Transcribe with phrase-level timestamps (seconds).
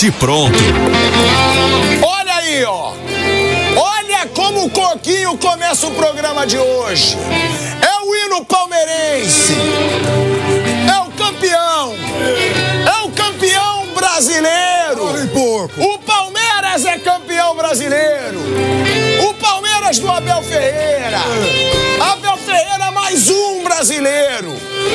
[0.00, 0.58] Bate pronto.
[2.02, 2.94] Olha aí, ó.
[3.76, 7.18] Olha como o Coquinho começa o programa de hoje.
[7.82, 9.52] É o hino palmeirense.
[10.88, 11.94] É o campeão.
[12.86, 15.04] É o campeão brasileiro.
[15.76, 18.40] O Palmeiras é campeão brasileiro.
[19.98, 21.18] Do Abel Ferreira.
[22.12, 24.54] Abel Ferreira mais um brasileiro.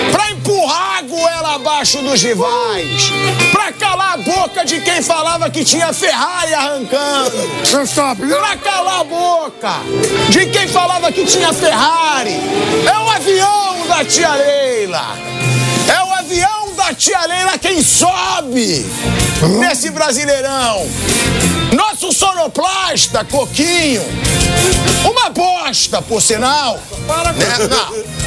[0.10, 3.12] Pra empurrar a goela abaixo dos rivais.
[3.52, 7.36] Pra calar a boca de quem falava que tinha Ferrari arrancando.
[8.40, 9.74] Pra calar a boca
[10.30, 12.40] de quem falava que tinha Ferrari.
[12.90, 15.18] É o avião da tia Leila.
[15.94, 18.86] É o avião da tia Leila quem sobe
[19.60, 20.88] nesse brasileirão.
[21.76, 24.02] Nosso sonoplasta, Coquinho.
[25.04, 26.80] Uma bosta, por sinal.
[27.36, 27.68] Né?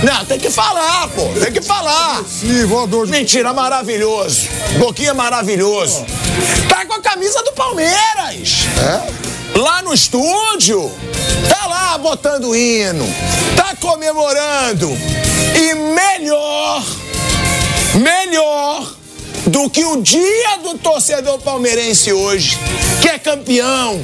[0.03, 1.29] Não, não, tem que falar, pô.
[1.41, 2.23] Tem que falar.
[2.25, 3.13] Sim, voador de...
[3.13, 4.49] Mentira, maravilhoso.
[4.79, 6.05] Coquinho é maravilhoso.
[6.69, 8.67] Tá com a camisa do Palmeiras.
[8.77, 9.59] É?
[9.59, 10.93] Lá no estúdio.
[11.49, 13.07] Tá lá botando hino.
[13.57, 14.91] Tá comemorando.
[15.57, 16.85] E melhor,
[17.95, 18.98] melhor
[19.49, 22.59] do que o dia do torcedor palmeirense hoje,
[23.01, 24.03] que é campeão,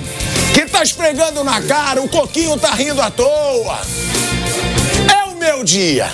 [0.54, 3.80] que tá esfregando na cara, o Coquinho tá rindo à toa.
[5.12, 6.10] É o meu dia.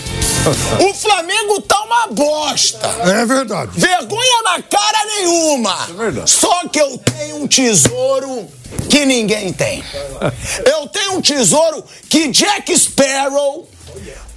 [0.80, 2.86] O Flamengo tá uma bosta.
[3.04, 3.72] É verdade.
[3.74, 5.86] Vergonha na cara nenhuma.
[5.90, 6.30] É verdade.
[6.30, 8.48] Só que eu tenho um tesouro
[8.88, 9.84] que ninguém tem.
[10.64, 13.68] Eu tenho um tesouro que Jack Sparrow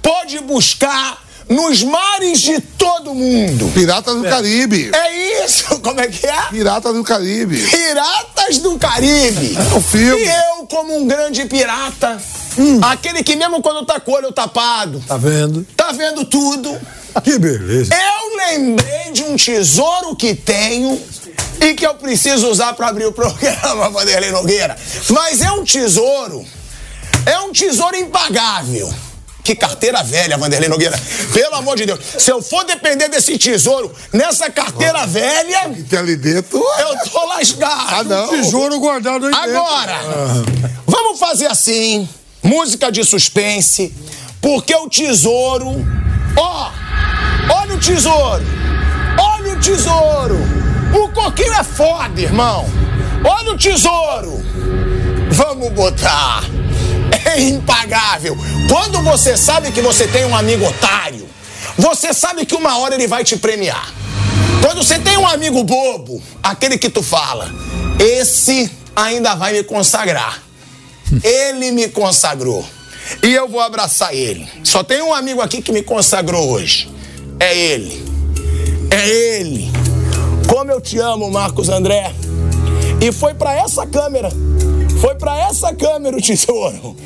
[0.02, 3.70] pode buscar nos mares de todo mundo.
[3.74, 4.90] Piratas do Caribe.
[4.94, 6.42] É isso, como é que é?
[6.50, 7.58] Piratas do Caribe.
[7.62, 9.56] Piratas do Caribe.
[9.56, 10.22] É o filme.
[10.22, 12.20] E eu, como um grande pirata,
[12.90, 15.66] aquele que mesmo quando tá com o olho tapado, Tá vendo?
[15.76, 16.78] tá vendo tudo.
[17.22, 17.94] Que beleza.
[17.94, 21.00] Eu lembrei de um tesouro que tenho
[21.60, 24.76] e que eu preciso usar para abrir o programa, Vanderlei Nogueira.
[25.10, 26.44] Mas é um tesouro,
[27.24, 28.92] é um tesouro impagável.
[29.44, 30.98] Que carteira velha, Vanderlei Nogueira.
[31.32, 32.00] Pelo amor de Deus.
[32.18, 36.58] Se eu for depender desse tesouro nessa carteira velha, Que tem ali dentro.
[36.58, 37.94] eu tô lascado.
[37.94, 38.28] Ah, não.
[38.28, 40.80] Tesouro guardado aí Agora, dentro.
[40.86, 42.08] vamos fazer assim,
[42.42, 43.94] música de suspense,
[44.40, 45.86] porque o tesouro,
[46.38, 46.70] ó,
[47.50, 48.42] olha o tesouro,
[49.18, 50.38] olha o tesouro,
[50.94, 52.66] o coquinho é foda, irmão,
[53.24, 54.42] olha o tesouro,
[55.30, 56.44] vamos botar,
[57.24, 58.36] é impagável,
[58.68, 61.28] quando você sabe que você tem um amigo otário,
[61.76, 63.92] você sabe que uma hora ele vai te premiar,
[64.60, 67.50] quando você tem um amigo bobo, aquele que tu fala,
[67.98, 70.42] esse ainda vai me consagrar.
[71.22, 72.64] Ele me consagrou.
[73.22, 74.48] E eu vou abraçar ele.
[74.62, 76.90] Só tem um amigo aqui que me consagrou hoje.
[77.38, 78.02] É ele.
[78.90, 79.70] É ele.
[80.48, 82.12] Como eu te amo, Marcos André.
[83.00, 84.30] E foi pra essa câmera.
[85.04, 86.96] Foi pra essa câmera o tesouro.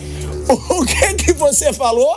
[0.48, 2.16] O que que você falou?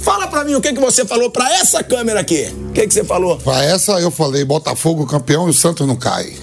[0.00, 2.52] Fala pra mim o que que você falou pra essa câmera aqui.
[2.70, 3.36] O que que você falou?
[3.36, 6.24] Pra essa eu falei, Botafogo campeão e o Santos não cai.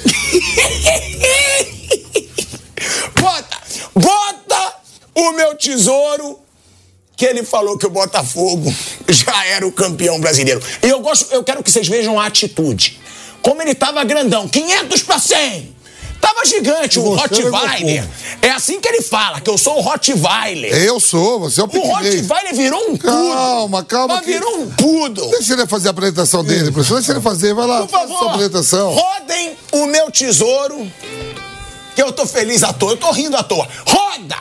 [3.19, 3.57] Bota,
[3.93, 4.75] bota
[5.13, 6.39] o meu tesouro
[7.17, 8.73] que ele falou que o Botafogo
[9.09, 10.61] já era o campeão brasileiro.
[10.81, 12.97] E eu gosto, eu quero que vocês vejam a atitude.
[13.41, 15.78] Como ele tava grandão, 500 para 100.
[16.21, 18.07] Tava gigante o Rottweiler.
[18.41, 20.73] É assim que ele fala, que eu sou o Rottweiler.
[20.83, 22.15] Eu sou, você é o O pequenês.
[22.27, 22.99] Rottweiler virou um pudo.
[23.33, 25.25] Calma, calma Mas que- virou um pudo.
[25.31, 26.95] Deixa ele fazer a apresentação dele, professor.
[26.97, 28.91] Deixa ele fazer, vai lá, Por favor, sua apresentação.
[28.93, 30.89] rodem o meu tesouro,
[31.95, 33.67] que eu tô feliz à toa, eu tô rindo à toa.
[33.87, 34.37] Roda!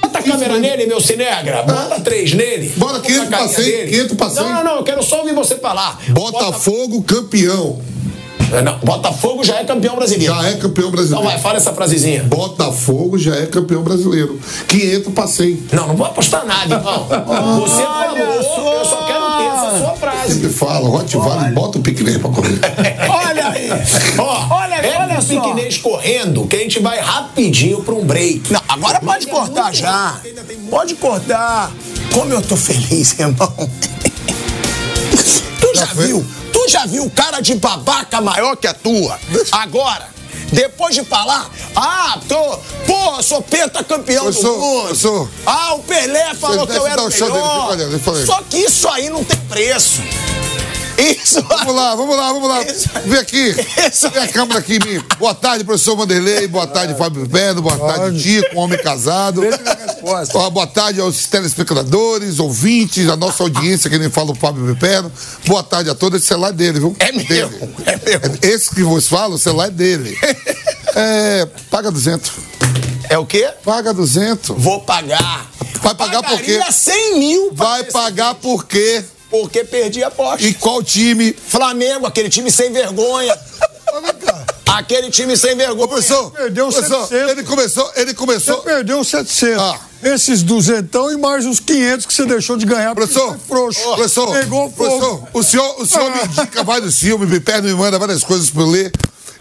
[0.00, 1.62] Bota a câmera nele, meu cinegra.
[1.62, 2.72] Bota três nele.
[2.76, 3.90] Bora, Bota 500 a carinha pra 100, dele.
[3.90, 4.36] 500 pra 100.
[4.44, 5.98] Não, não, não, eu quero só ouvir você falar.
[6.10, 7.82] Botafogo campeão.
[8.50, 10.34] Bota- Não, Botafogo já é campeão brasileiro.
[10.34, 11.24] Já é campeão Então brasileiro.
[11.28, 12.22] vai, fala essa frasezinha.
[12.24, 14.38] Botafogo já é campeão brasileiro.
[14.68, 15.62] 500 pra 100.
[15.72, 17.06] Não, não vou apostar nada, irmão.
[17.60, 20.34] Você falou, eu só quero ter essa sua frase.
[20.34, 22.58] Sempre fala, Rottweiler, bota o piquenês pra correr.
[23.08, 23.68] Olha aí!
[24.18, 25.40] Ó, Olha, é olha só.
[25.40, 28.52] piquenês correndo que a gente vai rapidinho pra um break.
[28.52, 30.16] Não, agora pode cortar já.
[30.70, 31.70] Pode cortar.
[32.12, 33.52] Como eu tô feliz, irmão.
[35.60, 36.06] Tu já Já foi?
[36.06, 36.24] viu?
[36.64, 39.18] Tu já viu cara de babaca maior que a tua?
[39.52, 40.08] Agora,
[40.50, 42.56] depois de falar, ah, tô,
[42.86, 44.88] pô, sou pentacampeão Eu do sou, mundo.
[44.88, 45.28] eu sou.
[45.44, 47.70] Ah, o Pelé falou que eu era o dele, melhor.
[47.70, 48.26] olhando.
[48.26, 50.00] Só que isso aí não tem preço.
[50.98, 51.42] Isso.
[51.42, 52.62] Vamos lá, vamos lá, vamos lá.
[52.62, 52.88] Isso.
[53.06, 53.54] Vem aqui.
[53.90, 54.10] Isso.
[54.10, 55.02] Vem a câmera aqui, mim.
[55.18, 56.46] Boa tarde, professor Vanderlei.
[56.46, 57.62] Boa tarde, Fábio Pedro.
[57.62, 59.42] Boa tarde, Tico, um homem casado.
[60.34, 65.10] Ó, boa tarde aos telespectadores, ouvintes, a nossa audiência, que nem fala o Fábio Pedro.
[65.46, 66.18] Boa tarde a todos.
[66.20, 66.96] Esse celular é dele, viu?
[67.00, 67.74] É meu, Dele.
[67.86, 68.38] é meu.
[68.42, 70.16] Esse que vos fala, o celular é dele.
[70.96, 72.30] É, paga 200.
[73.10, 73.48] É o quê?
[73.64, 74.54] Paga 200.
[74.56, 75.50] Vou pagar.
[75.82, 76.52] Vai pagar por quê?
[76.52, 77.50] Pagaria 100 mil.
[77.52, 79.02] Vai pagar por quê?
[79.34, 80.46] Porque perdi a aposta.
[80.46, 81.32] E qual time?
[81.48, 83.36] Flamengo, aquele time sem vergonha.
[84.66, 85.84] Aquele time sem vergonha.
[85.84, 87.30] Ô, professor, Perdeu professor, 700.
[87.32, 88.56] ele começou, ele Você começou.
[88.58, 89.60] perdeu 700.
[89.62, 89.80] Ah.
[90.02, 92.94] Esses duzentão e mais uns 500 que você deixou de ganhar.
[92.94, 93.80] Professor, você é frouxo.
[93.94, 94.74] professor, Pegou fogo.
[94.98, 96.24] professor, o senhor, o senhor me Ah.
[96.26, 98.92] indica vários filmes, me pede, me manda várias coisas pra eu ler.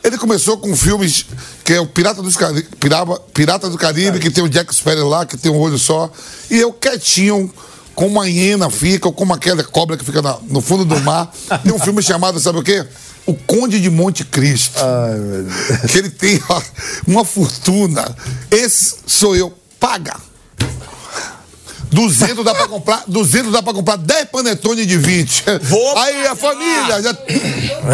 [0.04, 1.26] Ele começou com filmes
[1.64, 5.08] que é o Pirata, dos Cari- Piraba- Pirata do Caribe, que tem o Jack Sparrow
[5.10, 6.12] lá, que tem um olho só.
[6.52, 7.52] E eu quietinho,
[7.96, 11.32] como uma hiena fica, ou como aquela cobra que fica na- no fundo do mar.
[11.64, 12.86] Tem um filme chamado, sabe o quê?
[13.26, 14.80] O Conde de Monte Cristo.
[14.80, 15.92] Ai, meu Deus.
[15.92, 16.62] que ele tem ó,
[17.08, 18.16] uma fortuna.
[18.52, 19.54] Esse sou eu.
[19.80, 20.16] Paga.
[21.92, 25.44] 200 dá pra comprar, 200 dá pra comprar 10 panetone de 20.
[25.62, 27.12] Vou Aí a família, já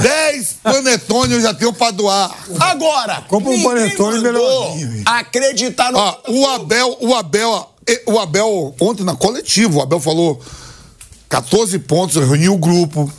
[0.01, 2.31] 10 panetone eu já tenho pra doar.
[2.61, 5.03] Agora, Compra um panetone hein?
[5.05, 7.65] acreditar no Ó, o Abel, o Abel, ó,
[8.05, 10.41] o Abel ontem na coletiva, o Abel falou
[11.29, 13.11] 14 pontos, reuniu o grupo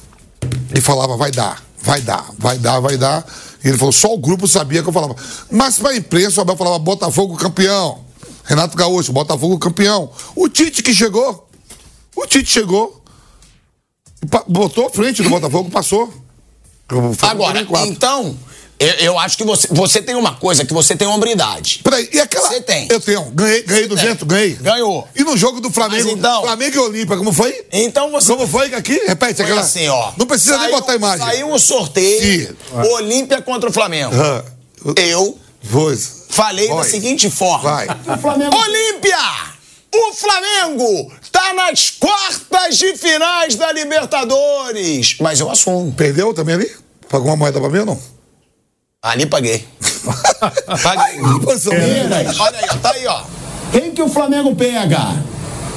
[0.74, 3.24] e falava vai dar, vai dar, vai dar, vai dar.
[3.64, 5.14] E ele falou só o grupo sabia que eu falava.
[5.50, 8.04] Mas pra imprensa o Abel falava Botafogo campeão.
[8.44, 10.10] Renato Gaúcho, Botafogo campeão.
[10.34, 11.48] O Tite que chegou,
[12.16, 13.00] o Tite chegou,
[14.48, 16.12] botou frente do Botafogo, passou.
[17.22, 18.36] Agora, então,
[18.80, 21.80] eu, eu acho que você, você tem uma coisa, que você tem hombridade.
[21.84, 22.48] Peraí, e aquela.
[22.48, 22.88] Você tem.
[22.90, 23.22] Eu tenho.
[23.32, 24.54] Ganhei, ganhei 200, ganhei.
[24.54, 25.06] Ganhou.
[25.14, 27.64] E no jogo do Flamengo, Mas então- Flamengo e Olímpia, como foi?
[27.70, 28.32] Então você.
[28.32, 28.94] Como foi aqui?
[29.06, 29.60] Repete Foi aquela.
[29.60, 30.12] assim, ó.
[30.16, 31.26] Não precisa nem Saiu- botar a imagem.
[31.26, 32.88] Saiu o sorteio, Sim.
[32.94, 34.12] Olímpia contra o Flamengo.
[34.14, 34.44] Ah,
[34.96, 36.24] Eu Voz.
[36.30, 37.70] falei da seguinte forma.
[37.70, 37.86] Vai.
[37.86, 39.18] Olímpia!
[39.92, 45.16] O Flamengo tá nas quartas de finais da Libertadores.
[45.20, 45.92] Mas eu assumo.
[45.92, 46.70] Perdeu também ali?
[47.08, 48.00] Pagou uma moeda pra mim ou não?
[49.02, 49.66] Ali paguei.
[50.82, 51.20] paguei.
[51.42, 51.72] Posição.
[51.72, 53.22] Olha aí, ó, tá aí, ó.
[53.72, 55.16] Quem que o Flamengo pega?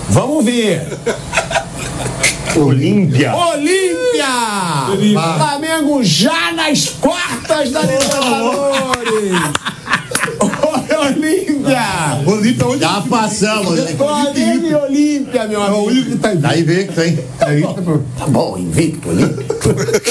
[0.10, 0.86] Vamos ver.
[2.54, 3.34] Olímpia.
[3.34, 4.28] Olímpia!
[5.38, 9.31] Flamengo já nas quartas da Libertadores!
[11.06, 12.24] Olímpia!
[12.26, 12.80] Olímpia onde?
[12.80, 13.76] Já passamos.
[13.80, 13.94] né?
[13.98, 16.12] Flamengo e Olímpia, meu amigo.
[16.12, 17.16] que tá Daí vem que tem.
[18.18, 19.46] Tá bom, invicto, Olímpia.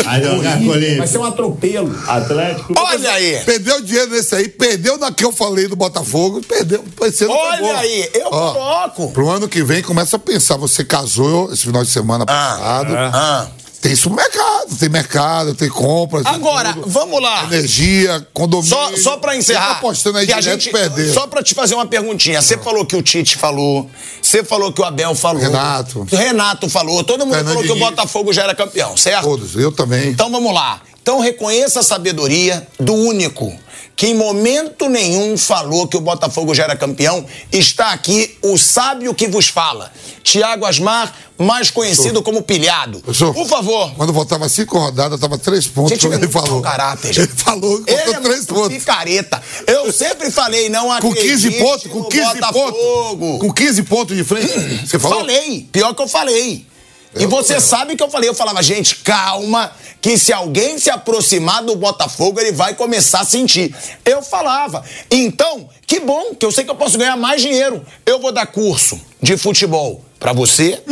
[0.06, 1.94] Aí jogar com Vai ser um atropelo.
[2.06, 2.74] Atlético.
[2.76, 3.40] Olha aí.
[3.44, 6.84] Perdeu dinheiro nesse aí, perdeu na que eu falei do Botafogo, perdeu.
[7.02, 7.76] Esse ano foi Olha bom.
[7.76, 9.10] aí, eu Ó, coloco.
[9.12, 10.56] Pro ano que vem, começa a pensar.
[10.56, 12.94] Você casou esse final de semana passado.
[12.96, 13.46] Ah.
[13.82, 16.24] Tem supermercado, tem mercado, tem compras.
[16.24, 17.46] Agora, vamos lá.
[17.46, 18.70] Energia, condomínio.
[18.70, 19.60] Só, só pra encerrar.
[19.60, 21.12] Você tá apostando aí que a gente, perder.
[21.12, 22.40] Só pra te fazer uma perguntinha.
[22.40, 23.90] Você falou que o Tite falou,
[24.22, 25.42] você falou que o Abel falou.
[25.42, 26.06] Renato.
[26.08, 27.82] Renato falou, todo mundo falou que o.
[27.82, 29.24] Botafogo já era campeão, certo?
[29.24, 30.10] Todos, eu também.
[30.10, 30.80] Então vamos lá.
[31.02, 33.52] Então reconheça a sabedoria do único
[33.94, 37.24] que em momento nenhum falou que o Botafogo já era campeão.
[37.52, 39.92] Está aqui o sábio que vos fala.
[40.24, 43.00] Tiago Asmar, mais conhecido como Pilhado.
[43.00, 43.92] Professor, Por favor.
[43.94, 45.90] Quando faltava cinco rodadas, tava três pontos.
[45.90, 46.62] Gente, ele ele é muito falou.
[46.62, 48.68] caráter, Ele falou Ele é três pontos.
[48.78, 49.42] picareta.
[49.66, 52.72] Eu sempre falei, não Com acredite 15 pontos, com no 15 Botafogo.
[52.72, 53.38] pontos.
[53.40, 54.52] Com 15 pontos de frente.
[54.86, 55.18] Você falou?
[55.20, 56.66] Falei, pior que eu falei.
[57.14, 58.28] E Eu- você sabe que eu falei.
[58.28, 63.24] Eu falava, gente, calma, que se alguém se aproximar do Botafogo, ele vai começar a
[63.24, 63.74] sentir.
[64.04, 64.82] Eu falava.
[65.10, 67.84] Então, que bom, que eu sei que eu posso ganhar mais dinheiro.
[68.06, 70.82] Eu vou dar curso de futebol pra você,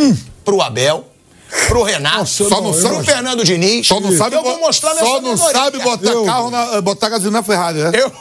[0.45, 1.07] pro Abel,
[1.69, 3.87] pro Renato, Nossa, Só não pro Fernando Diniz.
[3.87, 7.09] Só não sabe, eu vou mostrar minha só não sabe botar Eu- carro na, botar
[7.09, 7.91] gasolina na Ferrari, né?
[7.95, 8.13] Eu...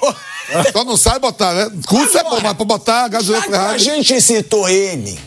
[0.71, 1.69] Só não sabe botar, né?
[1.85, 3.79] Curso é bom, mas pra botar gasolina na que a Ferrari.
[3.83, 5.19] gente citou ele,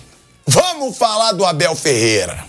[0.44, 2.44] vamos falar do Abel Ferreira.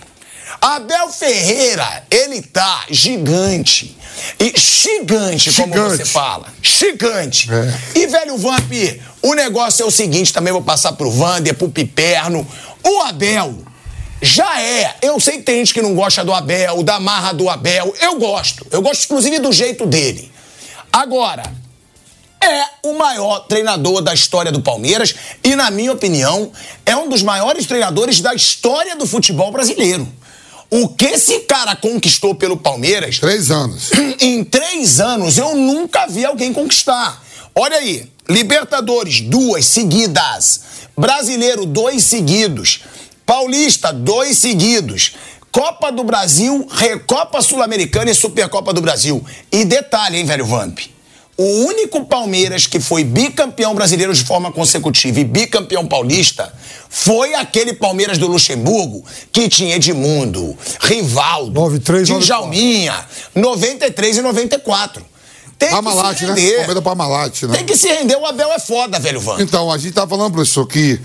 [0.60, 3.96] Abel Ferreira, ele tá gigante.
[4.38, 5.96] E gigante, como Gigante.
[5.96, 6.46] você fala.
[6.62, 7.48] Gigante.
[7.52, 7.98] É.
[7.98, 8.72] E, velho Vamp,
[9.22, 12.46] o negócio é o seguinte, também vou passar pro Vander, pro Piperno.
[12.82, 13.58] O Abel
[14.22, 14.96] já é.
[15.02, 17.94] Eu sei que tem gente que não gosta do Abel, da marra do Abel.
[18.00, 18.66] Eu gosto.
[18.70, 20.30] Eu gosto, inclusive, do jeito dele.
[20.92, 21.42] Agora,
[22.40, 26.52] é o maior treinador da história do Palmeiras e, na minha opinião,
[26.86, 30.06] é um dos maiores treinadores da história do futebol brasileiro.
[30.70, 33.90] O que esse cara conquistou pelo Palmeiras, Três anos.
[34.20, 37.22] em três anos, eu nunca vi alguém conquistar.
[37.54, 40.60] Olha aí, Libertadores, duas seguidas.
[40.96, 42.80] Brasileiro, dois seguidos.
[43.26, 45.12] Paulista, dois seguidos.
[45.52, 49.24] Copa do Brasil, Recopa Sul-Americana e Supercopa do Brasil.
[49.52, 50.78] E detalhe, hein, velho Vamp?
[51.36, 56.52] O único Palmeiras que foi bicampeão brasileiro de forma consecutiva e bicampeão paulista
[56.88, 65.04] foi aquele Palmeiras do Luxemburgo que tinha Edmundo, Rivaldo, 93, Djalminha, 93 e 94.
[65.58, 66.34] Tem Parmalat, que se né?
[66.34, 66.56] render.
[66.56, 67.56] Palmeiras Parmalat, né?
[67.56, 69.40] Tem que se render, o Abel é foda, velho Vamp.
[69.40, 71.00] Então, a gente tava falando, professor, que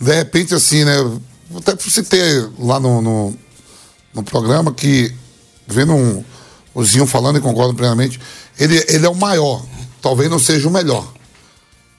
[0.00, 0.96] de repente, assim, né?
[1.56, 3.36] Até citei lá no, no,
[4.14, 5.14] no programa que,
[5.66, 6.24] vendo um,
[6.74, 8.18] o Zinho falando e concordo plenamente,
[8.58, 9.62] ele, ele é o maior.
[10.04, 11.04] Talvez não seja o melhor.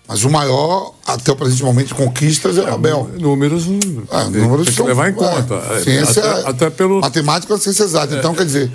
[0.08, 3.10] Mas o maior, até o presente momento, de conquistas é o Abel.
[3.20, 3.80] Números, tem,
[4.44, 5.56] números tem que são- levar em é, conta.
[5.56, 7.00] É, ciência, até, até pelo.
[7.02, 8.16] Matemática é ciência exata.
[8.16, 8.72] Então, quer dizer,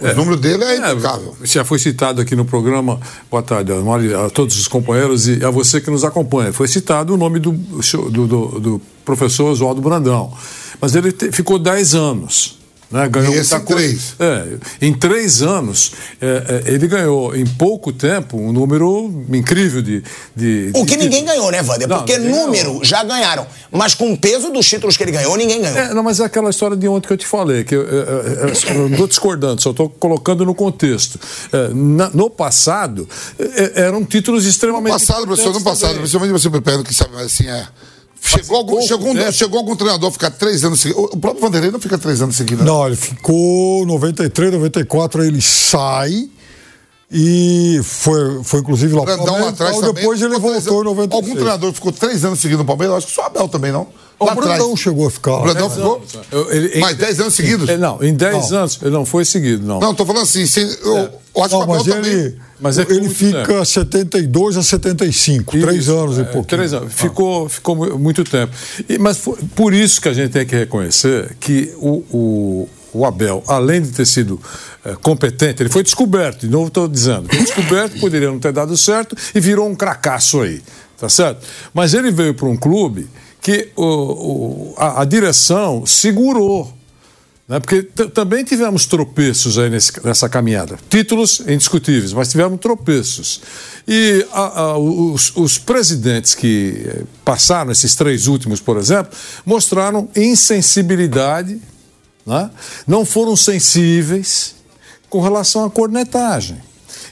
[0.00, 1.36] o número dele é impecável.
[1.44, 2.98] já foi citado aqui no programa,
[3.30, 6.52] boa tarde a todos os companheiros e a você que nos acompanha.
[6.52, 10.32] Foi citado o nome do, do, do- do professor Oswaldo Brandão.
[10.80, 12.58] Mas ele te- ficou 10 anos.
[12.92, 13.08] Né?
[13.08, 13.82] Ganhou E esse muita coisa.
[13.88, 14.14] três.
[14.20, 20.02] É, em três anos, é, é, ele ganhou em pouco tempo um número incrível de.
[20.36, 21.24] de O de que ninguém títulos.
[21.36, 21.88] ganhou, né, Wander?
[21.88, 22.84] Não, Porque ninguém número ganhou.
[22.84, 23.46] já ganharam.
[23.70, 25.78] Mas com o peso dos títulos que ele ganhou, ninguém ganhou.
[25.78, 28.02] É, não, mas é aquela história de ontem que eu te falei, que eu, eu-
[28.04, 31.18] eu- não estou discordando, só estou colocando no contexto.
[31.52, 33.08] É, na- no passado,
[33.38, 34.92] é, eram títulos extremamente.
[34.92, 36.00] No passado, professor, no passado, também.
[36.02, 37.66] principalmente você pergunta que sabe, assim, é.
[38.24, 39.32] Chegou algum, pouco chegou, tempo.
[39.32, 41.04] chegou algum treinador a ficar três anos seguidos.
[41.12, 42.64] O próprio Vanderlei não fica três anos seguidos.
[42.64, 42.70] né?
[42.70, 46.28] Não, ele ficou 93, 94, aí ele sai
[47.12, 49.94] e foi, foi inclusive lá Brandão lá atrás também.
[49.94, 50.96] Depois ele três voltou em anos.
[50.96, 51.12] 96.
[51.22, 52.92] Algum treinador ficou três anos seguidos no Palmeiras?
[52.92, 53.86] Eu acho que só o Abel também, não?
[54.18, 54.80] O Lá Brandão atrás.
[54.80, 55.32] chegou a ficar.
[55.38, 56.02] O Brandão ficou?
[56.30, 57.68] Eu- ele- Mas dez anos seguidos?
[57.68, 59.80] É, não, em 10 anos, ele não foi seguido, não.
[59.80, 60.96] Não, estou falando assim, sem, eu,
[61.34, 62.36] eu acho Não, que o mas Abel ele, também.
[62.60, 63.64] Mas é ele muito fica tempo.
[63.66, 66.44] 72 a 75, três Isso, anos e é, pouquinho.
[66.44, 66.92] Três anos.
[66.94, 68.52] Ficou, ficou mu- muito tempo.
[68.88, 73.04] E- mas foi- por isso que a gente tem que reconhecer que o, o, o
[73.06, 74.40] Abel, além de ter sido
[74.84, 78.76] eh, competente, ele foi descoberto, de novo estou dizendo, foi descoberto, poderia não ter dado
[78.76, 80.60] certo e virou um cracaço aí,
[80.98, 81.46] tá certo?
[81.72, 83.08] Mas ele veio para um clube
[83.40, 86.72] que o, o- a, a direção segurou.
[87.48, 87.58] Né?
[87.58, 90.78] Porque também tivemos tropeços aí nesse- nessa caminhada.
[90.88, 93.40] Títulos indiscutíveis, mas tivemos tropeços.
[93.88, 99.12] E a- a- os, os presidentes que eh, passaram, esses três últimos, por exemplo,
[99.44, 101.60] mostraram insensibilidade,
[102.26, 102.50] né?
[102.86, 104.54] não foram sensíveis
[105.08, 106.60] com relação à cornetagem.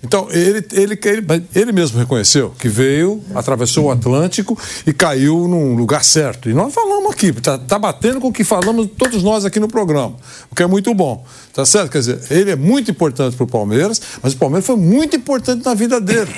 [0.02, 5.74] Então, ele, ele, ele, ele mesmo reconheceu que veio, atravessou o Atlântico e caiu num
[5.74, 6.48] lugar certo.
[6.48, 9.68] E nós falamos aqui, está tá batendo com o que falamos todos nós aqui no
[9.68, 10.16] programa,
[10.50, 11.22] o que é muito bom.
[11.52, 11.90] Tá certo?
[11.90, 15.64] Quer dizer, ele é muito importante para o Palmeiras, mas o Palmeiras foi muito importante
[15.64, 16.30] na vida dele.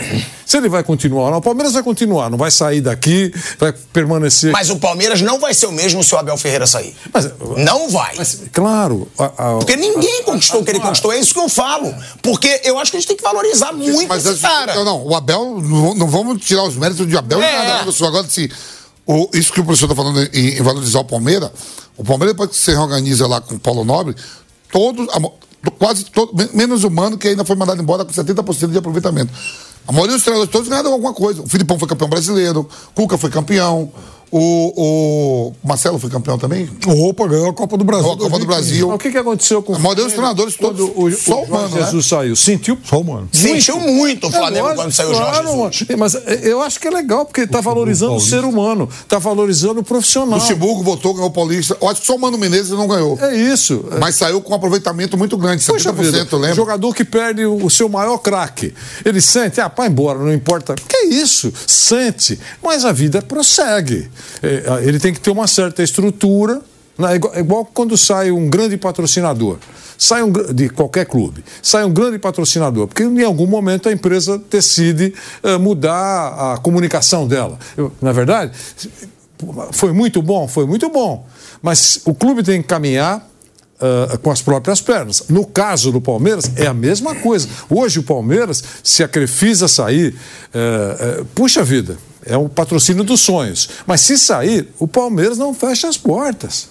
[0.46, 3.72] Se ele vai continuar ou não, o Palmeiras vai continuar, não vai sair daqui, vai
[3.92, 4.50] permanecer.
[4.52, 6.94] Mas o Palmeiras não vai ser o mesmo se o Abel Ferreira sair.
[7.12, 8.14] Mas- não vai.
[8.16, 9.06] Mas, claro.
[9.18, 10.88] a- a- Porque ninguém conquistou o que ele Claro.
[10.90, 11.12] conquistou.
[11.12, 11.94] É isso que eu falo.
[12.22, 14.74] Porque eu acho que a gente tem que valorizar muito Mas esse cara.
[14.74, 17.52] não, não, o Abel, não, não vamos tirar os méritos de Abel É.
[17.52, 18.06] e nada.
[18.06, 18.48] Agora, assim,
[19.06, 21.50] o, isso que o professor está falando em, em valorizar o Palmeiras,
[21.96, 24.14] o Palmeiras, depois que se reorganiza lá com o Paulo Nobre,
[24.70, 25.06] todos,
[25.78, 29.32] quase todo, men- menos o Mano, que ainda foi mandado embora com 70% de aproveitamento.
[29.86, 31.42] A maioria dos treinadores todos ganharam alguma coisa.
[31.42, 33.92] O Filipão foi campeão brasileiro, Cuca foi campeão,
[34.32, 36.66] o, o Marcelo foi campeão também.
[36.86, 38.06] Opa, ganhou a Copa do Brasil.
[38.12, 38.46] A Copa do 2015.
[38.46, 38.86] Brasil.
[38.88, 41.46] Mas o que, que aconteceu com A maioria dos treinadores todos, o, o só o
[41.46, 41.84] Jorge Mano, né?
[41.84, 42.34] Jesus saiu?
[42.34, 43.28] Sentiu Só o mano.
[43.30, 45.80] Sentiu muito o Flamengo É quando saiu o Jorge claro, Jesus.
[45.88, 45.98] mano.
[45.98, 49.80] Mas é, eu acho que é legal, porque está valorizando o ser humano, está valorizando
[49.80, 50.38] o profissional.
[50.38, 51.76] Luxemburgo voltou, ganhou o Paulista.
[51.78, 53.18] Eu acho que só o Mano Menezes não ganhou.
[53.20, 53.84] É isso.
[53.92, 56.56] É, Mas saiu com um aproveitamento muito grande, 70%, Poxa vida, eu lembro.
[56.56, 58.72] jogador que perde o, o seu maior craque.
[59.04, 60.74] Ele sente, ah, pá, embora, não importa.
[60.88, 61.52] Que isso?
[61.66, 62.40] Sente.
[62.62, 64.10] Mas a vida prossegue.
[64.42, 66.60] É, ele tem que ter uma certa estrutura,
[66.98, 67.16] né?
[67.16, 69.58] igual, igual quando sai um grande patrocinador.
[69.98, 74.42] Sai um, de qualquer clube, sai um grande patrocinador, porque em algum momento a empresa
[74.50, 75.14] decide
[75.44, 77.56] eh, mudar a comunicação dela.
[77.76, 78.50] Eu, na verdade,
[79.70, 81.24] foi muito bom, foi muito bom.
[81.62, 83.24] Mas o clube tem que caminhar
[83.82, 85.24] ah, com as próprias pernas.
[85.28, 87.48] No caso do Palmeiras, é a mesma coisa.
[87.68, 90.14] Hoje o Palmeiras, se a Crefisa sair,
[90.54, 93.68] eh, eh, puxa vida, é um patrocínio dos sonhos.
[93.84, 96.68] Mas se sair, o Palmeiras não fecha as portas.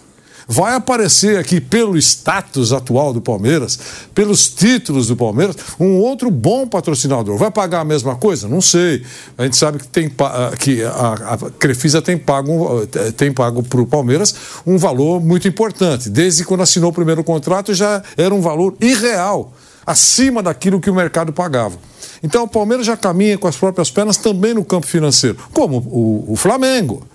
[0.53, 3.79] Vai aparecer aqui, pelo status atual do Palmeiras,
[4.13, 7.37] pelos títulos do Palmeiras, um outro bom patrocinador.
[7.37, 8.49] Vai pagar a mesma coisa?
[8.49, 9.01] Não sei.
[9.37, 13.63] A gente sabe que, tem, ah, que a, a Crefisa tem pago, eh, tem pago
[13.63, 14.35] para o Palmeiras
[14.67, 16.09] um valor muito importante.
[16.09, 19.53] Desde quando assinou o primeiro contrato, já era um valor irreal,
[19.87, 21.77] acima daquilo que o mercado pagava.
[22.21, 26.33] Então o Palmeiras já caminha com as próprias pernas também no campo financeiro, como o,
[26.33, 27.07] o Flamengo.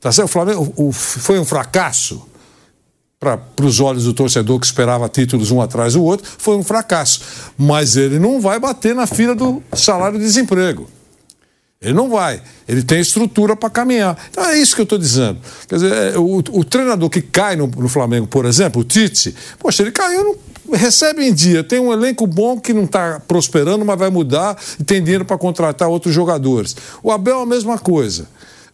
[0.00, 0.28] Tá certo?
[0.28, 2.22] O Flamengo o- foi um fracasso
[3.24, 7.20] para os olhos do torcedor que esperava títulos um atrás do outro, foi um fracasso.
[7.56, 10.88] Mas ele não vai bater na fila do salário-desemprego.
[11.84, 12.40] Ele não vai.
[12.66, 14.16] Ele tem estrutura para caminhar.
[14.30, 15.38] Então é isso que eu estou dizendo.
[15.68, 19.34] Quer dizer, é, o, o, treinador que cai no, no, Flamengo, por exemplo, o Tite,
[19.58, 23.84] poxa, ele caiu, não, recebe em dia, tem um elenco bom que não está prosperando,
[23.84, 26.74] mas vai mudar e tem dinheiro para contratar outros jogadores.
[27.02, 28.26] O Abel é a mesma coisa.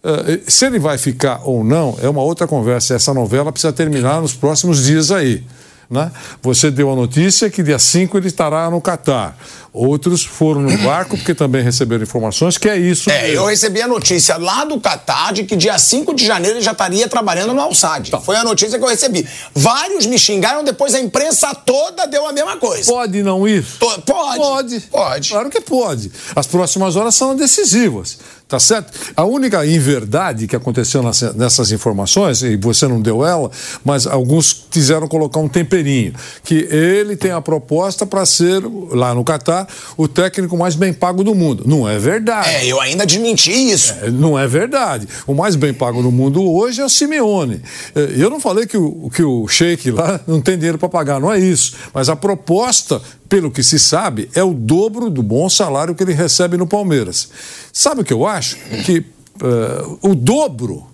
[0.02, 2.94] Uh, se ele vai ficar ou não, é uma outra conversa.
[2.94, 5.44] Essa novela precisa terminar nos próximos dias aí.
[5.90, 6.10] Né?
[6.40, 9.36] Você deu a notícia que dia 5 ele estará no Catar.
[9.72, 13.10] Outros foram no barco porque também receberam informações que é isso.
[13.10, 16.64] É, eu recebi a notícia lá do Catar de que dia 5 de janeiro ele
[16.64, 18.08] já estaria trabalhando no Alçad.
[18.08, 18.20] Tá.
[18.20, 19.28] Foi a notícia que eu recebi.
[19.52, 22.90] Vários me xingaram, depois a imprensa toda deu a mesma coisa.
[22.90, 23.64] Pode não ir?
[23.78, 24.02] Pode.
[24.02, 24.80] Pode.
[24.82, 25.28] Pode.
[25.28, 26.10] Claro que pode.
[26.34, 28.18] As próximas horas são decisivas.
[28.50, 28.92] Tá certo?
[29.14, 31.04] A única inverdade que aconteceu
[31.36, 33.48] nessas informações, e você não deu ela,
[33.84, 39.22] mas alguns quiseram colocar um temperinho, que ele tem a proposta para ser, lá no
[39.22, 41.62] Catar, o técnico mais bem pago do mundo.
[41.64, 42.48] Não é verdade.
[42.48, 43.94] É, eu ainda desmenti isso.
[44.02, 45.06] É, não é verdade.
[45.28, 47.62] O mais bem pago do mundo hoje é o Simeone.
[47.94, 51.20] É, eu não falei que o, que o Sheik lá não tem dinheiro para pagar,
[51.20, 51.74] não é isso.
[51.94, 56.12] Mas a proposta pelo que se sabe, é o dobro do bom salário que ele
[56.12, 57.30] recebe no Palmeiras.
[57.72, 58.56] Sabe o que eu acho?
[58.84, 60.84] Que uh, o dobro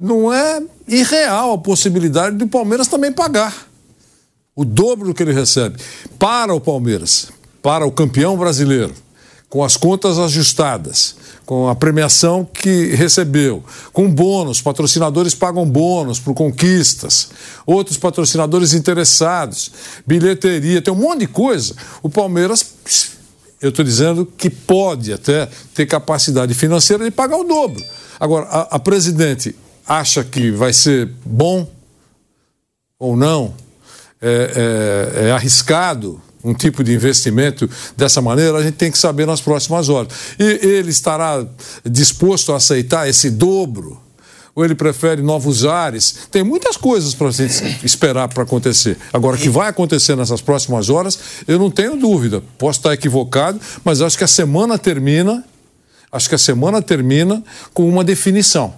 [0.00, 3.68] não é irreal a possibilidade do Palmeiras também pagar.
[4.56, 5.78] O dobro do que ele recebe.
[6.18, 7.30] Para o Palmeiras,
[7.62, 8.94] para o campeão brasileiro,
[9.50, 16.32] com as contas ajustadas, com a premiação que recebeu, com bônus, patrocinadores pagam bônus por
[16.32, 17.28] conquistas,
[17.66, 19.70] outros patrocinadores interessados,
[20.06, 21.74] bilheteria, tem um monte de coisa.
[22.02, 22.64] O Palmeiras,
[23.60, 27.84] eu estou dizendo que pode até ter capacidade financeira de pagar o dobro.
[28.18, 29.54] Agora, a, a presidente
[29.86, 31.68] acha que vai ser bom
[32.98, 33.52] ou não?
[34.20, 39.26] é, é, é arriscado um tipo de investimento dessa maneira, a gente tem que saber
[39.26, 40.12] nas próximas horas.
[40.38, 41.44] E ele estará
[41.84, 44.00] disposto a aceitar esse dobro?
[44.54, 46.28] Ou ele prefere novos ares?
[46.30, 48.98] Tem muitas coisas para a gente esperar para acontecer.
[49.12, 52.42] Agora, o que vai acontecer nessas próximas horas, eu não tenho dúvida.
[52.58, 55.44] Posso estar equivocado, mas acho que a semana termina.
[56.10, 58.74] Acho que a semana termina com uma definição.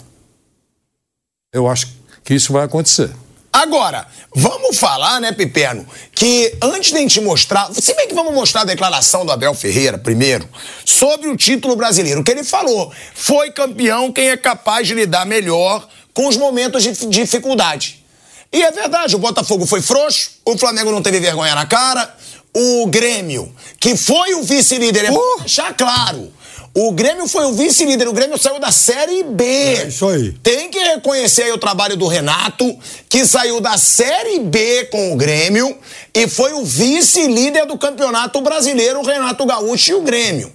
[1.52, 1.88] Eu acho
[2.22, 3.10] que isso vai acontecer.
[3.52, 8.32] Agora, vamos falar, né, Piperno, que antes de a gente mostrar, se bem que vamos
[8.32, 10.48] mostrar a declaração do Abel Ferreira primeiro,
[10.86, 15.86] sobre o título brasileiro, que ele falou, foi campeão quem é capaz de lidar melhor
[16.14, 18.02] com os momentos de dificuldade.
[18.50, 22.16] E é verdade, o Botafogo foi frouxo, o Flamengo não teve vergonha na cara,
[22.54, 25.38] o Grêmio, que foi o vice-líder, é uh!
[25.40, 26.32] deixar claro,
[26.74, 29.44] o Grêmio foi o vice-líder, o Grêmio saiu da Série B.
[29.44, 30.32] É isso aí.
[30.42, 32.78] Tem que reconhecer aí o trabalho do Renato,
[33.10, 35.78] que saiu da Série B com o Grêmio
[36.14, 40.50] e foi o vice-líder do Campeonato Brasileiro, o Renato Gaúcho e o Grêmio.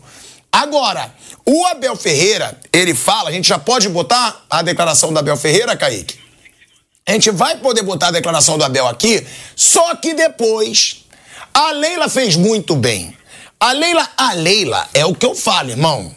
[0.52, 1.14] Agora,
[1.46, 5.78] o Abel Ferreira, ele fala, a gente já pode botar a declaração do Abel Ferreira,
[5.78, 6.18] Kaique?
[7.06, 9.26] A gente vai poder botar a declaração do Abel aqui,
[9.56, 11.06] só que depois
[11.54, 13.17] a Leila fez muito bem.
[13.60, 16.14] A Leila, a Leila é o que eu falo, irmão.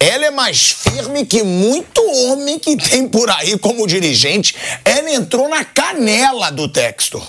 [0.00, 4.54] Ela é mais firme que muito homem que tem por aí como dirigente.
[4.86, 7.22] Ela entrou na canela do Textor.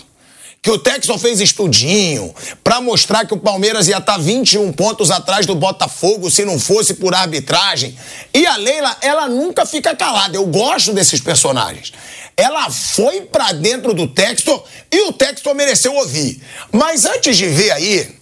[0.61, 5.45] Que o Textor fez estudinho para mostrar que o Palmeiras ia estar 21 pontos atrás
[5.45, 7.97] do Botafogo se não fosse por arbitragem.
[8.33, 10.37] E a Leila, ela nunca fica calada.
[10.37, 11.91] Eu gosto desses personagens.
[12.37, 16.41] Ela foi para dentro do Textor e o Textor mereceu ouvir.
[16.71, 18.18] Mas antes de ver aí,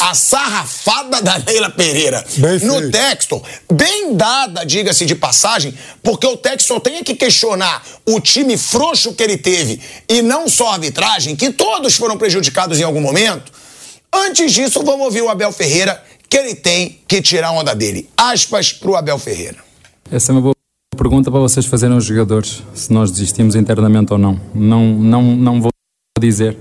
[0.00, 2.90] a sarrafada da Leila Pereira bem no feito.
[2.90, 9.14] texto, bem dada, diga-se de passagem, porque o texto tem que questionar o time frouxo
[9.14, 13.50] que ele teve e não só a arbitragem, que todos foram prejudicados em algum momento.
[14.12, 18.08] Antes disso, vamos ouvir o Abel Ferreira, que ele tem que tirar a onda dele.
[18.16, 19.58] Aspas para o Abel Ferreira.
[20.10, 20.54] Essa é uma boa
[20.96, 24.40] pergunta para vocês fazerem aos jogadores, se nós desistimos internamente ou não.
[24.54, 25.70] Não, não, não vou
[26.20, 26.56] dizer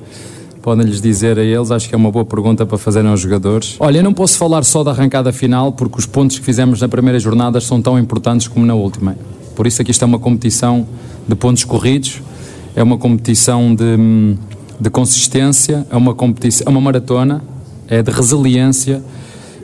[0.66, 1.70] podem-lhes dizer a eles?
[1.70, 3.76] Acho que é uma boa pergunta para fazerem aos jogadores.
[3.80, 6.90] Olha, eu não posso falar só da arrancada final, porque os pontos que fizemos na
[6.90, 9.16] primeira jornada são tão importantes como na última.
[9.56, 10.88] Por isso aqui está uma competição
[11.28, 12.20] de pontos corridos,
[12.76, 14.36] é uma competição de,
[14.80, 17.44] de consistência, é uma competição, é uma maratona,
[17.88, 19.04] é de resiliência.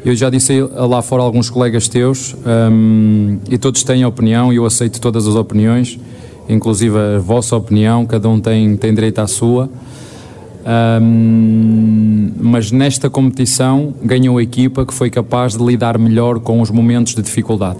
[0.05, 2.35] Eu já disse lá fora alguns colegas teus
[2.71, 5.99] um, e todos têm opinião e eu aceito todas as opiniões,
[6.47, 9.67] inclusive a vossa opinião, cada um tem, tem direito à sua.
[10.63, 16.69] Um, mas nesta competição ganhou a equipa que foi capaz de lidar melhor com os
[16.69, 17.79] momentos de dificuldade.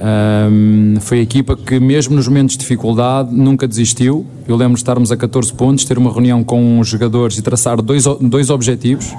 [0.00, 4.26] Ahm, foi a equipa que, mesmo nos momentos de dificuldade, nunca desistiu.
[4.46, 7.80] Eu lembro de estarmos a 14 pontos, ter uma reunião com os jogadores e traçar
[7.80, 9.14] dois, o- dois objetivos.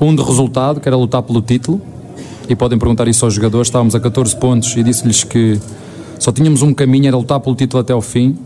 [0.00, 1.80] Um de resultado, que era lutar pelo título,
[2.48, 3.68] e podem perguntar isso aos jogadores.
[3.68, 5.58] Estávamos a 14 pontos e disse-lhes que
[6.18, 8.36] só tínhamos um caminho, era lutar pelo título até ao fim,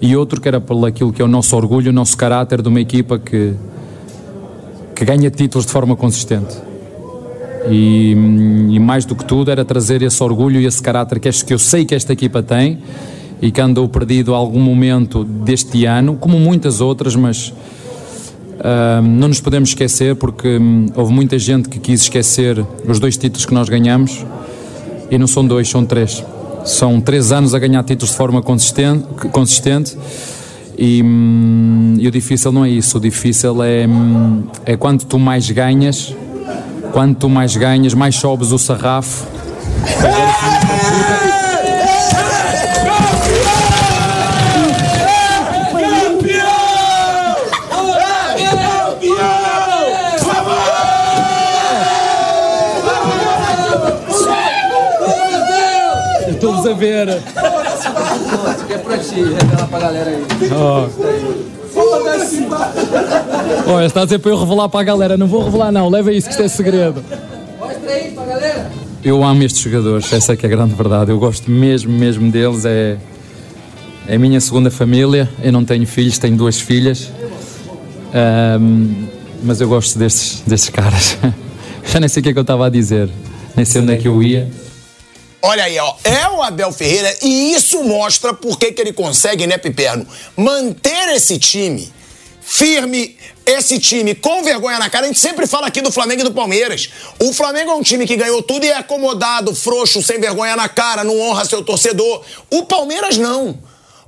[0.00, 2.68] e outro que era pelo aquilo que é o nosso orgulho, o nosso caráter de
[2.68, 3.54] uma equipa que,
[4.94, 6.56] que ganha títulos de forma consistente.
[7.70, 8.12] E,
[8.70, 11.52] e mais do que tudo era trazer esse orgulho e esse caráter que, este- que
[11.52, 12.78] eu sei que esta equipa tem
[13.42, 17.52] e que andou perdido a algum momento deste ano, como muitas outras, mas
[18.60, 23.16] ah, não nos podemos esquecer porque hum, houve muita gente que quis esquecer os dois
[23.16, 24.24] títulos que nós ganhamos
[25.10, 26.24] e não são dois, são três.
[26.68, 29.96] São três anos a ganhar títulos de forma consistente, consistente
[30.76, 32.98] e, hum, e o difícil não é isso.
[32.98, 36.14] O difícil é, hum, é quando tu mais ganhas,
[36.92, 39.26] quando tu mais ganhas, mais sobes o sarrafo.
[56.68, 57.08] Estamos a ver.
[58.68, 60.24] É pra ti, revela pra galera aí.
[63.66, 65.16] Olha, está a dizer para eu revelar para a galera.
[65.16, 65.88] Não vou revelar, não.
[65.88, 67.02] Leva isso que isto é segredo.
[67.58, 68.70] Mostra aí pra galera.
[69.02, 71.10] Eu amo estes jogadores, essa é que é a grande verdade.
[71.10, 72.64] Eu gosto mesmo, mesmo deles.
[72.64, 72.96] É,
[74.06, 75.28] é a minha segunda família.
[75.42, 77.10] Eu não tenho filhos, tenho duas filhas.
[78.12, 79.06] Ahm,
[79.42, 81.16] mas eu gosto destes, destes caras.
[81.84, 83.08] Já nem sei o que é que eu estava a dizer,
[83.56, 84.48] nem sei onde é que eu ia.
[85.40, 85.94] Olha aí, ó.
[86.02, 90.06] É o Abel Ferreira e isso mostra por que que ele consegue, né, Piperno?
[90.36, 91.92] Manter esse time
[92.48, 95.04] firme, esse time com vergonha na cara.
[95.04, 96.88] A gente sempre fala aqui do Flamengo e do Palmeiras.
[97.20, 100.66] O Flamengo é um time que ganhou tudo e é acomodado, frouxo, sem vergonha na
[100.68, 102.24] cara, não honra seu torcedor.
[102.50, 103.58] O Palmeiras não.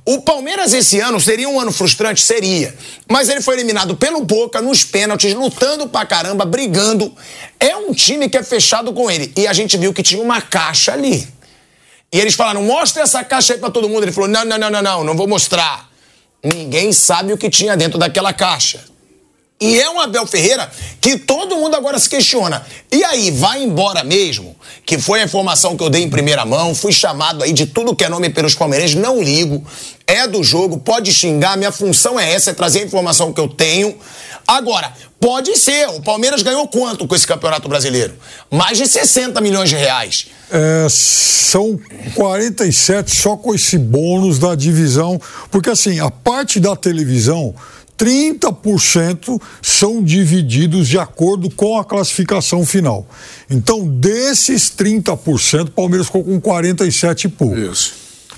[0.04, 2.20] O Palmeiras esse ano seria um ano frustrante?
[2.20, 2.74] Seria.
[3.08, 7.14] Mas ele foi eliminado pelo Boca, nos pênaltis, lutando pra caramba, brigando.
[7.58, 9.32] É um time que é fechado com ele.
[9.36, 11.28] E a gente viu que tinha uma caixa ali.
[12.12, 14.04] E eles falaram: mostra essa caixa aí pra todo mundo.
[14.04, 15.88] Ele falou: não, não, não, não, não, não vou mostrar.
[16.42, 18.82] Ninguém sabe o que tinha dentro daquela caixa.
[19.62, 20.70] E é um Abel Ferreira
[21.02, 22.64] que todo mundo agora se questiona.
[22.90, 24.56] E aí, vai embora mesmo?
[24.86, 26.74] Que foi a informação que eu dei em primeira mão.
[26.74, 28.96] Fui chamado aí de tudo que é nome pelos palmeirenses.
[28.96, 29.62] Não ligo.
[30.06, 31.58] É do jogo, pode xingar.
[31.58, 33.98] Minha função é essa, é trazer a informação que eu tenho.
[34.46, 35.88] Agora, pode ser.
[35.90, 38.14] O Palmeiras ganhou quanto com esse campeonato brasileiro?
[38.50, 40.26] Mais de 60 milhões de reais.
[40.50, 41.78] É, são
[42.14, 45.20] 47 só com esse bônus da divisão,
[45.50, 47.54] porque assim, a parte da televisão,
[48.04, 53.06] 30% são divididos de acordo com a classificação final.
[53.48, 57.58] Então, desses 30%, o Palmeiras ficou com 47 e pouco.
[57.58, 57.92] Isso.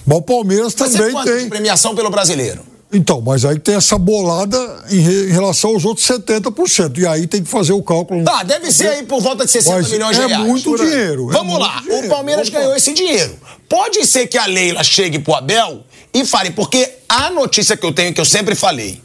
[0.07, 1.48] Mas o Palmeiras Vai ser também quanto de tem.
[1.48, 2.61] premiação pelo brasileiro?
[2.94, 4.59] Então, mas aí tem essa bolada
[4.90, 6.98] em, re- em relação aos outros 70%.
[6.98, 8.22] E aí tem que fazer o cálculo.
[8.22, 10.46] Tá, deve ser aí por volta de 60 Mas milhões de é reais.
[10.46, 12.07] muito dinheiro, é Vamos muito lá, dinheiro.
[12.07, 12.59] o Palmeiras Opa.
[12.59, 13.35] ganhou esse dinheiro.
[13.66, 17.92] Pode ser que a Leila chegue pro Abel e fale, porque a notícia que eu
[17.94, 19.01] tenho, que eu sempre falei,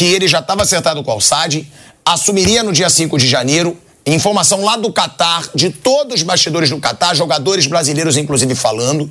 [0.00, 1.70] que ele já estava acertado com o Alçade,
[2.02, 6.78] assumiria no dia 5 de janeiro, informação lá do Catar, de todos os bastidores do
[6.78, 9.10] Catar, jogadores brasileiros inclusive falando,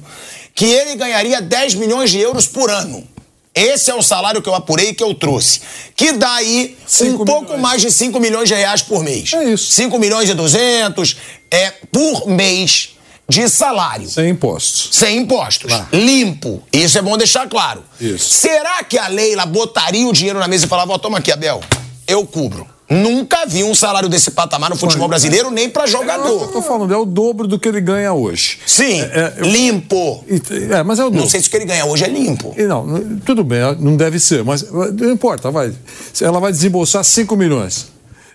[0.55, 3.07] que ele ganharia 10 milhões de euros por ano.
[3.53, 5.61] Esse é o salário que eu apurei e que eu trouxe.
[5.95, 7.61] Que dá aí um pouco milhões.
[7.61, 9.31] mais de 5 milhões de reais por mês.
[9.31, 9.71] É isso.
[9.71, 11.17] 5 milhões e 200
[11.51, 12.95] é, por mês
[13.29, 14.09] de salário.
[14.09, 14.89] Sem impostos.
[14.97, 15.71] Sem impostos.
[15.93, 16.61] Limpo.
[16.73, 17.83] Isso é bom deixar claro.
[18.01, 18.29] Isso.
[18.33, 21.61] Será que a Leila botaria o dinheiro na mesa e falava, ó, toma aqui, Abel,
[22.07, 22.67] eu cubro.
[22.89, 26.47] Nunca vi um salário desse patamar no futebol brasileiro, nem pra Eu jogador.
[26.47, 28.57] tô falando, é o dobro do que ele ganha hoje.
[28.65, 30.25] Sim, É, é, eu- limpo.
[30.71, 31.19] É, mas é o dobro.
[31.21, 32.51] Não sei se o que ele ganha hoje é limpo.
[32.57, 35.71] E Não, tudo bem, não deve ser, mas não importa, vai.
[36.19, 37.89] Ela vai desembolsar 5 milhões.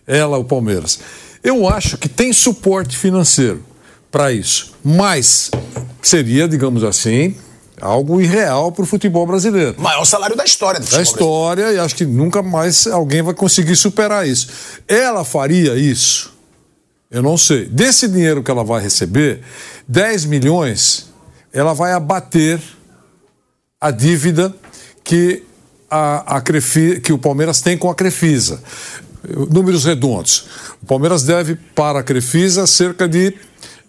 [0.07, 1.01] Ela, o Palmeiras.
[1.43, 3.61] Eu acho que tem suporte financeiro
[4.15, 5.51] para isso, mas
[6.01, 7.35] seria, digamos assim,
[7.81, 9.75] algo irreal para o futebol brasileiro.
[9.77, 11.71] Maior salário da história do Da futebol brasileiro.
[11.71, 14.47] história, e acho que nunca mais alguém vai conseguir superar isso.
[14.87, 16.33] Ela faria isso?
[17.11, 17.67] Eu não sei.
[17.67, 19.41] Desse dinheiro que ela vai receber,
[19.89, 21.11] 10 milhões,
[21.53, 22.61] ela vai abater
[23.81, 24.55] a dívida
[25.03, 25.43] que,
[25.91, 28.63] a, a Crefi- que o Palmeiras tem com a Crefisa.
[29.51, 30.47] Números redondos.
[30.83, 33.35] O Palmeiras deve para a Crefisa cerca de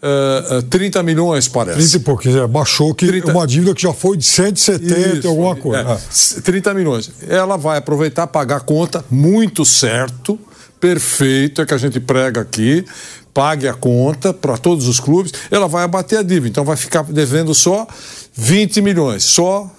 [0.06, 1.78] eh, eh, 30 milhões, parece.
[1.80, 3.32] 30 e pouquinho, é, baixou que 30.
[3.32, 5.82] uma dívida que já foi de 170 Isso, alguma coisa.
[5.89, 5.96] é, É.
[5.96, 7.12] s- 30 milhões.
[7.28, 10.38] Ela vai aproveitar, pagar a conta, muito certo,
[10.80, 12.86] perfeito, é que a gente prega aqui.
[13.34, 16.48] pague a conta para todos os clubes, ela vai abater a dívida.
[16.48, 17.86] Então vai ficar devendo só
[18.34, 19.70] 20 milhões, só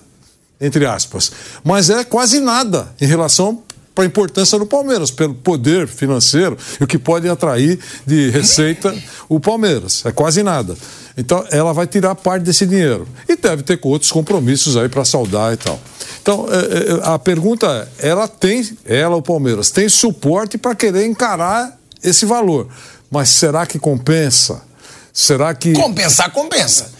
[0.61, 1.33] entre aspas.
[1.65, 3.63] Mas é quase nada em relação
[3.97, 8.95] para a importância do Palmeiras, pelo poder financeiro e o que pode atrair de receita
[9.27, 10.05] o Palmeiras.
[10.05, 10.77] É quase nada.
[11.17, 13.09] Então ela vai tirar parte desse dinheiro.
[13.27, 15.81] E deve ter outros compromissos aí para saudar e tal.
[16.21, 21.07] Então, é, é, a pergunta é: ela tem, ela, o Palmeiras, tem suporte para querer
[21.07, 22.69] encarar esse valor.
[23.11, 24.61] Mas será que compensa?
[25.11, 25.73] Será que.
[25.73, 26.91] Compensar, compensa.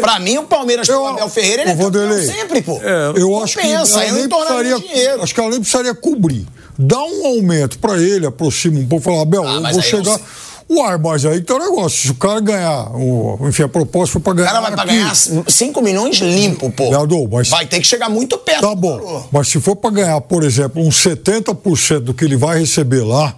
[0.00, 1.72] Pra mim, o Palmeiras com o Abel Ferreira, ele
[2.14, 2.80] é sempre, pô.
[3.16, 5.22] Eu acho que Compensa, ela eu nem precisaria, dinheiro.
[5.22, 6.46] acho que ela nem precisaria cobrir.
[6.78, 10.20] Dá um aumento pra ele, aproxima um pouco, fala, Abel, Ah, eu vou eu chegar.
[10.68, 12.02] Uai, mas aí tem um negócio.
[12.06, 14.48] Se o cara ganhar, o, enfim, a proposta foi pra O ganhar.
[14.48, 14.94] cara vai pra aqui.
[14.94, 16.88] ganhar 5 milhões limpo, pô.
[16.90, 18.62] Leandro, mas- Vai ter que chegar muito perto.
[18.62, 19.28] Tá bom.
[19.30, 23.36] Mas se for pra ganhar, por exemplo, uns 70% do que ele vai receber lá,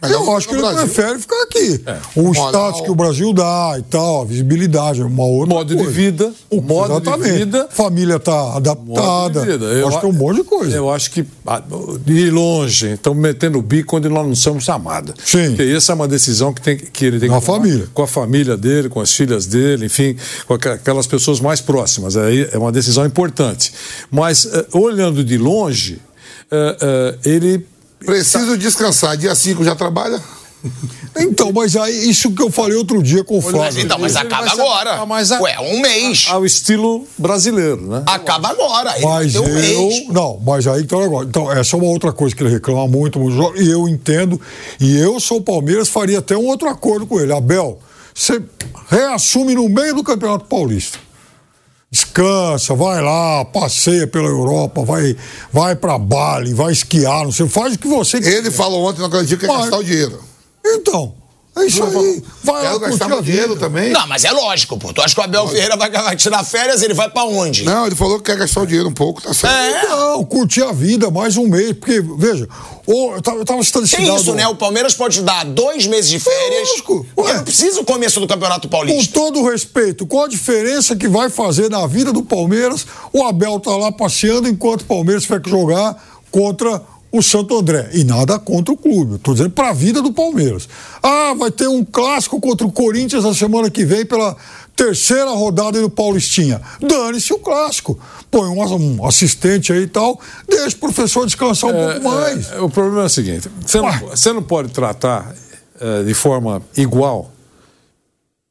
[0.00, 0.80] Mas eu não acho que ele Brasil.
[0.88, 1.80] prefere ficar aqui.
[2.16, 2.48] O Moral.
[2.48, 5.90] status que o Brasil dá e tal, a visibilidade, é uma outra Modo de coisa.
[5.90, 7.32] vida, o modo de Exatamente.
[7.38, 7.68] vida.
[7.70, 9.58] Família tá adaptada.
[9.58, 9.64] De.
[9.64, 10.76] Eu acho que tem um monte de coisa.
[10.76, 11.26] Eu acho que
[12.04, 15.14] de ir longe, estão metendo o bico onde nós não somos chamados.
[15.24, 15.48] Sim.
[15.48, 17.88] Porque essa é uma decisão que, tem, que ele tem Com que a tomar família.
[17.92, 22.16] Com a família dele, com as filhas dele, enfim, com aquelas pessoas mais próximas.
[22.16, 23.72] Aí é uma decisão importante.
[24.10, 26.00] Mas, eh, olhando de longe,
[26.50, 27.66] eh, eh, ele.
[28.04, 29.16] Preciso descansar.
[29.16, 30.20] Dia 5 já trabalha?
[31.18, 33.82] Então, mas aí, isso que eu falei outro dia com o Mas Flávio.
[33.82, 35.04] então, mas acaba agora.
[35.06, 36.26] mais a- Ué, um mês.
[36.28, 38.04] Ao estilo brasileiro, né?
[38.06, 38.94] Acaba agora.
[38.96, 39.42] Ele Mas ter eu.
[39.42, 40.08] um mês.
[40.08, 41.26] Não, mas aí então agora.
[41.26, 44.40] Então, essa é uma outra coisa que ele reclama muito, muito, e eu entendo.
[44.78, 47.32] E eu sou o Palmeiras, faria até um outro acordo com ele.
[47.32, 47.80] Abel,
[48.14, 48.40] você
[48.88, 50.98] reassume no meio do Campeonato Paulista.
[51.92, 55.16] Descansa, vai lá, passeia pela Europa, vai,
[55.52, 58.36] vai para Bali, vai esquiar, não sei, faz o que você quiser.
[58.36, 60.22] Ele falou ontem na coletiva que Mas- gastar o dinheiro.
[60.64, 61.12] Então,
[61.56, 62.22] é isso aí.
[62.44, 63.60] Vai lá Quero curtir gastar dinheiro vida.
[63.60, 63.90] também.
[63.90, 64.92] Não, mas é lógico, pô.
[64.92, 67.64] Tu acha que o Abel Ferreira vai, vai tirar férias, ele vai pra onde?
[67.64, 69.52] Não, ele falou que quer gastar o dinheiro um pouco, tá certo.
[69.54, 69.88] É.
[69.88, 72.48] Não, curtir a vida mais um mês, porque, veja,
[72.86, 74.46] ô, eu tava, eu tava citando esse Tem isso, né?
[74.46, 76.68] O Palmeiras pode dar dois meses de férias.
[76.70, 77.06] Lógico.
[77.14, 77.36] Porque Ué.
[77.36, 79.12] não precisa o começo do Campeonato Com Paulista.
[79.12, 82.86] todo o respeito, qual a diferença que vai fazer na vida do Palmeiras?
[83.12, 85.96] O Abel tá lá passeando enquanto o Palmeiras vai jogar
[86.30, 86.80] contra
[87.12, 87.90] o Santo André.
[87.92, 89.16] E nada contra o clube.
[89.16, 90.68] Estou dizendo para a vida do Palmeiras.
[91.02, 94.36] Ah, vai ter um clássico contra o Corinthians na semana que vem pela
[94.76, 96.60] terceira rodada do Paulistinha.
[96.80, 97.98] Dane-se o clássico.
[98.30, 102.50] Põe um, assistente aí e tal, deixa o professor descansar um pouco mais.
[102.52, 105.34] É, o problema é o seguinte: você não, você não pode tratar
[105.80, 107.32] eh, de forma igual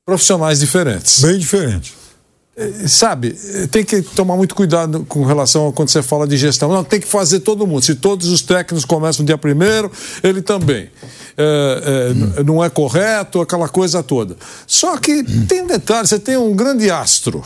[0.06, 1.22] profissionais diferentes.
[1.22, 1.96] Bem diferente.
[2.88, 6.70] Sabe, eh, tem que tomar muito cuidado com relação a quando você fala de gestão.
[6.70, 7.82] Não, tem que fazer todo mundo.
[7.84, 9.90] Se todos os técnicos começam no dia primeiro,
[10.22, 10.90] ele também.
[11.38, 14.36] É, é, n- Não é correto, aquela coisa toda.
[14.68, 17.42] Só que tem um detalhe: você tem um grande astro.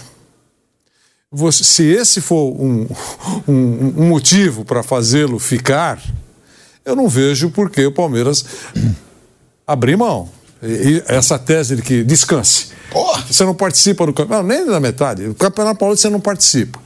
[1.32, 2.88] Você- se esse for um,
[3.47, 6.02] um- um motivo para fazê-lo ficar,
[6.86, 8.43] eu não vejo por que o Palmeiras
[9.65, 10.30] abrir mão.
[10.63, 12.67] E- essa tese de que descanse.
[12.91, 13.23] Porra.
[13.30, 15.28] Você não participa do campeonato, nem da metade.
[15.28, 16.80] O Campeonato Paulista você não participa.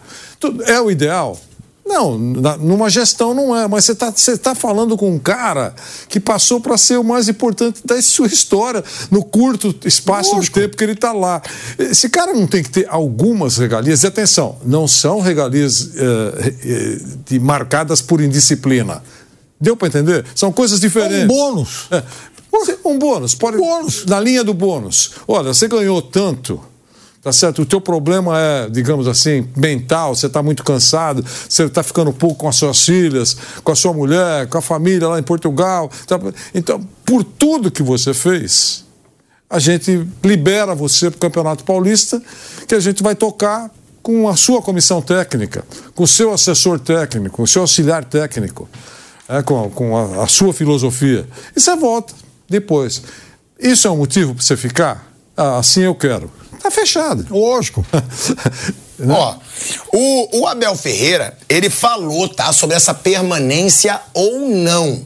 [0.66, 1.38] É o ideal?
[1.86, 5.74] Não, numa gestão não é, mas você está você tá falando com um cara
[6.10, 10.56] que passou para ser o mais importante da sua história no curto espaço Lógico.
[10.60, 11.42] de tempo que ele está lá.
[11.80, 17.00] Esse cara não tem que ter algumas regalias, e atenção, não são regalias eh, eh,
[17.26, 19.02] de- marcadas por indisciplina.
[19.60, 20.26] Deu para entender?
[20.36, 21.24] São coisas diferentes.
[21.24, 21.88] Um bônus.
[21.90, 22.04] É.
[22.84, 23.36] Um bônus.
[23.36, 24.06] Pode, Bônus.
[24.06, 25.12] Na linha do bônus.
[25.28, 26.60] Olha, você ganhou tanto,
[27.22, 27.62] tá certo?
[27.62, 32.36] O teu problema é, digamos assim, mental, você está muito cansado, você está ficando pouco
[32.36, 35.92] com as suas filhas, com a sua mulher, com a família lá em Portugal.
[36.08, 36.20] tá-
[36.56, 38.86] Então, por tudo que você fez,
[39.50, 42.22] a gente libera você para o Campeonato Paulista,
[42.68, 43.70] que a gente vai tocar
[44.02, 48.70] com a sua comissão técnica, com o seu assessor técnico, com o seu auxiliar técnico,
[49.28, 51.28] é, com, com a, a sua filosofia.
[51.56, 52.14] E você volta
[52.50, 53.02] depois.
[53.60, 55.12] Isso é um motivo para você ficar?
[55.36, 56.32] Ah, assim eu quero.
[56.62, 57.26] Tá fechado.
[57.30, 57.86] Lógico.
[59.08, 59.36] Ó,
[59.94, 65.06] o, o Abel Ferreira, ele falou, tá, sobre essa permanência ou não.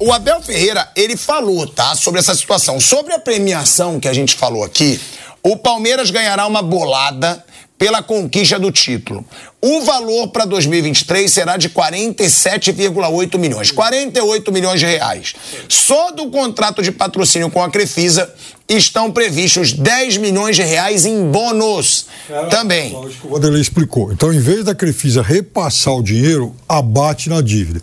[0.00, 2.80] O Abel Ferreira, ele falou, tá, sobre essa situação.
[2.80, 5.00] Sobre a premiação que a gente falou aqui,
[5.42, 7.44] o Palmeiras ganhará uma bolada
[7.78, 9.24] pela conquista do título.
[9.62, 15.34] O valor para 2023 será de 47,8 milhões, 48 milhões de reais.
[15.68, 18.32] Só do contrato de patrocínio com a Crefisa
[18.68, 22.06] estão previstos 10 milhões de reais em bônus.
[22.50, 22.94] Também.
[22.96, 24.12] Acho que o Vanderlei explicou.
[24.12, 27.80] Então, em vez da Crefisa repassar o dinheiro, abate na dívida.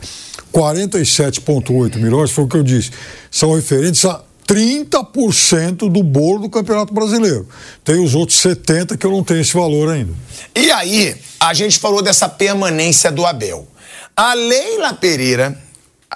[0.54, 2.92] 47,8 milhões foi o que eu disse.
[3.30, 7.48] São referentes a 30% do bolo do Campeonato Brasileiro.
[7.84, 10.14] Tem os outros 70% que eu não tenho esse valor ainda.
[10.56, 13.68] E aí, a gente falou dessa permanência do Abel.
[14.16, 15.58] A Leila Pereira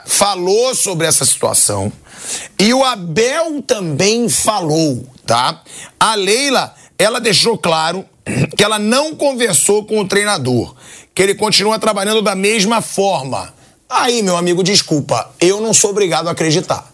[0.05, 1.91] falou sobre essa situação
[2.59, 5.61] e o Abel também falou, tá?
[5.99, 8.05] A Leila, ela deixou claro
[8.55, 10.75] que ela não conversou com o treinador,
[11.13, 13.53] que ele continua trabalhando da mesma forma.
[13.89, 16.88] Aí, meu amigo, desculpa, eu não sou obrigado a acreditar.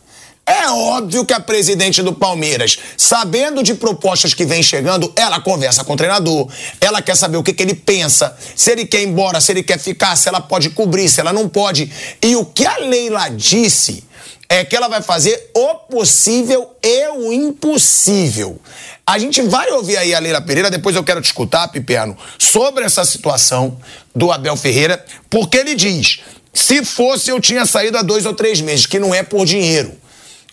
[0.48, 5.84] É óbvio que a presidente do Palmeiras, sabendo de propostas que vem chegando, ela conversa
[5.84, 6.48] com o treinador,
[6.80, 9.64] ela quer saber o que, que ele pensa, se ele quer ir embora, se ele
[9.64, 11.92] quer ficar, se ela pode cobrir, se ela não pode.
[12.22, 14.04] E o que a Leila disse
[14.48, 18.62] é que ela vai fazer o possível e o impossível.
[19.04, 22.84] A gente vai ouvir aí a Leila Pereira, depois eu quero te escutar, Piperno, sobre
[22.84, 23.80] essa situação
[24.16, 26.20] do Abel Ferreira, porque ele diz:
[26.54, 30.05] se fosse eu tinha saído há dois ou três meses, que não é por dinheiro.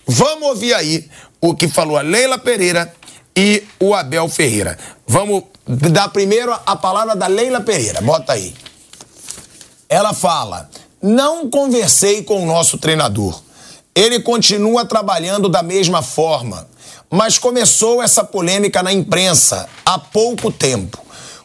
[0.06, 1.08] Vamos ouvir aí
[1.40, 2.92] o que falou a Leila Pereira
[3.36, 4.78] e o Abel Ferreira.
[5.06, 8.00] Vamos dar primeiro a palavra da Leila Pereira.
[8.00, 8.54] Bota aí.
[9.88, 10.68] Ela fala:
[11.00, 13.40] Não conversei com o nosso treinador.
[13.94, 16.66] Ele continua trabalhando da mesma forma,
[17.10, 20.98] mas começou essa polêmica na imprensa há pouco tempo.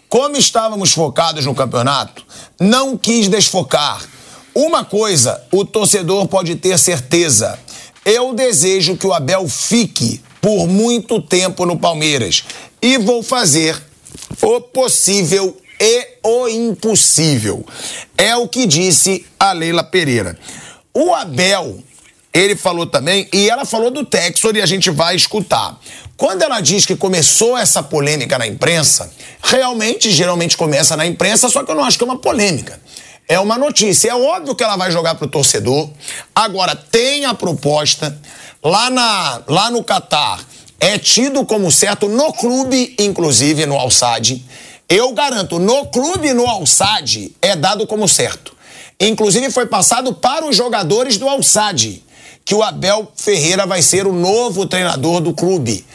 [0.07, 2.25] Como estávamos focados no campeonato,
[2.57, 4.01] não quis desfocar.
[4.55, 7.59] Uma coisa o torcedor pode ter certeza:
[8.07, 12.45] eu desejo que o Abel fique por muito tempo no Palmeiras
[12.81, 13.77] e vou fazer
[14.41, 17.65] o possível e o impossível.
[18.17, 20.39] É o que disse a Leila Pereira.
[20.93, 21.83] O Abel,
[22.33, 25.77] ele falou também, e ela falou do Texor e a gente vai escutar.
[26.15, 29.11] Quando ela diz que começou essa polêmica na imprensa,
[29.43, 32.79] realmente, geralmente começa na imprensa, só que eu não acho que é uma polêmica
[33.27, 34.09] é uma notícia.
[34.09, 35.89] É óbvio que ela vai jogar para o torcedor.
[36.33, 38.17] Agora, tem a proposta.
[38.63, 40.43] Lá, na, lá no Catar,
[40.79, 44.43] é tido como certo no clube, inclusive no Alçade.
[44.89, 48.55] Eu garanto, no clube no Alçade é dado como certo.
[48.99, 52.03] Inclusive foi passado para os jogadores do Alçade
[52.47, 55.85] que o Abel Ferreira vai ser o novo treinador do clube.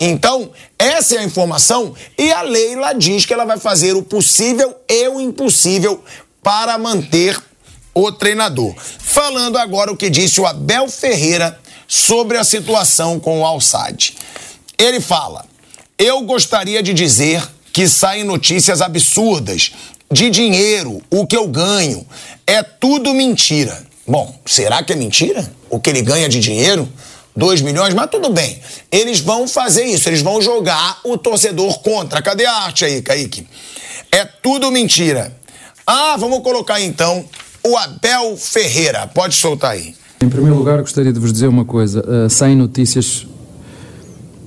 [0.00, 4.74] Então, essa é a informação e a Leila diz que ela vai fazer o possível
[4.88, 6.02] e o impossível
[6.48, 7.38] para manter
[7.92, 8.74] o treinador.
[8.78, 14.16] Falando agora o que disse o Abel Ferreira sobre a situação com o Alçade.
[14.78, 15.44] Ele fala:
[15.98, 19.72] Eu gostaria de dizer que saem notícias absurdas
[20.10, 22.06] de dinheiro, o que eu ganho.
[22.46, 23.86] É tudo mentira.
[24.06, 25.52] Bom, será que é mentira?
[25.68, 26.90] O que ele ganha de dinheiro?
[27.36, 28.58] 2 milhões, mas tudo bem.
[28.90, 32.22] Eles vão fazer isso, eles vão jogar o torcedor contra.
[32.22, 33.46] Cadê a arte aí, Kaique?
[34.10, 35.36] É tudo mentira.
[35.90, 37.24] Ah, vamos colocar então
[37.66, 39.06] o Abel Ferreira.
[39.06, 39.94] Pode soltar aí.
[40.22, 42.04] Em primeiro lugar, gostaria de vos dizer uma coisa.
[42.06, 43.26] Uh, saem notícias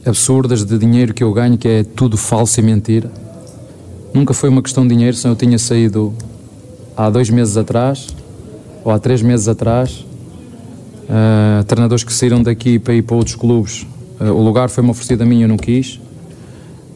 [0.06, 3.12] absurdas de dinheiro que eu ganho, que é tudo falso e mentira.
[4.13, 6.13] Nunca foi uma questão de dinheiro, se eu tinha saído
[6.95, 8.10] há dois meses atrás,
[8.84, 10.06] ou há três meses atrás.
[11.10, 13.88] Uh, treinadores que saíram daqui para ir para outros clubes.
[14.19, 15.95] Uh, o lugar foi-me oferecido a mim, eu não quis.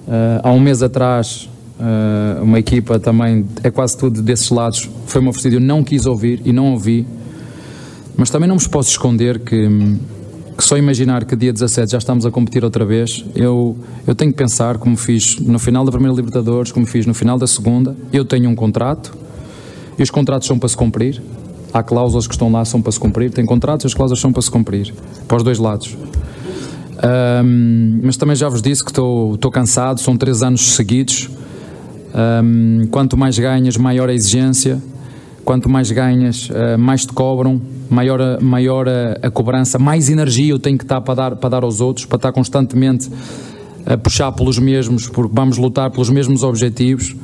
[0.07, 5.27] Uh, há um mês atrás Uh, uma equipa também, é quase tudo desses lados, foi-me
[5.27, 7.05] oferecido, eu não quis ouvir e não ouvi,
[8.15, 9.67] mas também não me posso esconder que,
[10.57, 14.31] que, só imaginar que dia 17 já estamos a competir outra vez, eu, eu tenho
[14.31, 17.93] que pensar como fiz no final da primeira Libertadores, como fiz no final da segunda,
[18.13, 19.13] eu tenho um contrato
[19.99, 21.21] e os contratos são para se cumprir,
[21.73, 24.31] há cláusulas que estão lá são para se cumprir, tem contratos e as cláusulas são
[24.31, 24.93] para se cumprir,
[25.27, 25.93] para os dois lados.
[27.43, 31.29] Um, mas também já vos disse que estou cansado, são três anos seguidos
[32.15, 34.81] um, quanto mais ganhas, maior a exigência.
[35.43, 40.49] Quanto mais ganhas, uh, mais te cobram, maior, a, maior a, a, cobrança, mais energia
[40.49, 43.11] eu tenho que estar para dar, para dar aos outros, para estar constantemente
[43.85, 47.15] a puxar pelos mesmos, porque vamos lutar pelos mesmos objetivos.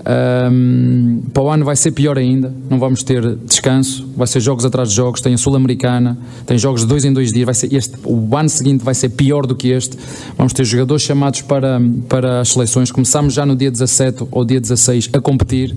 [0.00, 4.64] Um, para o ano vai ser pior ainda, não vamos ter descanso, vai ser jogos
[4.64, 7.74] atrás de jogos, tem a Sul-Americana, tem jogos de dois em dois dias, vai ser
[7.74, 9.98] este, o ano seguinte vai ser pior do que este,
[10.38, 14.58] vamos ter jogadores chamados para, para as seleções, começamos já no dia 17 ou dia
[14.58, 15.76] 16 a competir,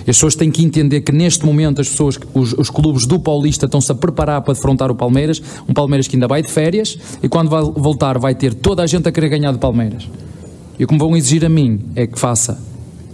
[0.00, 3.66] as pessoas têm que entender que neste momento as pessoas, os, os clubes do Paulista
[3.66, 7.28] estão-se a preparar para defrontar o Palmeiras, um Palmeiras que ainda vai de férias, e
[7.28, 10.08] quando vai voltar vai ter toda a gente a querer ganhar do Palmeiras.
[10.76, 12.58] E o que me vão exigir a mim é que faça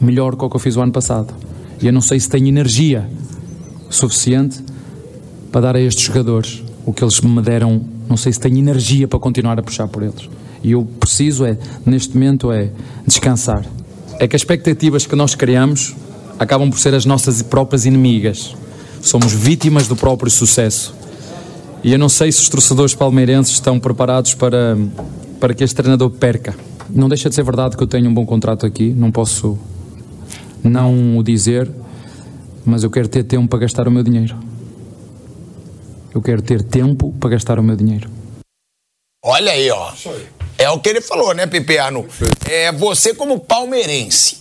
[0.00, 1.34] melhor do que o que eu fiz o ano passado.
[1.80, 3.08] E eu não sei se tenho energia
[3.90, 4.62] suficiente
[5.50, 7.82] para dar a estes jogadores o que eles me deram.
[8.08, 10.28] Não sei se tenho energia para continuar a puxar por eles.
[10.62, 12.70] E eu preciso é, neste momento, é
[13.06, 13.64] descansar.
[14.18, 15.94] É que as expectativas que nós criamos
[16.38, 18.54] acabam por ser as nossas próprias inimigas.
[19.02, 20.94] Somos vítimas do próprio sucesso.
[21.82, 24.76] E eu não sei se os torcedores palmeirenses estão preparados para,
[25.38, 26.54] para que este treinador perca.
[26.88, 29.58] Não deixa de ser verdade que eu tenho um bom contrato aqui, não posso
[30.68, 31.70] não o dizer,
[32.64, 34.38] mas eu quero ter tempo para gastar o meu dinheiro.
[36.14, 38.10] Eu quero ter tempo para gastar o meu dinheiro.
[39.24, 39.92] Olha aí, ó.
[40.58, 42.06] É o que ele falou, né, Pipiano?
[42.48, 44.38] É você como palmeirense.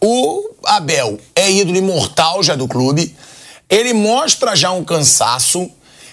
[0.00, 3.14] O Abel é ídolo imortal já do clube.
[3.68, 5.70] Ele mostra já um cansaço.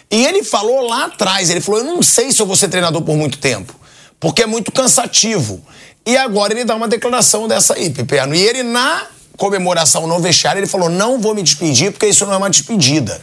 [0.09, 3.01] E ele falou lá atrás, ele falou: "Eu não sei se eu vou ser treinador
[3.01, 3.75] por muito tempo,
[4.19, 5.61] porque é muito cansativo".
[6.05, 8.33] E agora ele dá uma declaração dessa aí, Pipiano.
[8.33, 9.05] E ele na
[9.38, 13.21] comemoração no vestiário, ele falou: "Não vou me despedir porque isso não é uma despedida".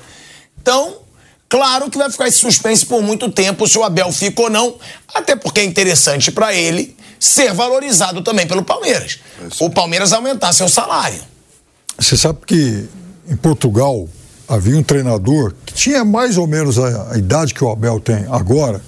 [0.61, 1.05] Então,
[1.47, 4.75] Claro que vai ficar esse suspense por muito tempo se o Abel fica ou não,
[5.15, 9.21] até porque é interessante para ele ser valorizado também pelo Palmeiras.
[9.61, 11.21] O Palmeiras aumentar seu salário.
[11.97, 12.89] Você sabe que
[13.29, 14.09] em Portugal
[14.49, 18.27] havia um treinador que tinha mais ou menos a, a idade que o Abel tem
[18.31, 18.83] agora,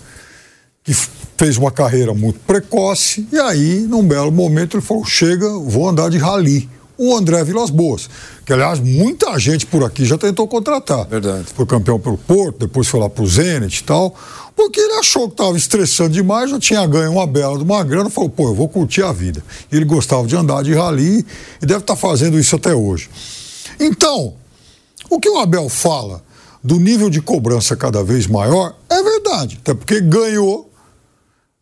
[0.83, 0.93] que
[1.37, 6.11] fez uma carreira muito precoce, e aí, num belo momento, ele falou: chega, vou andar
[6.11, 6.69] de rally.
[6.99, 8.09] O André Vilas Boas,
[8.45, 11.07] que aliás muita gente por aqui já tentou contratar.
[11.07, 11.47] Verdade.
[11.55, 14.15] Foi campeão pelo Porto, depois foi lá pro Zenit e tal,
[14.55, 18.09] porque ele achou que estava estressando demais, já tinha ganho uma bela de uma grana,
[18.09, 19.45] falou, pô, eu vou curtir a vida.
[19.71, 21.27] Ele gostava de andar de rally
[21.61, 23.11] e deve estar fazendo isso até hoje.
[23.79, 24.35] Então,
[25.11, 26.25] o que o Abel fala
[26.65, 30.71] do nível de cobrança cada vez maior é verdade, até porque ganhou,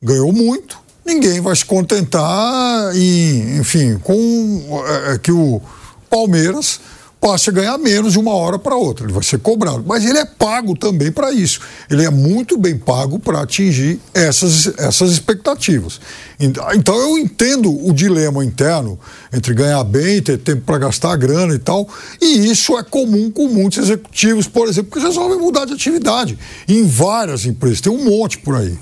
[0.01, 5.61] ganhou muito, ninguém vai se contentar em, enfim, com é, é, que o
[6.09, 6.81] Palmeiras
[7.25, 9.07] passe a ganhar menos de uma hora para outra.
[9.07, 9.83] Ele vai ser cobrado.
[9.87, 11.59] Mas ele é pago também para isso.
[11.91, 15.99] Ele é muito bem pago para atingir essas, essas expectativas.
[16.39, 18.99] Então eu entendo o dilema interno
[19.33, 21.89] entre ganhar bem, ter tempo para gastar grana e tal.
[22.21, 26.39] E isso é comum com muitos executivos, por exemplo, que resolvem mudar de atividade.
[26.69, 27.81] Em várias empresas.
[27.81, 28.77] Tem um monte por aí.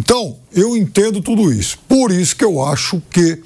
[0.00, 1.78] Então, eu entendo tudo isso.
[1.86, 3.38] Por isso que eu acho que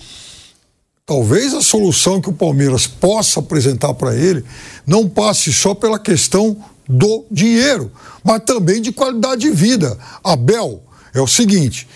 [1.04, 4.44] talvez a solução que o Palmeiras possa apresentar para ele
[4.86, 6.56] não passe só pela questão
[6.88, 7.90] do dinheiro,
[8.22, 9.98] mas também de qualidade de vida.
[10.22, 10.80] Abel,
[11.12, 11.88] é o seguinte: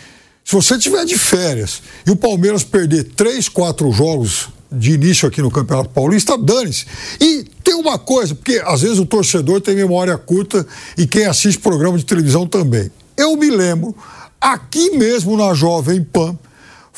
[0.45, 5.41] se você tiver de férias e o Palmeiras perder três, quatro jogos de início aqui
[5.41, 6.85] no Campeonato Paulista, dane-se.
[7.21, 11.61] E tem uma coisa, porque às vezes o torcedor tem memória curta e quem assiste
[11.61, 12.91] programa de televisão também.
[13.17, 13.95] Eu me lembro,
[14.41, 16.37] aqui mesmo na Jovem Pan,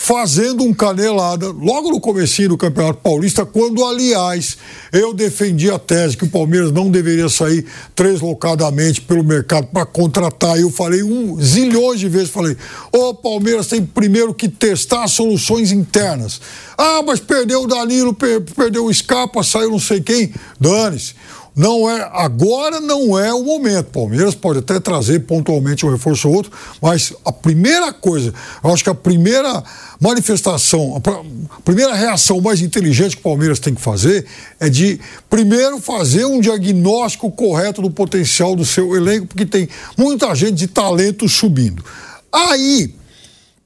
[0.03, 4.57] fazendo um canelada logo no comecinho do Campeonato Paulista, quando, aliás,
[4.91, 10.59] eu defendi a tese que o Palmeiras não deveria sair deslocadamente pelo mercado para contratar.
[10.59, 12.57] Eu falei um zilhões de vezes, falei,
[12.91, 16.41] o Palmeiras tem primeiro que testar soluções internas.
[16.79, 20.33] Ah, mas perdeu o Danilo, per perdeu o Scarpa, saiu não sei quem.
[20.59, 21.15] Dane-se.
[21.55, 23.87] Não é, agora não é o momento.
[23.87, 28.33] Palmeiras pode até trazer pontualmente um reforço ou outro, mas a primeira coisa,
[28.63, 29.63] eu acho que a primeira
[30.01, 34.27] manifestação, a, primeira reação mais inteligente que o Palmeiras tem que fazer
[34.61, 40.35] é de primeiro fazer um diagnóstico correto do potencial do seu elenco, porque tem muita
[40.35, 41.85] gente de talento subindo.
[42.33, 42.95] Aí,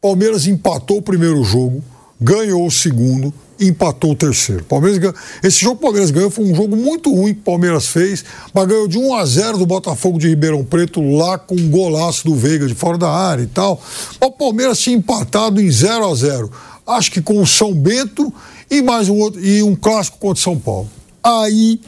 [0.00, 1.84] Palmeiras empatou o primeiro jogo,
[2.20, 4.64] ganhou o segundo, empatou o terceiro.
[4.64, 5.14] Palmeiras.
[5.42, 8.24] Esse jogo que o Palmeiras ganhou foi um jogo muito ruim que o Palmeiras fez,
[8.52, 12.24] mas ganhou de 1 a 0 do Botafogo de Ribeirão Preto lá com um golaço
[12.24, 13.80] do Veiga de fora da área e tal.
[14.20, 16.50] O Palmeiras tinha empatado em 0 a 0
[16.86, 18.32] Acho que com o São Bento
[18.70, 20.90] e mais um outro e um clássico contra São Paulo.
[21.22, 21.80] Aí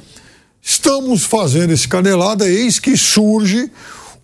[0.62, 3.70] estamos fazendo esse canelada, eis que surge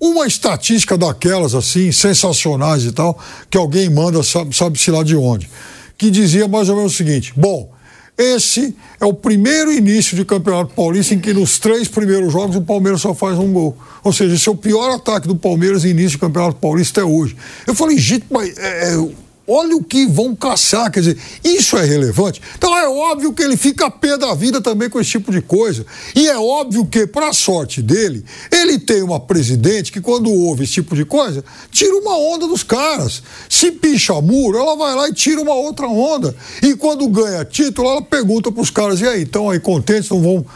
[0.01, 3.19] uma estatística daquelas assim, sensacionais e tal,
[3.49, 5.49] que alguém manda, sabe-se sabe lá de onde
[6.03, 7.71] que dizia mais ou menos o seguinte: bom,
[8.19, 12.63] esse é o primeiro início de campeonato paulista em que nos três primeiros jogos o
[12.63, 13.77] Palmeiras só faz um gol.
[14.03, 17.09] Ou seja, esse é o pior ataque do Palmeiras em início de campeonato paulista até
[17.09, 17.37] hoje.
[17.69, 18.97] Eu falei, gente, mas é,
[19.53, 22.41] olha o que vão caçar, quer dizer, isso é relevante.
[22.57, 25.41] Então é óbvio que ele fica a pé da vida também com esse tipo de
[25.41, 25.85] coisa.
[26.15, 30.75] E é óbvio que, para sorte dele, ele tem uma presidente que, quando ouve esse
[30.75, 33.23] tipo de coisa, tira uma onda dos caras.
[33.49, 36.35] Se picha muro, ela vai lá e tira uma outra onda.
[36.63, 40.23] E quando ganha título, ela pergunta para os caras: e aí, estão aí contentes, não
[40.23, 40.47] vão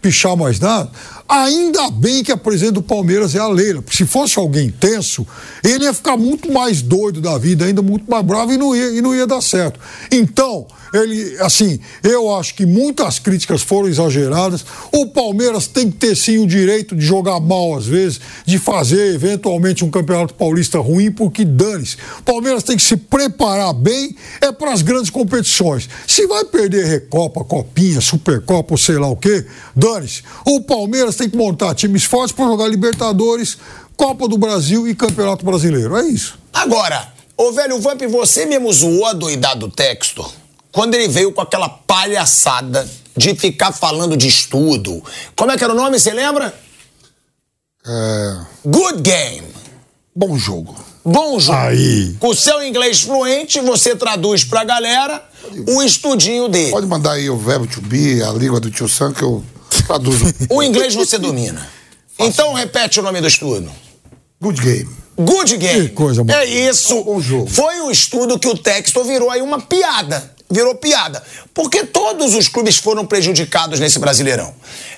[0.00, 0.90] pichar mais nada?
[1.30, 5.24] Ainda bem que a presidente do Palmeiras é a Leila, se fosse alguém tenso,
[5.62, 8.90] ele ia ficar muito mais doido da vida, ainda muito mais bravo e não ia,
[8.90, 9.78] e não ia dar certo.
[10.10, 14.64] Então, ele, assim, eu acho que muitas críticas foram exageradas.
[14.92, 19.14] O Palmeiras tem que ter sim o direito de jogar mal às vezes, de fazer
[19.14, 21.96] eventualmente um campeonato paulista ruim, porque dane-se.
[22.18, 25.88] O Palmeiras tem que se preparar bem é para as grandes competições.
[26.08, 29.44] Se vai perder Recopa, Copinha, Supercopa ou sei lá o quê,
[29.76, 30.22] dane-se.
[30.44, 33.58] O Palmeiras tem que montar times fortes para jogar Libertadores,
[33.96, 35.96] Copa do Brasil e Campeonato Brasileiro.
[35.96, 36.38] É isso.
[36.52, 40.30] Agora, ô velho Vamp, você mesmo zoou a doidado Textor
[40.72, 45.02] quando ele veio com aquela palhaçada de ficar falando de estudo.
[45.36, 46.54] Como é que era o nome, você lembra?
[47.86, 49.48] É, Good Game.
[50.16, 50.74] bom jogo.
[51.04, 51.58] Bom jogo.
[51.58, 52.14] Aí.
[52.18, 55.22] Com o seu inglês fluente, você traduz pra galera
[55.68, 56.70] o estudinho dele.
[56.70, 59.42] Pode mandar aí o verbo to be, a língua do tio Sam, que eu
[59.90, 60.24] traduzo.
[60.48, 61.68] O inglês você domina.
[62.18, 63.70] Então repete o nome do estudo.
[64.40, 65.00] Good game.
[65.16, 65.88] Good Game.
[65.88, 66.38] Que coisa boa.
[66.38, 67.02] É isso.
[67.04, 67.46] Bom jogo.
[67.46, 70.34] Foi um estudo que o texto virou aí uma piada.
[70.50, 71.22] Virou piada.
[71.52, 74.54] Porque todos os clubes foram prejudicados nesse Brasileirão.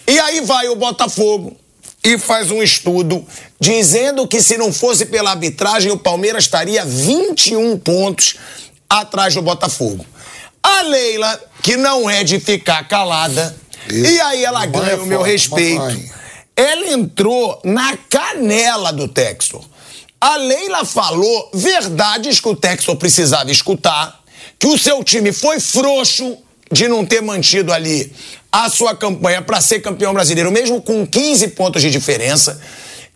[0.06, 1.56] E aí vai o Botafogo
[2.04, 3.24] e faz um estudo
[3.60, 8.36] dizendo que se não fosse pela arbitragem, o Palmeiras estaria 21 pontos
[8.88, 10.06] atrás do Botafogo.
[10.62, 13.56] A Leila, que não é de ficar calada,
[13.88, 14.10] Isso.
[14.10, 15.78] e aí ela Mamãe ganha o meu respeito.
[15.78, 16.10] mamãe.
[16.54, 19.62] Ela entrou na canela do Textor.
[20.20, 24.20] A Leila falou verdades que o Textor precisava escutar,
[24.58, 26.36] que o seu time foi frouxo
[26.70, 28.12] de não ter mantido ali
[28.50, 32.60] a sua campanha para ser campeão brasileiro, mesmo com 15 pontos de diferença.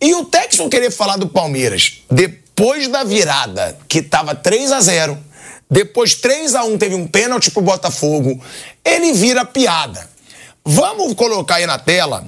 [0.01, 5.17] E o Textor querer falar do Palmeiras depois da virada, que estava 3 a 0
[5.69, 8.41] depois 3 a 1 teve um pênalti pro Botafogo,
[8.85, 10.09] ele vira piada.
[10.69, 12.25] Vamos colocar aí na tela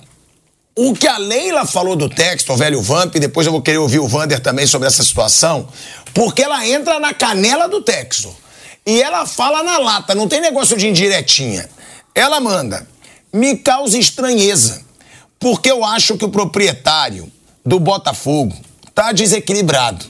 [0.74, 4.00] o que a Leila falou do texto, o velho Vamp, depois eu vou querer ouvir
[4.00, 5.68] o Vander também sobre essa situação,
[6.14, 8.34] porque ela entra na canela do texto.
[8.86, 11.70] E ela fala na lata, não tem negócio de indiretinha.
[12.16, 12.88] Ela manda,
[13.34, 14.86] me causa estranheza,
[15.38, 17.30] porque eu acho que o proprietário
[17.66, 18.56] do Botafogo
[18.96, 20.06] tá desequilibrado.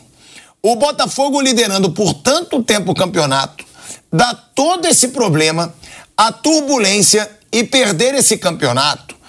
[0.62, 3.66] O Botafogo liderando por tanto tempo o campeonato,
[4.14, 5.74] dá todo esse problema,
[6.16, 9.20] a turbulência e perder esse campeonato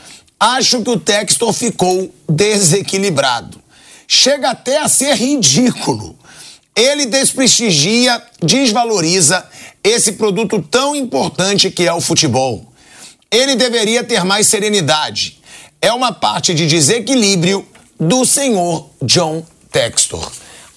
[0.41, 3.61] acho que o Textor ficou desequilibrado.
[4.09, 6.19] Chega até a ser ridículo.
[6.75, 9.45] Ele desprestigia, desvaloriza
[9.85, 12.73] esse produto tão importante que é o futebol.
[13.31, 15.41] Ele deveria ter mais serenidade.
[15.81, 17.67] É uma parte de desequilíbrio
[17.99, 20.31] do senhor John Textor.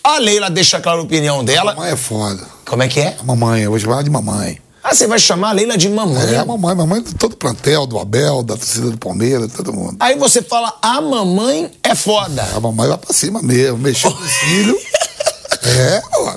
[0.03, 1.73] A Leila deixa clara a opinião dela.
[1.73, 2.45] Mamãe é foda.
[2.65, 3.15] Como é que é?
[3.19, 4.59] A mamãe, eu vou chamar de mamãe.
[4.83, 6.33] Ah, você vai chamar a Leila de mamãe.
[6.33, 9.71] É, a mamãe, mamãe de todo o plantel, do Abel, da torcida do Palmeiras, todo
[9.71, 9.95] mundo.
[9.99, 12.43] Aí você fala, a mamãe é foda.
[12.53, 14.77] A mamãe vai pra cima mesmo, mexer com o filho.
[15.65, 16.35] É, ó.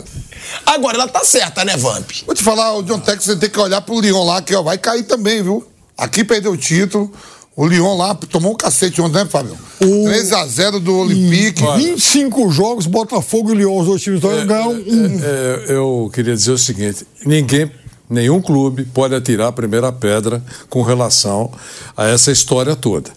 [0.67, 2.09] Agora ela tá certa, né, Vamp?
[2.25, 4.63] Vou te falar, o John Tex, você tem que olhar pro Lyon lá, que ó,
[4.63, 5.67] vai cair também, viu?
[5.99, 7.11] Aqui perdeu o título.
[7.57, 9.59] O Lyon lá tomou um cacete ontem, né, Fábio?
[9.81, 11.61] 3x0 do Olympique.
[11.77, 15.21] 25 jogos, Botafogo e Lyon, os dois times É, ganharam um.
[15.21, 17.69] É, eu queria dizer o seguinte: ninguém,
[18.09, 21.51] nenhum clube pode atirar a primeira pedra com relação
[21.97, 23.11] a essa história toda.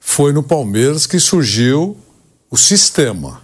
[0.00, 1.96] Foi no Palmeiras que surgiu
[2.50, 3.40] o sistema.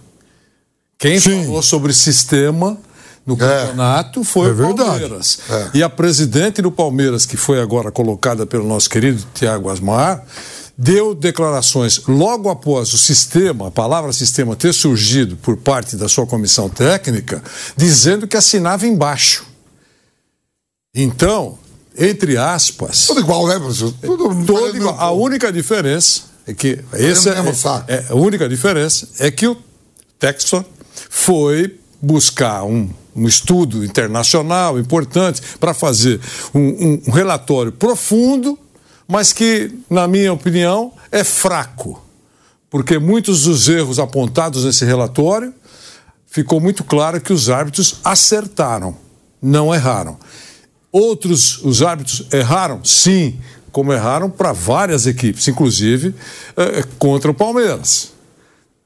[0.97, 1.45] Quem Sim.
[1.45, 2.77] falou sobre sistema
[3.25, 4.85] no campeonato foi É o.
[4.85, 5.39] Palmeiras.
[5.73, 10.23] E a presidente do Palmeiras, que foi agora colocada pelo nosso querido Tiago Asmar,
[10.77, 16.27] deu declarações logo após o sistema, a palavra sistema, ter surgido por parte da sua
[16.27, 17.41] comissão técnica,
[17.75, 19.45] dizendo que assinava embaixo.
[20.95, 21.57] Então,
[21.97, 23.93] entre aspas, Tudo igual, né, professor?
[24.01, 24.95] Tudo todo fazendo- igual.
[24.99, 27.33] A única diferença é que esse é,
[27.87, 29.57] é- a única diferença é que o
[30.19, 30.63] Textor
[31.09, 36.19] foi buscar um, um estudo internacional importante para fazer
[36.53, 38.57] um, um- um relatório profundo,
[39.07, 42.01] mas que, na minha opinião, é fraco,
[42.69, 45.53] porque muitos dos erros apontados nesse relatório
[46.27, 48.95] ficou muito claro que os árbitros acertaram,
[49.41, 50.17] não erraram.
[50.97, 52.79] Outros, os árbitros erraram?
[52.81, 53.37] Sim,
[53.69, 56.15] como erraram para várias equipes, inclusive
[56.55, 58.13] eh, contra o Palmeiras.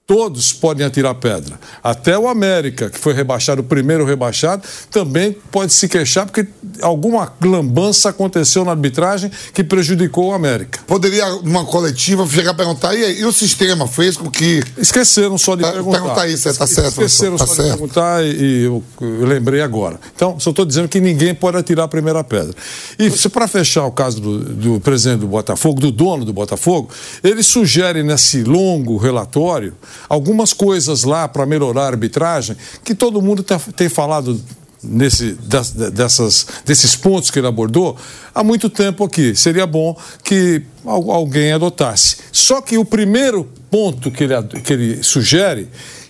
[0.10, 1.60] Todos podem atirar pedra.
[1.84, 6.48] Até o América, que foi rebaixado, o primeiro rebaixado, também pode se queixar porque
[6.82, 10.80] alguma lambança aconteceu na arbitragem que prejudicou o América.
[10.88, 14.64] Poderia, numa coletiva, chegar a perguntar, e, aí, e o sistema fez com que.
[14.80, 16.00] Esqueceram só de Tá- perguntar.
[16.00, 17.78] perguntar isso, é, tá certo, Esqueceram professor, só tá de certo.
[17.78, 20.00] perguntar e, eu, eu lembrei agora.
[20.16, 22.56] Então, só estou dizendo que ninguém pode atirar a primeira pedra.
[22.98, 26.90] E para fechar o caso do, do presidente do Botafogo, do dono do Botafogo,
[27.24, 29.76] ele sugere nesse longo relatório
[30.08, 34.40] algumas coisas lá para melhorar a arbitragem que todo mundo tá- tem falado
[34.82, 37.98] nesse, das- dessas, desses pontos que ele abordou
[38.34, 39.36] há muito tempo aqui.
[39.36, 42.18] Seria bom que al- alguém adotasse.
[42.32, 44.34] Só que o primeiro ponto que ele,
[44.64, 45.68] que ele sugere,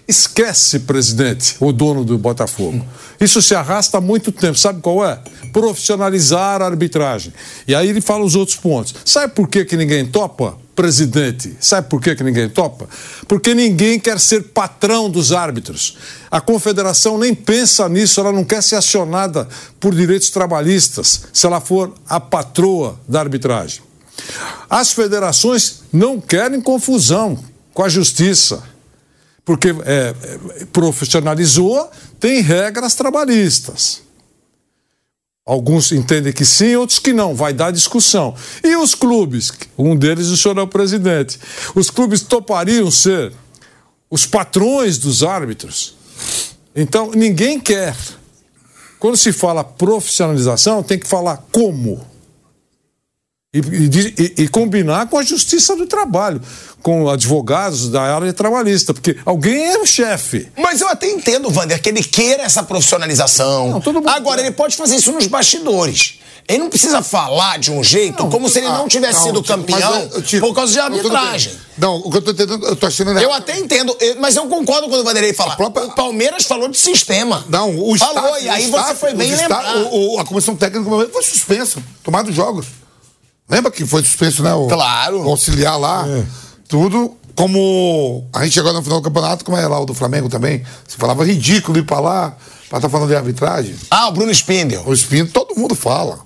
[0.07, 2.83] esquece, presidente, o dono do Botafogo.
[3.19, 4.57] Isso se arrasta há muito tempo.
[4.57, 5.19] Sabe qual é?
[5.51, 7.33] Profissionalizar a arbitragem.
[7.67, 8.95] E aí ele fala os outros pontos.
[9.05, 10.57] Sabe por que, que ninguém topa?
[10.79, 11.57] Presidente.
[11.59, 12.87] Sabe por que, ninguém topa?
[13.27, 15.97] Porque ninguém quer ser patrão dos árbitros.
[16.31, 19.45] A confederação nem pensa nisso, ela não quer ser acionada
[19.77, 23.81] por direitos trabalhistas se ela for a patroa da arbitragem.
[24.69, 27.37] As federações não querem confusão
[27.73, 28.63] com a justiça,
[29.43, 34.01] porque é, é, profissionalizou, tem regras trabalhistas.
[35.49, 37.33] Alguns entendem que sim, outros que não.
[37.33, 38.35] Vai dar discussão.
[38.63, 39.51] E os clubes?
[39.75, 41.39] Um deles, o senhor é o presidente.
[41.73, 43.33] Os clubes topariam ser
[44.11, 45.95] os patrões dos árbitros?
[46.75, 47.95] Então, ninguém quer.
[48.99, 51.99] Quando se fala profissionalização, tem que falar como.
[53.51, 56.39] E, e, e, combinar com a justiça do trabalho,
[56.83, 60.47] com advogados da área trabalhista, porque alguém é o chefe.
[60.55, 63.71] Mas eu até entendo, Wander, que ele queira essa profissionalização.
[63.71, 64.45] Não, todo mundo Agora, quer.
[64.49, 66.19] ele pode fazer isso nos bastidores.
[66.47, 69.41] Ele não precisa falar de um jeito como se ele não Ah, tivesse não, sido
[69.41, 71.53] Tito, campeão eh, Tito, por causa de não, arbitragem.
[71.75, 74.45] Não, o que eu tô entendendo, eu tô achando Eu até entendo, eu- mas eu
[74.47, 75.55] concordo quando o Vanderlei fala.
[75.55, 77.43] Própria- O Palmeiras falou de sistema.
[77.49, 79.75] Não, o Falou, staff, e aí o você staff- foi bem o staff- lembrar.
[79.91, 82.67] o- o- a comissão técnica foi suspensa, tomado jogos.
[83.49, 84.53] Lembra que foi suspenso, né?
[84.53, 85.23] O, Claro.
[85.25, 86.05] O auxiliar lá,
[86.67, 87.15] tudo.
[87.35, 90.61] Como a gente chegou no final do campeonato, como é lá o do Flamengo também,
[90.85, 92.35] você falava ridículo ir pra lá,
[92.67, 93.75] pra estar falando de arbitragem.
[93.89, 94.83] Ah, o Bruno Spindel.
[94.85, 96.19] O Espinho, todo mundo fala.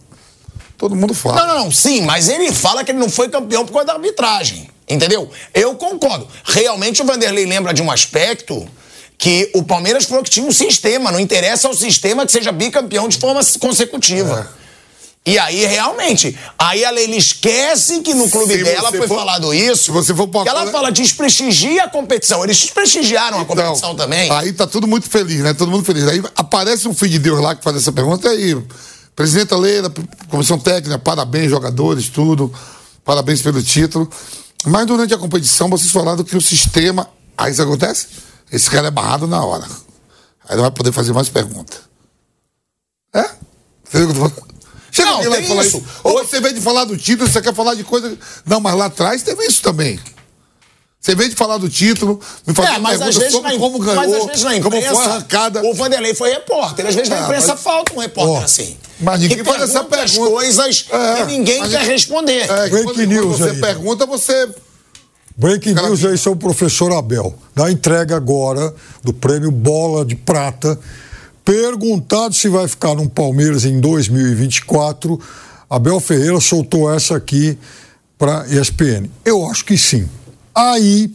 [0.75, 1.35] Todo mundo fala.
[1.35, 3.93] Não, não, não, sim, mas ele fala que ele não foi campeão por causa da
[3.93, 4.67] arbitragem.
[4.89, 5.29] Entendeu?
[5.53, 6.27] Eu concordo.
[6.43, 8.67] Realmente o Vanderlei lembra de um aspecto
[9.17, 11.11] que o Palmeiras falou que tinha um sistema.
[11.11, 14.49] Não interessa ao sistema que seja bicampeão de forma consecutiva.
[15.25, 19.53] E aí, realmente, aí ela ele esquece que no clube Se dela foi for- falado
[19.53, 19.85] isso.
[19.85, 22.43] se você for pra- que ela fala desprestigia a competição.
[22.43, 24.29] Eles desprestigiaram a competição também.
[24.31, 25.53] Aí tá tudo muito feliz, né?
[25.53, 26.05] Todo mundo feliz.
[26.09, 28.27] Aí aparece um filho de Deus lá que faz essa pergunta.
[28.33, 28.63] E aí,
[29.15, 29.89] presidenta Leila,
[30.29, 32.53] comissão técnica, parabéns, jogadores, tudo.
[33.05, 34.09] Parabéns pelo título.
[34.65, 37.09] Mas durante a competição, vocês falaram que o sistema.
[37.37, 38.07] Aí isso acontece?
[38.51, 39.65] Esse cara é barrado na hora.
[40.49, 41.77] Aí não vai poder fazer mais pergunta.
[43.15, 43.29] É?
[43.87, 44.52] Entendeu o que eu tô falando?
[44.95, 45.77] Chega Não, alguém lá e tem fala isso.
[45.77, 45.85] isso.
[46.03, 48.15] Ou você vem de falar do título, você quer falar de coisa.
[48.45, 49.99] Não, mas lá atrás teve isso também.
[51.01, 52.17] Você vem de falar do título,
[52.47, 54.51] me fazer É, mas pergunta às vezes sobre na, como ganhou, mas às vezes na
[54.61, 55.61] como imprensa, foi arrancada.
[55.65, 56.85] o Vanderlei foi repórter.
[56.85, 58.77] Às vezes na Ah, imprensa mas- falta um repórter Ó, assim.
[59.01, 60.31] mas ninguém que faz essa pergunta as pergunta.
[60.31, 62.43] coisas É, que ninguém quer é- responder.
[62.49, 63.59] É, Breaking quando, news quando você aí.
[63.61, 64.49] pergunta, você.
[65.35, 67.35] Breaking Cara, news aí o professor Abel.
[67.55, 68.73] Na entrega agora
[69.03, 70.79] do prêmio Bola de Prata,
[71.43, 75.19] perguntado se vai ficar no Palmeiras em 2024,
[75.69, 77.57] Abel Ferreira soltou essa aqui
[78.17, 79.09] para ESPN.
[79.25, 80.07] Eu acho que sim.
[80.55, 81.11] Aí,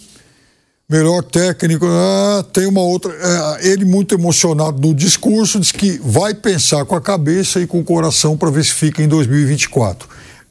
[0.89, 3.13] melhor técnico, ah, tem uma outra.
[3.13, 7.81] é, ele muito emocionado no discurso, diz que vai pensar com a cabeça e com
[7.81, 10.09] o coração para ver se fica em 2024.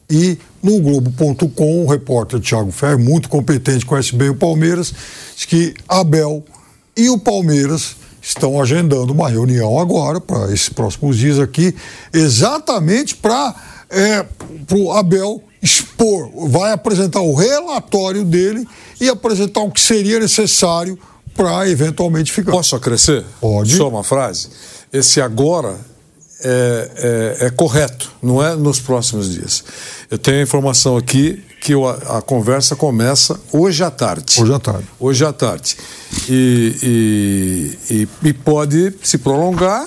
[0.09, 4.93] E no Globo.com, o repórter Thiago Ferro, muito competente, conhece bem o Palmeiras,
[5.35, 6.43] diz que Abel
[6.95, 7.97] e o Palmeiras
[8.27, 11.73] estão agendando uma reunião agora, para esses próximos dias aqui,
[12.13, 13.55] exatamente para
[13.89, 14.25] é,
[14.73, 18.67] o Abel expor, vai apresentar o relatório dele
[18.99, 20.99] e apresentar o que seria necessário
[21.33, 22.51] para eventualmente ficar.
[22.51, 23.23] Posso acrescer?
[23.39, 23.75] Pode.
[23.75, 24.49] Só uma frase.
[24.91, 25.77] Esse agora
[26.43, 29.63] é, é- é correto, não é nos próximos dias.
[30.09, 34.41] Eu tenho a informação aqui que o- a, conversa começa hoje à tarde.
[34.41, 34.87] Hoje à tarde.
[34.99, 35.75] Hoje à tarde.
[36.29, 36.75] E,
[37.89, 39.85] e- e- e pode se prolongar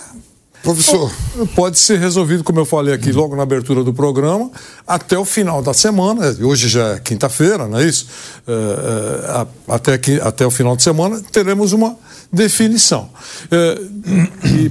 [0.63, 1.11] Professor,
[1.55, 4.51] pode ser resolvido, como eu falei aqui logo na abertura do programa,
[4.87, 6.37] até o final da semana.
[6.43, 8.07] Hoje já é quinta-feira, não é isso?
[8.47, 11.97] É, é, até, que, até o final de semana teremos uma
[12.31, 13.09] definição.
[13.51, 13.81] É,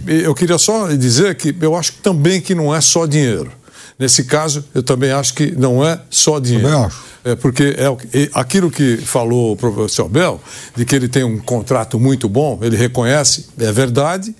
[0.07, 3.51] e, eu queria só dizer que eu acho também que não é só dinheiro.
[3.97, 6.69] Nesse caso, eu também acho que não é só dinheiro.
[6.69, 7.09] Também acho.
[7.23, 10.39] É porque é aquilo que falou o professor Bel,
[10.75, 14.33] de que ele tem um contrato muito bom, ele reconhece, é verdade.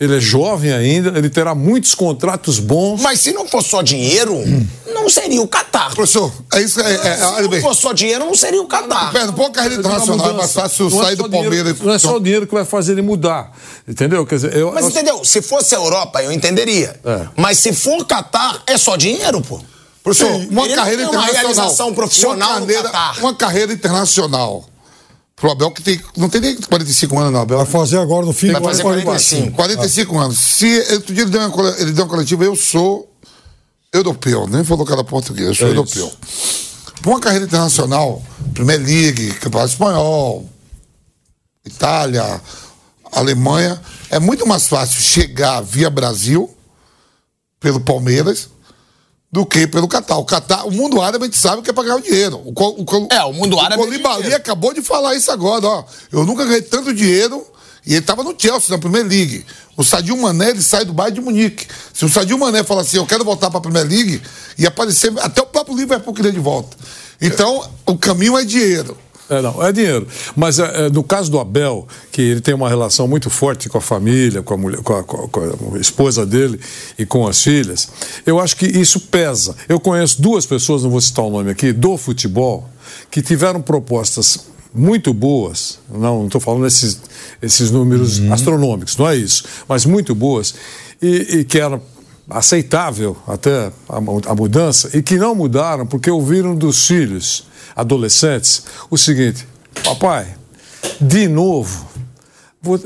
[0.00, 3.00] Ele é jovem ainda, ele terá muitos contratos bons.
[3.00, 4.32] Mas se não for só dinheiro,
[4.94, 5.92] não seria o Catar.
[5.92, 6.80] professor, é isso.
[6.80, 9.10] É, é, Se não for só dinheiro, não seria o Catar.
[9.12, 11.80] Pera, põe a carreira internacional, é mais fácil Não é sair do dinheiro- Palmeiras.
[11.80, 13.50] Não é só o dinheiro que vai fazer ele mudar.
[13.88, 14.24] Entendeu?
[14.24, 15.24] Quer dizer, eu, Mas eu- entendeu?
[15.24, 16.94] Se fosse a Europa, eu entenderia.
[17.04, 17.26] É.
[17.36, 19.60] Mas se for Catar, é só dinheiro, pô.
[20.04, 21.54] Professor, Sim, uma carreira tem uma internacional.
[21.54, 23.18] realização profissional uma no carreira, Catar.
[23.18, 24.64] uma carreira internacional.
[25.40, 26.00] Pro Abel que tem.
[26.16, 27.58] Não tem nem 45 anos, não, Abel.
[27.58, 29.52] Vai fazer agora no fim Vai fazer 45.
[29.52, 30.38] 45 anos.
[30.38, 33.08] Se outro dia ele deu uma, ele deu uma coletiva, eu sou
[33.92, 36.12] europeu, nem falou cara português, eu sou É europeu.
[37.00, 38.22] Para uma carreira internacional,
[38.52, 40.48] Premier League, Campeonato Espanhol,
[41.64, 42.40] Itália,
[43.12, 43.80] Alemanha,
[44.10, 46.52] é muito mais fácil chegar via Brasil,
[47.60, 48.48] pelo Palmeiras,
[49.30, 50.16] do que pelo Catar.
[50.16, 52.38] O Catar, o mundo árabe a gente sabe que é pra ganhar o dinheiro.
[52.44, 54.36] O, o, É, o mundo árabe O é Colibali dinheiro.
[54.36, 55.84] acabou de falar isso agora, ó.
[56.10, 57.44] Eu nunca ganhei tanto dinheiro.
[57.86, 59.46] E ele tava no Chelsea, na Premier League.
[59.76, 61.66] O Sadio Mané, ele sai do Bayern de Munique.
[61.94, 64.20] Se o Sadio Mané falar assim, eu quero voltar pra Premier League,
[64.58, 66.76] ia aparecer, até o próprio Liverpool queria de volta.
[67.20, 68.96] Então, o caminho é dinheiro.
[69.30, 70.06] É, não, é dinheiro.
[70.34, 73.76] Mas é, é, no caso do Abel, que ele tem uma relação muito forte com
[73.78, 76.58] a família, com a, mulher, com, a, com a- esposa dele
[76.98, 77.88] e com as filhas,
[78.24, 79.54] eu acho que isso pesa.
[79.68, 82.68] Eu conheço duas pessoas, não vou citar o nome aqui, do futebol,
[83.10, 87.00] que tiveram propostas muito boas, não estou falando esses,
[87.42, 90.54] esses números astronômicos, não é isso, mas muito boas,
[91.02, 91.80] e, e que era
[92.30, 93.96] aceitável até a,
[94.30, 97.47] a mudança, e que não mudaram porque ouviram dos filhos
[97.78, 99.46] adolescentes o seguinte:
[99.84, 100.34] papai,
[101.00, 101.86] de novo,
[102.60, 102.78] vou,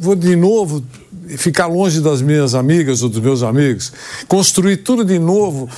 [0.00, 0.82] vou de novo
[1.36, 3.92] ficar longe das minhas amigas ou dos meus amigos,
[4.26, 5.68] construir tudo de novo,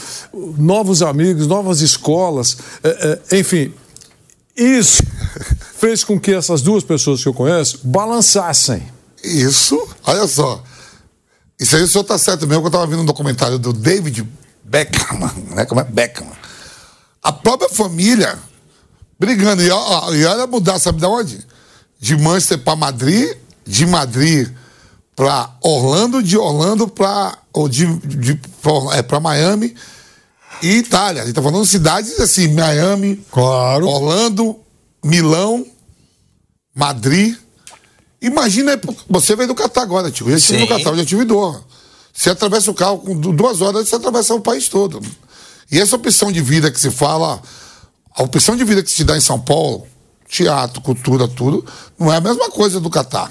[0.57, 3.75] novos amigos, novas escolas, eh, eh, enfim.
[4.57, 5.03] Isso
[5.79, 8.83] fez com que essas duas pessoas que eu conheço balançassem.
[9.25, 10.63] Isso, olha só.
[11.59, 14.27] Isso aí o senhor tá certo mesmo, que eu tava vendo um documentário do David
[14.63, 15.19] Beckham,
[15.55, 15.65] né?
[15.67, 16.27] Como é Beckham.
[17.23, 18.39] A própria família
[19.21, 19.63] brigando.
[19.63, 21.47] E, ó, ó, e olha mudar, sabe de onde?
[22.01, 24.49] De Manchester para Madrid, de Madrid
[25.15, 29.75] para Orlando, de Orlando para ou de, de, pra- é, pra Miami
[30.63, 31.23] e Itália.
[31.23, 33.87] A gente tá falando de cidades assim, Miami, Claro.
[33.87, 34.57] Orlando,
[35.05, 35.67] Milão,
[36.75, 37.37] Madrid.
[38.23, 40.27] Imagina, você veio do Catar agora, tio.
[40.27, 41.63] Eu já estive no Catar, eu já tive Doha.
[42.13, 45.01] Você atravessa o carro com du- duas horas, você atravessa o país todo.
[45.71, 47.41] E essa opção de vida que se fala,
[48.15, 49.87] a opção de vida que se dá em São Paulo,
[50.29, 51.65] teatro, cultura, tudo,
[51.99, 53.31] não é a mesma coisa do Catar.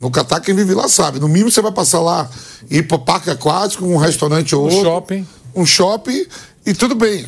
[0.00, 1.20] No Catar, quem vive lá sabe.
[1.20, 2.28] No mínimo, você vai passar lá,
[2.70, 4.82] ir para parque aquático, um restaurante ou Um outro.
[4.82, 5.28] shopping.
[5.54, 6.26] Um shopping,
[6.64, 7.26] e tudo bem.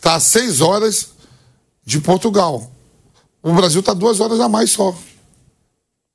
[0.00, 1.08] Tá a seis horas
[1.84, 2.70] de Portugal.
[3.42, 4.94] O Brasil tá duas horas a mais só.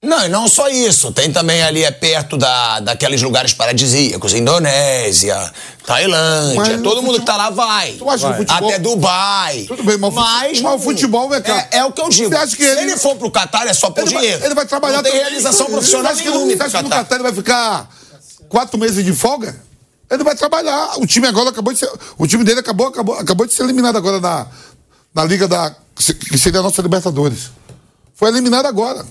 [0.01, 1.11] Não, e não só isso.
[1.11, 4.33] Tem também ali, é perto da, daqueles lugares paradisíacos.
[4.33, 5.51] Indonésia,
[5.85, 6.55] Tailândia.
[6.55, 7.91] Mas todo mundo que tá lá vai.
[7.93, 9.65] Tu acha o futebol- Até Dubai.
[9.67, 11.67] Tudo bem, mas mas, mas o futebol, vem cá.
[11.71, 12.29] é, é o que eu digo.
[12.31, 14.45] Que Se ele- ele for pro Catar, é só por Ele vai, dinheiro.
[14.45, 15.25] ele vai trabalhar Não tem também.
[15.27, 16.47] realização Você profissional acha que, nenhuma.
[16.55, 17.03] Você acha que no Catar.
[17.03, 17.89] Catar ele vai ficar
[18.47, 19.53] quatro meses de folga?
[20.09, 20.97] Ele vai trabalhar.
[20.97, 21.91] O time agora acabou de ser.
[22.17, 24.47] O time dele acabou, acabou, acabou de ser eliminado agora na,
[25.13, 25.75] na Liga da.
[25.97, 27.51] que seria a nossa Libertadores.
[28.15, 29.05] Foi eliminado agora.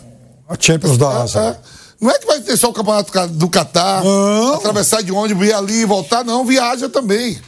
[0.48, 1.38] A Champions da É, Ásia.
[1.40, 1.56] é.
[2.00, 4.54] Não é que vai ter só o campeonato ca- do Catar, Não.
[4.54, 7.38] atravessar de ônibus, ir ali e voltar, não, viaja também.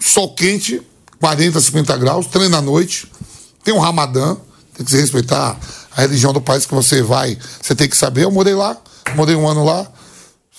[0.00, 0.80] Sol quente,
[1.20, 3.06] 40, 50 graus, treina à noite,
[3.62, 4.36] tem um ramadã,
[4.74, 5.56] tem que se respeitar
[5.96, 8.24] a religião do país que você vai, você tem que saber.
[8.24, 8.76] Eu morei lá,
[9.14, 9.86] morei um ano lá,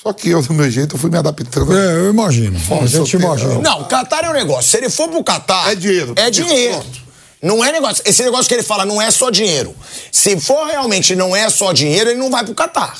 [0.04, 1.76] só que eu, do meu jeito, eu fui me adaptando.
[1.76, 2.60] É, eu imagino.
[2.82, 3.56] A gente imagina.
[3.60, 4.70] Não, o Catar é um negócio.
[4.70, 5.72] Se ele for pro Catar.
[5.72, 6.14] É dinheiro.
[6.16, 6.76] É dinheiro.
[6.80, 7.05] Pronto.
[7.46, 8.04] Não é negócio.
[8.08, 9.76] Esse negócio que ele fala não é só dinheiro.
[10.12, 12.98] Se for realmente não é só dinheiro, ele não vai pro Catar.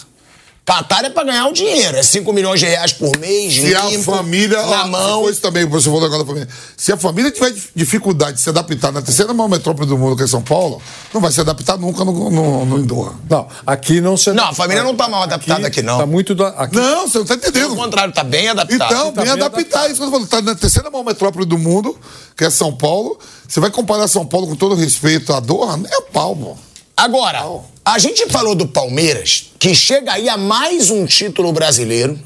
[0.66, 1.96] Catar é pra ganhar o dinheiro.
[1.96, 4.60] É 5 milhões de reais por mês, Se a limpo, família.
[4.66, 5.30] na ó, mão.
[5.30, 6.50] Isso também, você falou agora da família.
[6.76, 10.18] Se a família tiver dif- dificuldade de se adaptar na terceira maior metrópole do mundo,
[10.18, 10.82] que é São Paulo,
[11.14, 13.14] não vai se adaptar nunca no, no, no Indoor.
[13.30, 16.00] Não, aqui não se Não, a família não tá mal adaptada aqui, não.
[16.00, 17.76] Tá muito da, aqui, Não, você não tá Pelo entendendo.
[17.76, 18.92] contrário, tá bem adaptado.
[18.92, 19.86] Então, tá bem bem adaptar.
[19.92, 20.28] Isso que eu tô falando.
[20.28, 21.96] Tá na terceira maior metrópole do mundo,
[22.36, 23.20] que é São Paulo.
[23.48, 25.78] Você vai comparar São Paulo com todo respeito a Doha?
[25.78, 26.58] Nem é pau, pô.
[26.98, 27.46] Agora,
[27.86, 32.20] a gente falou do Palmeiras, que chega aí a mais um título brasileiro,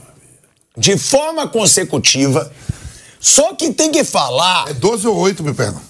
[0.78, 2.52] de forma consecutiva.
[3.20, 5.82] Só que tem que falar, É 12 ou 8, meu perna.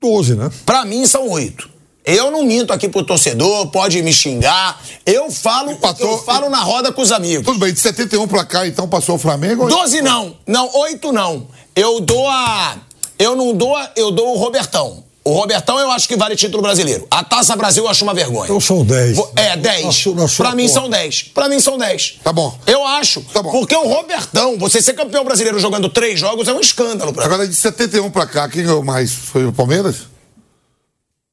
[0.00, 0.50] 12, né?
[0.66, 1.70] pra mim são oito.
[2.04, 4.82] Eu não minto aqui pro torcedor, pode me xingar.
[5.06, 6.10] Eu falo Empatou.
[6.10, 7.46] eu falo na roda com os amigos.
[7.46, 9.68] Tudo bem, de 71 pra cá, então passou o Flamengo.
[9.68, 10.36] Doze não.
[10.44, 11.46] Não, oito não.
[11.76, 12.76] Eu dou a.
[13.16, 15.04] Eu não dou a, Eu dou o Robertão.
[15.24, 17.06] O Robertão eu acho que vale título brasileiro.
[17.08, 18.44] A Taça Brasil eu acho uma vergonha.
[18.46, 19.14] Então são 10.
[19.16, 19.84] Vou- É, 10.
[19.86, 20.74] Na sua- na sua Pra mim conta.
[20.80, 21.22] são 10.
[21.22, 22.18] Pra mim são 10.
[22.24, 22.58] Tá bom.
[22.66, 23.20] Eu acho.
[23.32, 23.52] Tá bom.
[23.52, 27.32] Porque o Robertão, você ser campeão brasileiro jogando três jogos é um escândalo pra mim.
[27.34, 29.12] Agora, de 71 pra cá, quem ganhou mais?
[29.12, 29.96] Foi o Palmeiras?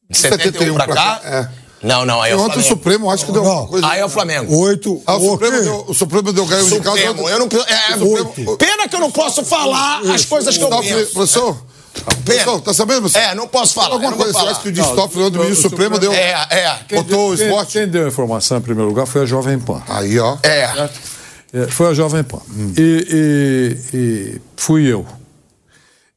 [0.08, 1.22] De 71 pra cá?
[1.24, 1.50] É.
[1.82, 2.68] Não, não, aí é o ontem o Flamengo.
[2.68, 3.66] Supremo, acho que deu Não.
[3.68, 3.88] coisa.
[3.88, 4.54] Aí é o Flamengo.
[4.56, 5.02] 8.
[5.08, 7.00] Ah, o, Supremo deu, o Supremo deu ganho de casa.
[7.00, 8.58] Eu não, é, Oito.
[8.58, 11.14] pena que eu não posso falar as coisas que eu penso.
[11.14, 11.58] Professor?
[11.94, 12.16] Pena.
[12.24, 13.02] Professor, tá sabendo?
[13.02, 13.18] Você?
[13.18, 13.94] É, não posso falar.
[13.94, 14.52] Alguma coisa, você falar.
[14.52, 16.12] acha que o de Toffoli ontem, o ministro Supremo deu...
[16.14, 16.96] É, é.
[16.96, 17.72] Botou o quem, esporte?
[17.74, 19.82] quem deu a informação em primeiro lugar foi a Jovem Pan.
[19.88, 20.38] Aí, ó.
[20.44, 20.90] É.
[21.52, 22.40] É, foi a Jovem Pan.
[22.50, 22.74] Hum.
[22.78, 25.06] E, e- e fui eu.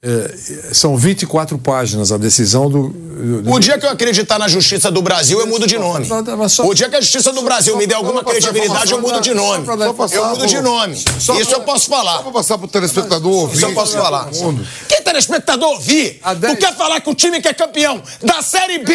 [0.05, 2.89] É, são 24 páginas a decisão do.
[2.89, 6.05] do O dia que eu acreditar na justiça do Brasil, eu mudo de nome.
[6.49, 9.21] Só- O dia que a justiça do Brasil me der alguma só credibilidade, eu mudo
[9.21, 9.65] de nome.
[9.65, 9.73] só
[10.17, 10.97] Eu mudo de nome.
[11.21, 12.21] só Isso eu posso Só falar.
[12.21, 13.59] pra passar pro telespectador ouvir.
[13.59, 14.29] Isso eu posso falar.
[14.33, 14.67] mundo.
[14.89, 18.93] Quem telespectador ouvir, tu quer falar que o time que é campeão da Série B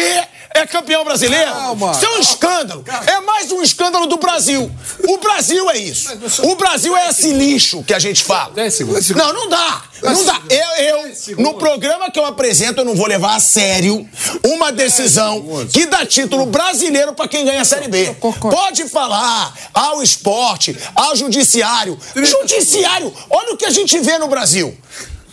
[0.54, 1.50] é campeão brasileiro?
[1.52, 1.92] Calma.
[1.92, 2.84] Isso é um escândalo.
[3.06, 4.70] É mais um escândalo do Brasil.
[5.08, 6.10] O Brasil é isso.
[6.42, 8.52] O Brasil é esse lixo que a gente fala.
[9.16, 9.84] Não, não dá.
[10.02, 10.40] Não dá.
[10.50, 10.97] Eu, eu,
[11.38, 14.08] no programa que eu apresento, eu não vou levar a sério
[14.44, 18.16] uma decisão que dá título brasileiro pra quem ganha a Série B.
[18.50, 21.98] Pode falar ao esporte, ao judiciário.
[22.14, 24.76] Judiciário, olha o que a gente vê no Brasil.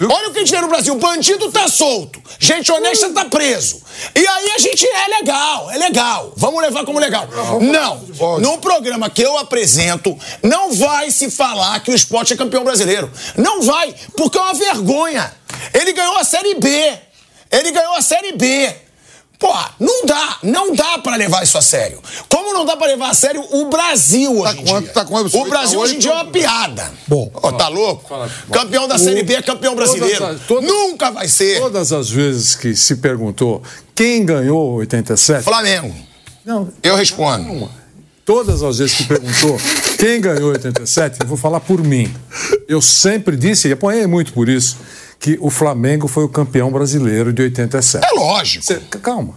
[0.01, 0.93] Olha o que a gente vê no Brasil.
[0.95, 2.21] Bandido tá solto.
[2.37, 3.81] Gente honesta tá preso.
[4.13, 6.33] E aí a gente é legal, é legal.
[6.35, 7.27] Vamos levar como legal.
[7.61, 8.39] Não.
[8.39, 13.09] No programa que eu apresento, não vai se falar que o esporte é campeão brasileiro.
[13.37, 15.33] Não vai, porque é uma vergonha.
[15.73, 16.93] Ele ganhou a Série B.
[17.51, 18.73] Ele ganhou a Série B.
[19.37, 22.01] Pô, não dá, não dá pra levar isso a sério.
[22.29, 24.81] Como não dá pra levar a sério o Brasil hoje em dia?
[24.93, 25.37] Tá quanto?
[25.37, 26.31] O Brasil Tá hoje em dia é uma oito?
[26.31, 26.91] piada.
[27.05, 27.29] Bom.
[27.33, 28.09] Ó, tá louco?
[28.49, 30.17] Campeão da Série B é campeão brasileiro.
[30.17, 31.59] Todas as- todas- Nunca vai ser.
[31.59, 33.61] Todas as vezes que se perguntou
[33.93, 35.43] quem ganhou 87.
[35.43, 35.93] Flamengo.
[36.45, 37.69] Não, Eu respondo.
[38.23, 39.59] todas as vezes que perguntou
[39.99, 42.11] quem ganhou 87, eu vou falar por mim.
[42.69, 44.77] Eu sempre disse, e apanhei muito por isso,
[45.25, 48.05] que o Flamengo foi o campeão brasileiro de 87.
[48.05, 48.63] É lógico.
[48.63, 49.33] Cê- calma.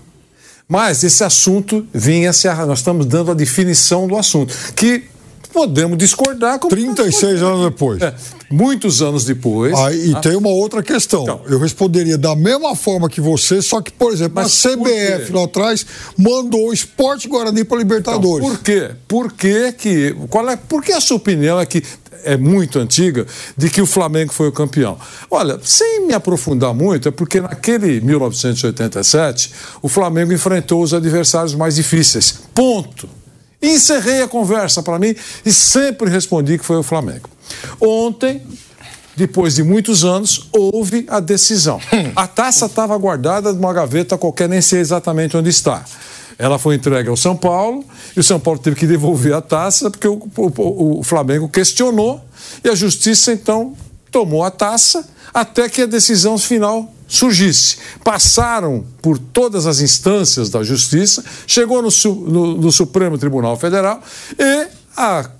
[0.68, 4.54] Mas esse assunto vinha se Nós estamos dando a definição do assunto.
[4.76, 5.04] Que
[5.58, 8.00] podemos discordar com 36 anos depois.
[8.00, 8.14] É,
[8.48, 9.76] muitos anos depois.
[9.76, 11.24] Aí, e tem uma outra questão.
[11.24, 11.40] Então.
[11.46, 15.84] eu responderia da mesma forma que você, só que, por exemplo, a CBF lá atrás
[16.16, 18.46] mandou o Esporte Guarani para Libertadores.
[18.46, 18.90] Por quê?
[19.08, 20.16] Por que que.
[20.30, 21.82] Qual é, por que a sua opinião é que
[22.22, 24.96] é muito antiga de que o Flamengo foi o campeão?
[25.28, 29.52] Olha, sem me aprofundar muito, é porque naquele 1987
[29.82, 32.38] o Flamengo enfrentou os adversários mais difíceis.
[32.54, 33.17] Ponto.
[33.62, 37.28] Encerrei a conversa para mim e sempre respondi que foi o Flamengo.
[37.80, 38.42] Ontem,
[39.16, 41.80] depois de muitos anos, houve a decisão.
[42.14, 45.84] A taça estava guardada numa gaveta qualquer, nem sei exatamente onde está.
[46.38, 47.84] Ela foi entregue ao São Paulo
[48.16, 52.20] e o São Paulo teve que devolver a taça porque o, o- o Flamengo questionou
[52.62, 53.74] e a justiça então
[54.12, 55.04] tomou a taça
[55.34, 57.78] até que a decisão final surgisse.
[58.04, 61.88] Passaram por todas as instâncias da justiça, chegou no,
[62.28, 64.00] no- no Supremo Tribunal Federal
[64.38, 65.30] e a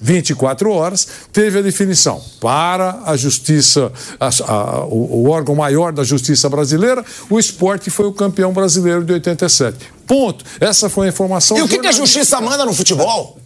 [0.00, 3.90] 24 horas, teve a definição para a justiça,
[4.20, 9.04] a- a- o, o órgão maior da justiça brasileira, o esporte foi o campeão brasileiro
[9.04, 9.76] de 87.
[10.06, 10.44] Ponto.
[10.60, 11.58] Essa foi a informação.
[11.58, 13.38] E o que, que a justiça manda no futebol?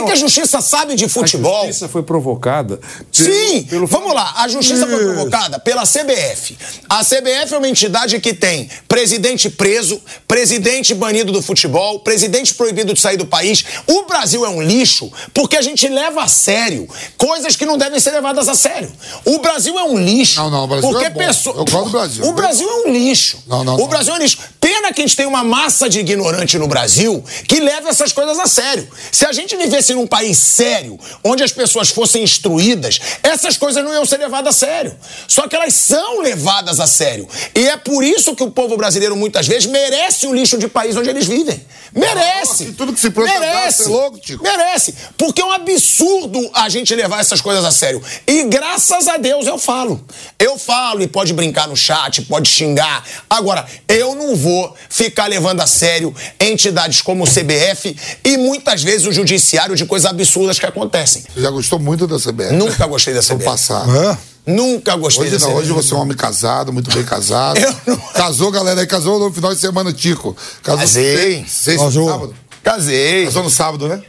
[0.00, 1.66] O que, que a justiça sabe de A futebol?
[1.66, 2.78] justiça foi provocada.
[3.16, 4.34] pelo- Sim, pelo- vamos lá.
[4.36, 6.56] A justiça foi provocada pela CBF.
[6.88, 12.92] A CBF é uma entidade que tem presidente preso, presidente banido do futebol, presidente proibido
[12.94, 13.64] de sair do país.
[13.86, 18.00] O Brasil é um lixo porque a gente leva a sério coisas que não devem
[18.00, 18.90] ser levadas a sério.
[19.24, 20.40] O Brasil é um lixo.
[20.40, 21.18] Não, não, o Brasil porque é bom.
[21.20, 22.24] pessoa- Eu gosto do Brasil.
[22.26, 23.38] O Brasil é um lixo.
[23.46, 23.86] Não, não, o não.
[23.88, 24.38] Brasil é um lixo.
[24.60, 28.38] Pena que a gente tem uma massa de ignorante no Brasil que leva essas coisas
[28.38, 28.88] a sério.
[29.12, 33.92] Se a gente vivesse num país sério, onde as pessoas fossem instruídas, essas coisas não
[33.92, 34.96] iam ser levadas a sério.
[35.28, 37.28] Só que elas são levadas a sério.
[37.54, 40.96] E é por isso que o povo brasileiro, muitas vezes, merece o lixo de país
[40.96, 41.60] onde eles vivem.
[41.94, 42.64] Merece.
[42.64, 43.84] E tudo que se planta dá, merece.
[43.84, 44.42] você é louco, Tico?
[44.42, 44.94] Merece.
[45.16, 48.02] Porque é um absurdo a gente levar essas coisas a sério.
[48.26, 50.04] E graças a Deus eu falo.
[50.38, 53.04] Eu falo e pode brincar no chat, pode xingar.
[53.30, 59.06] Agora, eu não vou ficar levando a sério entidades como o CBF e muitas vezes
[59.06, 61.22] o judiciário de coisas absurdas que acontecem.
[61.34, 62.52] Você já gostou muito da CBF?
[62.54, 63.44] Nunca gostei da No CBF.
[63.44, 63.96] passado.
[63.96, 64.18] É?
[64.46, 65.60] Nunca gostei Hoje da não, CBF.
[65.62, 67.58] hoje você é um homem casado, muito bem casado.
[67.58, 70.36] Eu não- Casou, galera, aí casou no final de semana, Tico.
[70.62, 71.16] Casou Casei.
[71.16, 72.08] seis- seis- Casou.
[72.08, 72.34] sábado.
[72.62, 73.24] Casei.
[73.24, 74.02] Casou no sábado, né?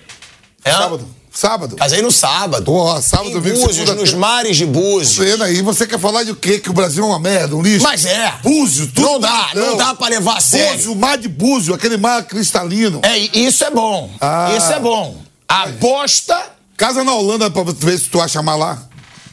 [0.64, 0.72] É?
[0.72, 1.08] Sábado.
[1.38, 1.76] Sábado.
[1.76, 2.64] Casei no sábado.
[2.64, 5.18] Porra, sábado, em domingo, Búzios, segunda- nos mares de Búzios.
[5.18, 6.60] Vendo aí, você quer falar de o quê?
[6.60, 7.84] Que o Brasil é uma merda, um lixo?
[7.84, 8.34] Mas é.
[8.42, 9.78] Búzios, tudo Não dá, não bonitão.
[9.78, 10.72] dá pra levar a sério.
[10.78, 13.02] Búzios, o mar de Búzios, aquele mar cristalino.
[13.04, 14.10] É, isso é bom.
[14.22, 14.56] Ah.
[14.58, 15.25] Isso é bom.
[15.48, 16.38] A bosta.
[16.78, 18.84] Casa na Holanda pra ver se tu acha mais lá.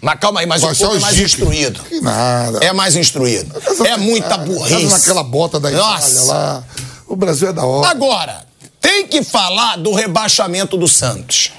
[0.00, 1.26] Mas calma aí, mas Vai o povo é mais Jeep.
[1.26, 1.82] instruído.
[1.84, 2.58] Que nada.
[2.64, 3.54] É mais instruído.
[3.84, 4.86] É muita Casa burrice.
[4.86, 6.24] naquela bota da Itália Nossa.
[6.24, 6.64] lá.
[7.06, 7.88] O Brasil é da hora.
[7.88, 8.44] Agora,
[8.80, 11.52] tem que falar do rebaixamento do Santos.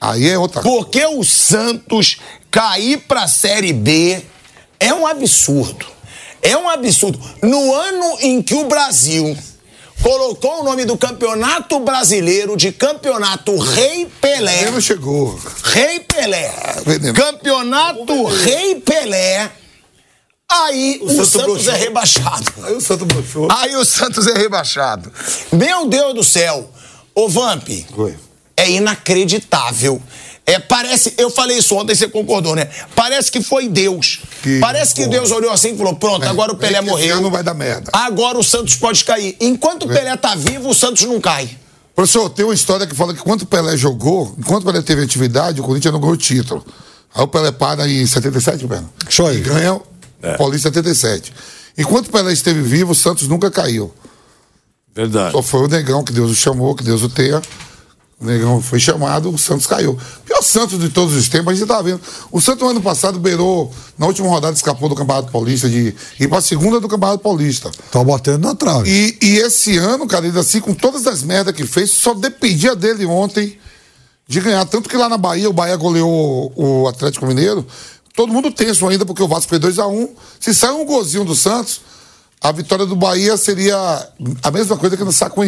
[0.00, 0.76] Aí é outra coisa.
[0.78, 2.16] Porque o Santos
[2.50, 4.22] cair pra Série B
[4.80, 5.86] é um absurdo.
[6.40, 7.20] É um absurdo.
[7.42, 9.36] No ano em que o Brasil
[10.02, 14.62] colocou o nome do Campeonato Brasileiro de Campeonato Rei Pelé.
[14.62, 15.38] Ele não chegou.
[15.64, 16.52] Rei Pelé.
[16.84, 17.14] veneno.
[17.14, 19.50] Campeonato Rei Pelé.
[20.50, 21.72] Aí o, Santos Santos, broxou.
[21.72, 22.52] é rebaixado.
[22.64, 23.48] Aí o Santos broxou.
[23.50, 25.10] Aí o Santos é rebaixado.
[25.52, 26.70] Meu Deus do céu.
[27.14, 28.14] Ô, Vamp, Oi.
[28.56, 30.02] é inacreditável.
[30.44, 32.68] É, parece, eu falei isso ontem, você concordou, né?
[32.96, 34.20] Parece que foi Deus.
[34.42, 35.18] Que parece que porra.
[35.18, 37.18] Deus olhou assim e falou: pronto, É, agora o Pelé morreu.
[37.18, 37.90] ano vai dar merda.
[37.92, 39.36] Agora o Santos pode cair.
[39.40, 41.56] Enquanto o Pelé tá vivo, o Santos não cai.
[41.94, 45.02] Professor, tem uma história que fala que quando o Pelé jogou, enquanto o Pelé teve
[45.02, 46.64] atividade, o Corinthians não ganhou o título.
[47.14, 48.82] Aí o Pelé para em 77, Pelé.
[49.08, 49.36] Isso aí.
[49.38, 49.82] E ganha o
[50.38, 51.32] Paulista em 77.
[51.78, 53.92] Enquanto o Pelé esteve vivo, o Santos nunca caiu.
[54.94, 55.32] Verdade.
[55.32, 57.40] Só foi o Negão que Deus o chamou, que Deus o tenha.
[58.22, 59.98] Negão foi chamado, o Santos caiu.
[60.24, 62.00] Pior Santos de todos os tempos, a gente tá vendo.
[62.30, 66.28] O Santos, no ano passado, beirou, na última rodada, escapou do Campeonato Paulista, de ir
[66.28, 67.70] pra segunda do Campeonato Paulista.
[67.90, 68.88] Tá batendo na trave.
[68.88, 72.74] E, e esse ano, cara, ele assim, com todas as merdas que fez, só dependia
[72.74, 73.58] dele ontem
[74.26, 74.64] de ganhar.
[74.64, 77.66] Tanto que lá na Bahia, o Bahia goleou o, Atlético Mineiro.
[78.14, 80.10] Todo mundo tenso ainda, porque o Vasco fez 2x1.
[80.40, 81.80] Se sair um golzinho do Santos,
[82.40, 83.76] a vitória do Bahia seria
[84.42, 85.44] a mesma coisa que no saco com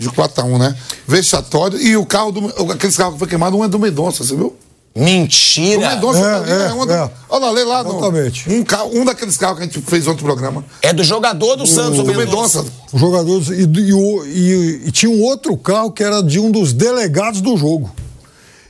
[0.00, 0.26] a irmã.
[0.26, 0.76] De 4x1, né?
[1.06, 1.80] Vexatório.
[1.80, 2.72] E o carro do.
[2.72, 4.56] Aqueles carros que foi queimado, um é do Mendonça, você viu?
[4.92, 5.90] O Mentira.
[5.90, 6.72] Mendonça É, tá ali, é, né?
[6.72, 7.10] Um do- é.
[7.28, 7.84] Olha lá, lê lá.
[7.84, 8.50] no- Exatamente.
[8.52, 10.64] um, carro, um daqueles carros que a gente fez ontem no programa.
[10.82, 12.64] É do jogador do Santos, o do Mendonça.
[12.92, 13.48] Os jogadores.
[13.50, 17.40] E, e o- e- e tinha um outro carro que era de um dos delegados
[17.40, 17.94] do jogo.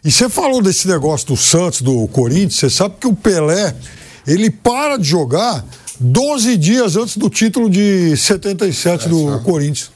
[0.05, 3.75] E você falou desse negócio do Santos, do Corinthians, você sabe que o Pelé,
[4.27, 5.65] ele para de jogar
[5.99, 9.91] 12 dias antes do título de 77 do Corinthians.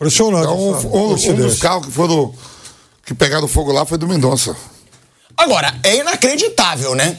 [0.00, 0.44] Impressionante.
[0.44, 2.34] Então, essa um, um dos carros que foram.
[3.04, 4.56] que pegaram fogo lá foi do Mendonça.
[5.36, 7.18] Agora, é inacreditável, né?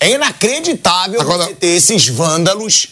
[0.00, 2.88] É inacreditável Agora- você ter esses vândalos,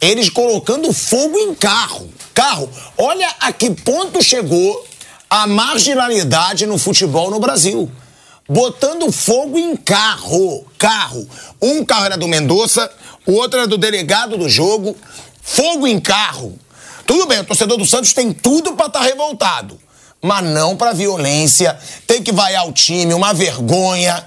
[0.00, 2.12] eles colocando fogo em carro.
[2.34, 2.68] Carro,
[2.98, 4.84] olha a que ponto chegou
[5.30, 7.88] a marginalidade no futebol no Brasil.
[8.48, 10.66] Botando fogo em carro.
[10.76, 11.28] Carro.
[11.60, 12.90] Um carro era do Mendonça,
[13.24, 14.96] o outro era do delegado do jogo.
[15.40, 16.58] Fogo em carro.
[17.06, 19.78] Tudo bem, o torcedor do Santos tem tudo pra estar revoltado.
[20.20, 21.76] Mas não pra violência.
[22.06, 24.24] Tem que vaiar o time, uma vergonha.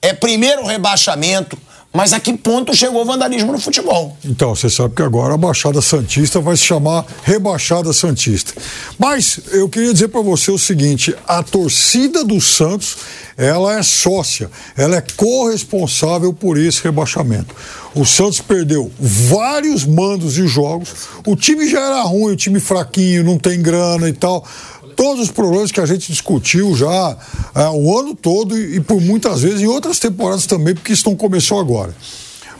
[0.00, 1.58] É primeiro o rebaixamento.
[1.96, 4.14] Mas a que ponto chegou o vandalismo no futebol?
[4.22, 8.52] Então, você sabe que agora a Baixada Santista vai se chamar Rebaixada Santista.
[8.98, 12.98] Mas eu queria dizer para você o seguinte: a torcida do Santos,
[13.34, 17.54] ela é sócia, ela é corresponsável por esse rebaixamento.
[17.96, 20.94] O Santos perdeu vários mandos de jogos.
[21.26, 24.46] O time já era ruim, o time fraquinho, não tem grana e tal.
[24.94, 27.16] Todos os problemas que a gente discutiu já
[27.54, 31.08] é, o ano todo e, e por muitas vezes em outras temporadas também, porque isso
[31.08, 31.94] não começou agora.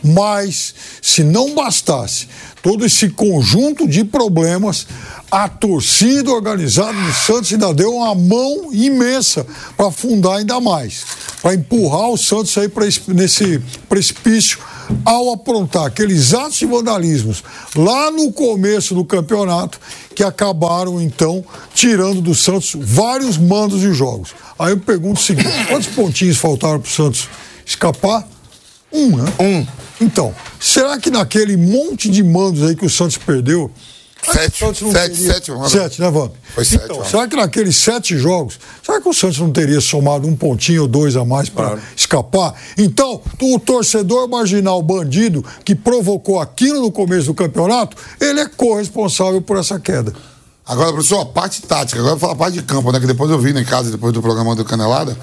[0.06, 2.28] Mas, se não bastasse
[2.62, 4.86] todo esse conjunto de problemas,
[5.30, 9.46] a torcida organizada do Santos ainda deu uma mão imensa
[9.76, 11.04] para afundar ainda mais,
[11.42, 14.58] para empurrar o Santos aí pra, esse- nesse precipício
[15.04, 17.42] ao aprontar aqueles atos de vandalismos
[17.74, 19.80] lá no começo do campeonato
[20.14, 21.44] que acabaram então
[21.74, 24.30] tirando do Santos vários mandos de jogos.
[24.56, 27.28] Aí eu pergunto o seguinte: quantos pontinhos faltaram para o Santos
[27.64, 28.26] escapar?
[28.92, 29.24] Um, né?
[29.40, 29.66] Um.
[30.00, 33.70] Então, será que naquele monte de mandos aí que o Santos perdeu.
[34.32, 35.70] Sete, sete, sete, mano.
[35.70, 36.32] Sete, né, Vamp?
[36.52, 37.08] Foi sete, Então, mano.
[37.08, 40.88] será que naqueles sete jogos, será que o Santos não teria somado um pontinho ou
[40.88, 42.52] dois a mais para escapar?
[42.76, 49.40] Então, o torcedor marginal bandido que provocou aquilo no começo do campeonato, ele é corresponsável
[49.40, 50.12] por essa queda.
[50.66, 52.98] Agora, professor, a parte tática, agora eu vou falar a parte de campo, né?
[52.98, 55.16] Que depois eu vi na casa, depois do programa do Canelada.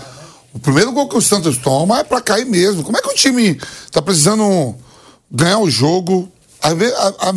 [0.54, 2.84] O primeiro gol que o Santos toma é pra cair mesmo.
[2.84, 3.60] Como é que o time
[3.91, 4.76] tá precisando
[5.32, 6.32] ganhar o jogo?
[6.62, 7.34] Às vezes, a- a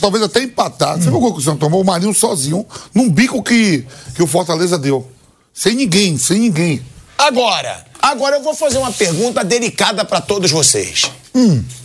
[0.00, 0.96] talvez até empatar.
[0.96, 1.80] Você viu o gol que o Santos tomou?
[1.80, 5.06] O Marinho sozinho, num bico que, que o Fortaleza deu.
[5.54, 6.82] Sem ninguém, sem ninguém.
[7.16, 11.02] Agora, agora eu vou fazer uma pergunta delicada pra todos vocês.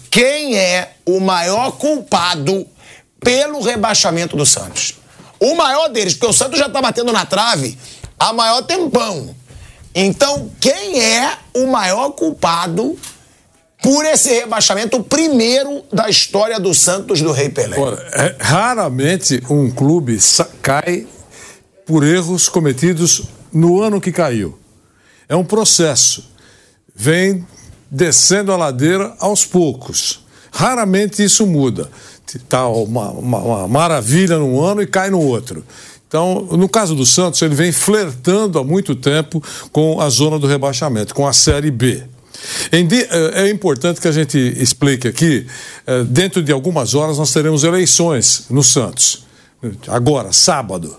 [0.10, 2.66] Quem é o maior culpado
[3.20, 4.96] pelo rebaixamento do Santos?
[5.40, 7.78] O maior deles, porque o Santos já tá batendo na trave
[8.20, 9.36] há maior tempão.
[9.96, 12.98] Então, quem é o maior culpado
[13.82, 17.78] por esse rebaixamento, primeiro da história do Santos do Rei Pelé?
[17.78, 20.18] Ora, é, raramente um clube
[20.62, 21.06] cai
[21.86, 24.58] por erros cometidos no ano que caiu.
[25.28, 26.32] É um processo.
[26.96, 27.46] Vem
[27.92, 30.22] descendo a ladeira aos poucos.
[30.52, 31.90] Raramente isso muda.
[32.34, 35.64] Está uma, uma- uma maravilha num ano e cai no outro.
[36.14, 39.42] Então, no caso do Santos, ele vem flertando há muito tempo
[39.72, 42.04] com a zona do rebaixamento, com a Série B.
[42.72, 45.48] Eh, É importante que a gente explique aqui,
[45.88, 49.26] eh, dentro de algumas horas nós teremos eleições no Santos.
[49.88, 50.96] Agora, sábado.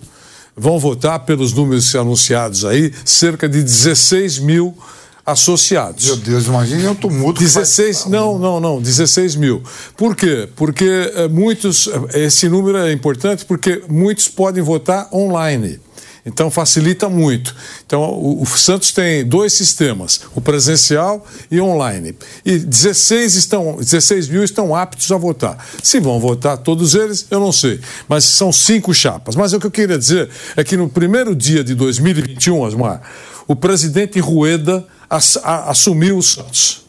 [0.56, 4.76] Vão votar pelos números anunciados aí, cerca de 16 mil
[5.25, 6.05] associados.
[6.07, 7.39] Meu Deus, imagina o tumulto.
[7.41, 9.62] que vai- 16, não, não, não, 16 mil.
[9.97, 10.49] Por quê?
[10.55, 15.81] Porque eh, muitos, eh, esse número é importante porque muitos podem votar online.
[16.27, 17.55] Então facilita muito.
[17.87, 22.16] Então o, o Santos tem dois sistemas, o presencial e online.
[22.45, 25.59] E 16, estão, 16 mil estão aptos a votar.
[25.83, 27.79] Se vão votar todos eles, eu não sei.
[28.09, 29.37] Mas são cinco chapas.
[29.37, 33.03] Mas o que eu queria dizer é que no primeiro dia de 2021, Osmar,
[33.47, 36.82] o presidente Rueda ass- a- assumiu o Santos.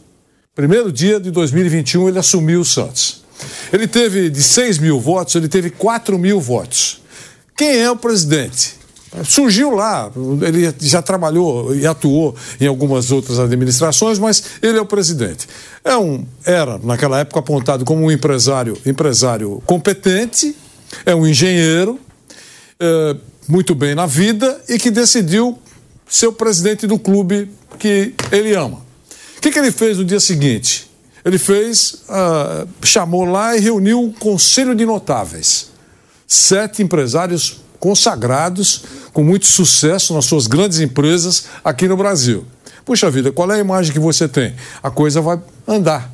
[0.54, 3.24] Primeiro dia de 2021, ele assumiu o Santos.
[3.72, 7.02] Ele teve, de 6 mil votos, ele teve 4 mil votos.
[7.56, 8.74] Quem é o presidente?
[9.24, 10.10] Surgiu lá,
[10.46, 15.46] ele já trabalhou e atuou em algumas outras administrações, mas ele é o presidente.
[15.84, 20.54] É um, era, naquela época, apontado como um empresário, empresário competente,
[21.06, 21.98] é um engenheiro,
[22.78, 23.16] eh,
[23.48, 25.58] muito bem na vida e que decidiu
[26.08, 27.48] ser o presidente do clube
[27.78, 28.78] que ele ama.
[29.36, 30.90] O que, que ele fez no dia seguinte?
[31.24, 35.70] Ele fez, ah, chamou lá e reuniu um conselho de notáveis.
[36.26, 42.46] Sete empresários consagrados, com muito sucesso nas suas grandes empresas aqui no Brasil.
[42.84, 44.54] Puxa vida, qual é a imagem que você tem?
[44.82, 46.12] A coisa vai andar.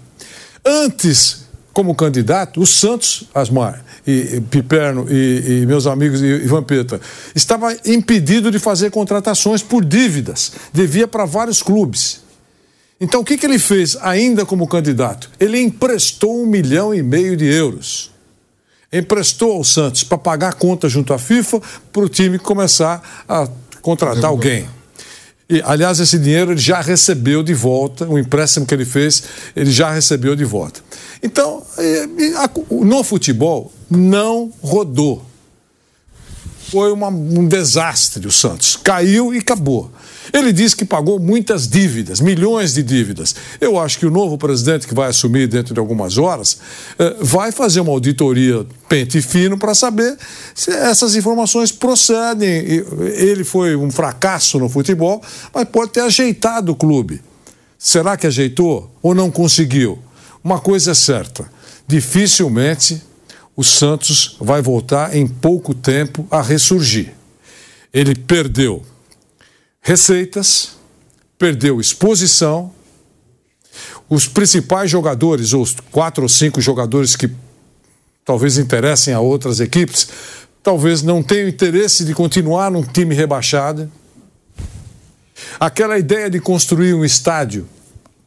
[0.64, 6.46] Antes, como candidato, o Santos, Asmar, e, e Piperno e, e meus amigos e, e
[6.46, 7.00] Vampeta,
[7.34, 10.52] estava impedido de fazer contratações por dívidas.
[10.72, 12.22] Devia para vários clubes.
[13.00, 15.28] Então, o que, que ele fez ainda como candidato?
[15.40, 18.12] Ele emprestou um milhão e meio de euros.
[18.92, 21.60] Emprestou ao Santos para pagar a conta junto à FIFA
[21.92, 23.48] para o time começar a
[23.80, 24.68] contratar alguém.
[25.52, 29.22] E, aliás, esse dinheiro ele já recebeu de volta, o empréstimo que ele fez,
[29.54, 30.80] ele já recebeu de volta.
[31.22, 31.62] Então,
[32.70, 35.22] no futebol, não rodou.
[36.70, 38.76] Foi uma- um desastre o Santos.
[38.82, 39.90] Caiu e acabou.
[40.32, 43.34] Ele disse que pagou muitas dívidas, milhões de dívidas.
[43.60, 46.58] Eu acho que o novo presidente, que vai assumir dentro de algumas horas,
[46.98, 50.16] eh, vai fazer uma auditoria pente fino para saber
[50.54, 52.50] se essas informações procedem.
[52.50, 52.84] E
[53.16, 57.20] Ele foi um fracasso no futebol, mas pode ter ajeitado o clube.
[57.78, 59.98] Será que ajeitou ou não conseguiu?
[60.44, 61.50] Uma coisa é certa:
[61.86, 63.02] dificilmente
[63.56, 67.12] o Santos vai voltar em pouco tempo a ressurgir.
[67.92, 68.82] Ele perdeu
[69.82, 70.76] receitas,
[71.36, 72.72] perdeu exposição.
[74.08, 77.28] Os principais jogadores, os quatro ou cinco jogadores que
[78.24, 80.08] talvez interessem a outras equipes,
[80.62, 83.90] talvez não tenham interesse de continuar num time rebaixado.
[85.58, 87.66] Aquela ideia de construir um estádio,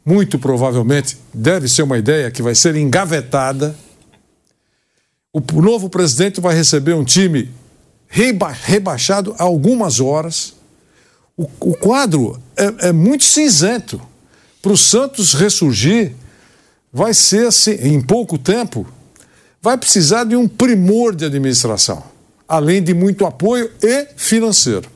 [0.04, 3.76] muito provavelmente, deve ser uma ideia que vai ser engavetada.
[5.32, 7.52] O novo presidente vai receber um time
[8.08, 10.54] reba- rebaixado a algumas horas.
[11.38, 14.02] O, o quadro é, é muito cinzento.
[14.62, 16.14] Para o Santos ressurgir,
[16.92, 18.88] vai ser assim, em pouco tempo,
[19.62, 22.04] vai precisar de um primor de administração,
[22.48, 24.90] além de muito apoio e financeiro.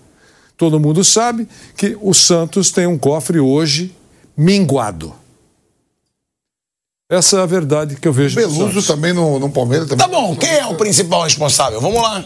[0.55, 3.95] Todo mundo sabe que o Santos tem um cofre hoje
[4.35, 5.13] minguado.
[7.09, 8.35] Essa é a verdade que eu vejo.
[8.35, 9.89] Beluso também no, no Palmeiras.
[9.89, 10.05] Também.
[10.05, 11.81] Tá bom, quem é o principal responsável?
[11.81, 12.23] Vamos lá.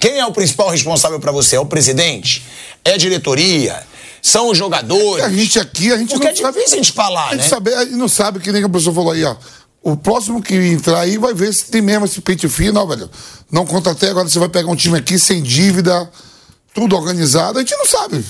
[0.00, 1.56] Quem é o principal responsável pra você?
[1.56, 2.44] É o presidente?
[2.84, 3.82] É a diretoria?
[4.22, 5.24] São os jogadores?
[5.24, 6.52] A gente aqui, a gente Porque não é sabe.
[6.54, 7.48] difícil a gente falar, A gente né?
[7.48, 9.36] sabe, a gente não sabe, que nem a pessoa falou aí, ó.
[9.82, 13.10] O próximo que entrar aí vai ver se tem mesmo esse pente fino, ó, velho.
[13.50, 16.10] Não contratei, agora você vai pegar um time aqui sem dívida,
[16.74, 18.24] tudo organizado, a gente não sabe.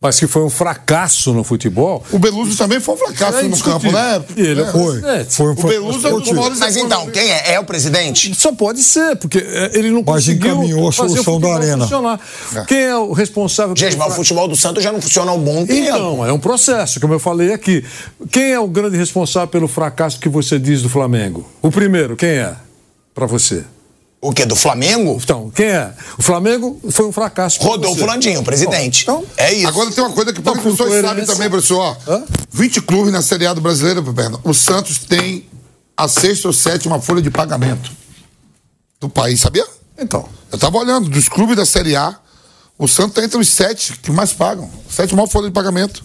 [0.00, 2.04] Mas que foi um fracasso no futebol.
[2.12, 4.22] O Beluso também foi um fracasso É no campo, né?
[4.36, 4.70] E ele É.
[4.70, 5.00] Foi.
[5.00, 5.34] presidente.
[5.34, 7.54] Foi, O foi, Beluso é um dos maiores Mas então, quem é?
[7.54, 8.32] É o presidente?
[8.32, 11.54] Só pode ser, porque é, ele não Mas conseguiu encaminhou a fazer solução o da
[11.56, 11.82] arena.
[11.82, 12.20] funcionar.
[12.68, 15.34] Quem é o responsável Gente, pelo mas o futebol do Santos já não funciona há
[15.34, 15.88] um bom tempo.
[15.88, 17.84] Então, é um processo, como eu falei aqui.
[18.30, 21.44] Quem é o grande responsável pelo fracasso que você diz do Flamengo?
[21.60, 22.54] O primeiro, quem é?
[23.12, 23.64] Para você.
[24.20, 24.44] O quê?
[24.44, 25.18] Do Flamengo?
[25.22, 25.92] Então, quem é?
[26.18, 27.60] O Flamengo foi um fracasso.
[27.60, 28.06] Rodolfo você.
[28.06, 29.02] Landim, o presidente.
[29.02, 29.68] Então, é isso.
[29.68, 31.96] Agora tem uma coisa que poucas por pessoas sabem também, professor.
[32.06, 32.24] Hã?
[32.50, 34.40] 20 clubes na Série A do Brasileiro, Perna.
[34.42, 35.46] O Santos tem
[35.96, 37.90] a sexta ou sétima folha de pagamento
[39.00, 39.66] do país, sabia?
[39.96, 42.16] Então, Eu tava olhando, dos clubes da Série A,
[42.78, 44.68] o Santos tá entre os sete que mais pagam.
[44.90, 46.04] Sete maior folha de pagamento.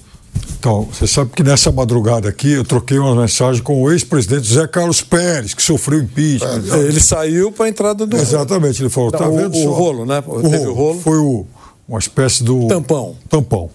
[0.60, 4.66] Então, você sabe que nessa madrugada aqui eu troquei uma mensagem com o ex-presidente José
[4.68, 6.64] Carlos Pérez, que sofreu impeachment.
[6.88, 8.16] ele saiu para a entrada do.
[8.16, 10.22] Exatamente, ele falou, tá o- vendo o rolo, né?
[10.22, 11.02] Teve o rolo.
[11.02, 11.46] Foi o,
[11.88, 12.68] uma espécie do...
[12.68, 13.18] Tampão.
[13.30, 13.70] Tampão.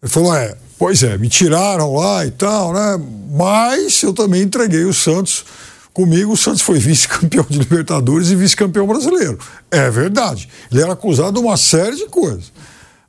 [0.00, 3.00] Ele falou, é, pois é, me tiraram lá e tal, né?
[3.32, 5.44] Mas eu também entreguei o Santos.
[5.92, 9.36] Comigo, o Santos foi vice-campeão de Libertadores e vice-campeão brasileiro.
[9.68, 10.48] É verdade.
[10.70, 12.52] Ele era acusado de uma série de coisas.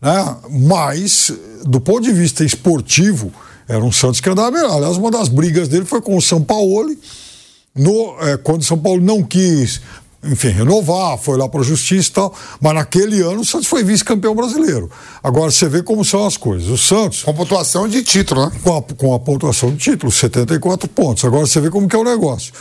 [0.01, 0.35] Né?
[0.49, 1.31] Mas,
[1.65, 3.31] do ponto de vista esportivo,
[3.67, 4.77] era um Santos que andava melhor.
[4.77, 6.95] Aliás, uma das brigas dele foi com o São Paulo,
[7.76, 9.80] no, é, quando o São Paulo não quis,
[10.23, 12.35] enfim, renovar, foi lá para a justiça e tal.
[12.59, 14.89] Mas naquele ano o Santos foi vice-campeão brasileiro.
[15.23, 16.67] Agora você vê como são as coisas.
[16.67, 17.23] O Santos.
[17.23, 18.51] Com pontuação de título, né?
[18.63, 21.23] Com a, com a pontuação de título, 74 pontos.
[21.23, 22.53] Agora você vê como que é o negócio.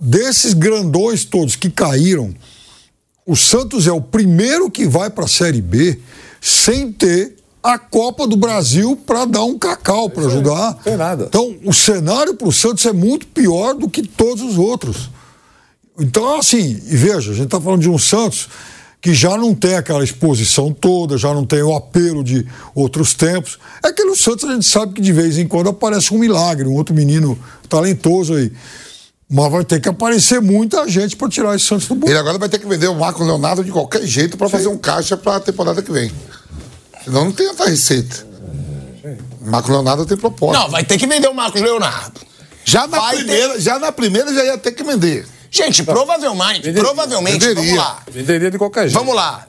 [0.00, 2.34] Desses grandões todos que caíram,
[3.24, 6.00] o Santos é o primeiro que vai para a Série B
[6.42, 10.74] sem ter a Copa do Brasil para dar um cacau para ajudar.
[10.82, 11.26] tem nada.
[11.28, 15.08] Então, o cenário para o Santos é muito pior do que todos os outros.
[15.98, 18.48] Então, assim, e veja, a gente está falando de um Santos
[19.00, 23.58] que já não tem aquela exposição toda, já não tem o apelo de outros tempos.
[23.84, 26.74] É aquele Santos a gente sabe que de vez em quando aparece um milagre, um
[26.74, 27.38] outro menino
[27.68, 28.52] talentoso aí.
[29.34, 32.12] Mas vai ter que aparecer muita gente para tirar esse Santos do bolso.
[32.12, 34.76] Ele agora vai ter que vender o Marco Leonardo de qualquer jeito para fazer um
[34.76, 36.12] caixa para a temporada que vem.
[37.02, 38.26] Senão não tem outra receita.
[39.40, 40.60] O Marco Leonardo tem proposta.
[40.60, 42.20] Não, vai ter que vender o Marcos Leonardo.
[42.62, 45.26] já, na vai primeira, já na primeira já ia ter que vender.
[45.50, 47.80] Gente, provavelmente, provavelmente, vamos Venderia.
[47.80, 48.02] lá.
[48.10, 48.98] Venderia de qualquer jeito.
[48.98, 49.46] Vamos lá.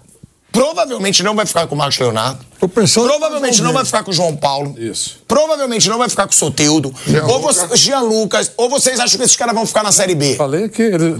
[0.49, 2.39] Provavelmente não vai ficar com o Marcos Leonardo.
[2.67, 4.75] Provavelmente não vai ficar com o João Paulo.
[4.77, 5.21] Isso.
[5.27, 6.93] Provavelmente não vai ficar com o Soteudo.
[7.07, 7.55] Jean ou Lucas.
[7.57, 8.51] você, Jean Lucas.
[8.57, 10.35] Ou vocês acham que esses caras vão ficar na Série B?
[10.35, 11.15] Falei que ele-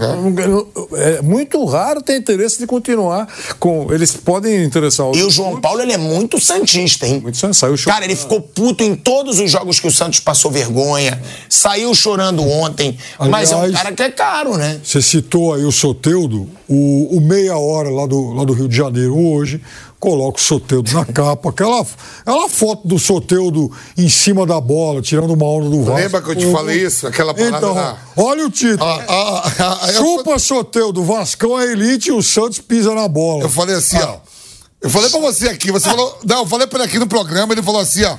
[0.96, 3.26] é muito raro ter interesse de continuar
[3.58, 3.92] com.
[3.92, 7.20] Eles podem interessar E o João Paulo, ele é muito santista, hein?
[7.20, 7.54] Muito sensato.
[7.76, 11.20] Saiu Cara, ele ficou puto em todos os jogos que o Santos passou vergonha.
[11.48, 12.96] Saiu chorando ontem.
[13.30, 14.80] mas é um Aliás- cara que é caro, né?
[14.82, 18.76] Você citou aí o Soteudo, o, o Meia Hora lá do, lá do Rio de
[18.76, 19.60] Janeiro hoje,
[20.04, 21.48] coloca o Soteudo na capa.
[21.48, 21.80] Aquela,
[22.20, 26.00] aquela foto do Soteudo em cima da bola, tirando uma onda do Vasco.
[26.00, 27.06] Lembra que eu te falei isso?
[27.06, 27.98] Aquela parada Então, lá.
[28.16, 28.84] olha o título.
[28.84, 33.08] Ah, ah, ah, ah, eu- Chupa Soteudo, Vascão é elite e o Santos pisa na
[33.08, 33.44] bola.
[33.44, 34.16] Eu falei assim, ó.
[34.82, 36.18] Eu falei pra você aqui, você falou.
[36.24, 38.16] Não, eu falei pra ele aqui no programa, ele falou assim, ó.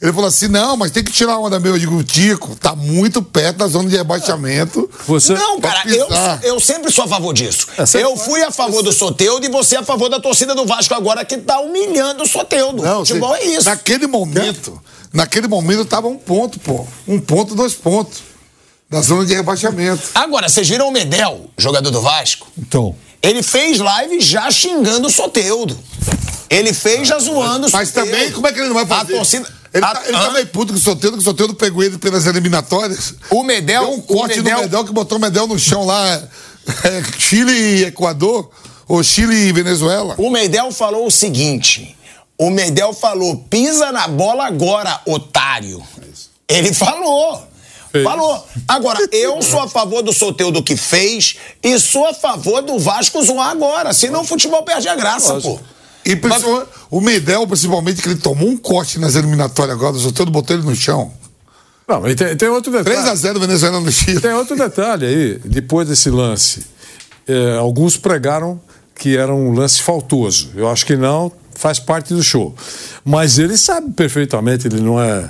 [0.00, 1.74] Ele falou assim: não, mas tem que tirar uma onda meu.
[1.74, 4.88] Eu digo, Tico, tá muito perto da zona de rebaixamento.
[5.06, 6.08] Você, Não, cara, eu,
[6.42, 7.66] eu sempre sou a favor disso.
[7.76, 10.54] É, eu pode- fui a favor do Soteudo e você é a favor da torcida
[10.54, 12.82] do Vasco agora que tá humilhando o Soteudo.
[12.82, 13.68] Não, Futebol você- é isso.
[13.68, 14.80] Naquele momento,
[15.12, 16.86] naquele momento tava um ponto, pô.
[17.06, 18.22] Um ponto, dois pontos.
[18.88, 20.02] Da zona de rebaixamento.
[20.16, 22.48] Agora, vocês viram o Medel, jogador do Vasco?
[22.58, 25.78] Então, Ele fez live já xingando o Soteudo.
[26.48, 29.12] Ele fez já zoando o Mas também, como é que ele não vai fazer?
[29.12, 29.59] A torcida...
[29.72, 30.20] Ele, a- tá, ele Hã?
[30.20, 33.14] tá meio puto com o Soteldo, que o Soteldo pegou ele pelas eliminatórias.
[33.30, 33.82] O Medel...
[33.84, 36.08] Deu um corte Medel, no Medel que botou o Medel no chão lá.
[36.84, 38.50] é, Chile e Equador,
[38.88, 40.14] ou Chile e Venezuela.
[40.18, 41.96] O Medel falou o seguinte.
[42.36, 45.82] O Medel falou, pisa na bola agora, otário.
[46.48, 47.46] Ele falou.
[47.92, 48.04] Fez.
[48.04, 48.46] Falou.
[48.68, 53.22] Agora, eu sou a favor do Soteudo que fez e sou a favor do Vasco
[53.22, 53.92] zoar agora.
[53.92, 55.58] Senão o futebol perde a graça, pô.
[56.10, 60.30] E principalmente, o Medel, principalmente, que ele tomou um corte nas eliminatórias agora, o Soteldo
[60.30, 61.12] botou ele no chão.
[61.86, 62.96] Não, e tem, tem outro detalhe.
[62.96, 64.20] 3x0 Venezuela no Chile.
[64.20, 66.64] Tem outro detalhe aí, depois desse lance.
[67.26, 68.60] É, alguns pregaram
[68.94, 70.50] que era um lance faltoso.
[70.54, 72.54] Eu acho que não, faz parte do show.
[73.04, 75.28] Mas ele sabe perfeitamente, ele não é.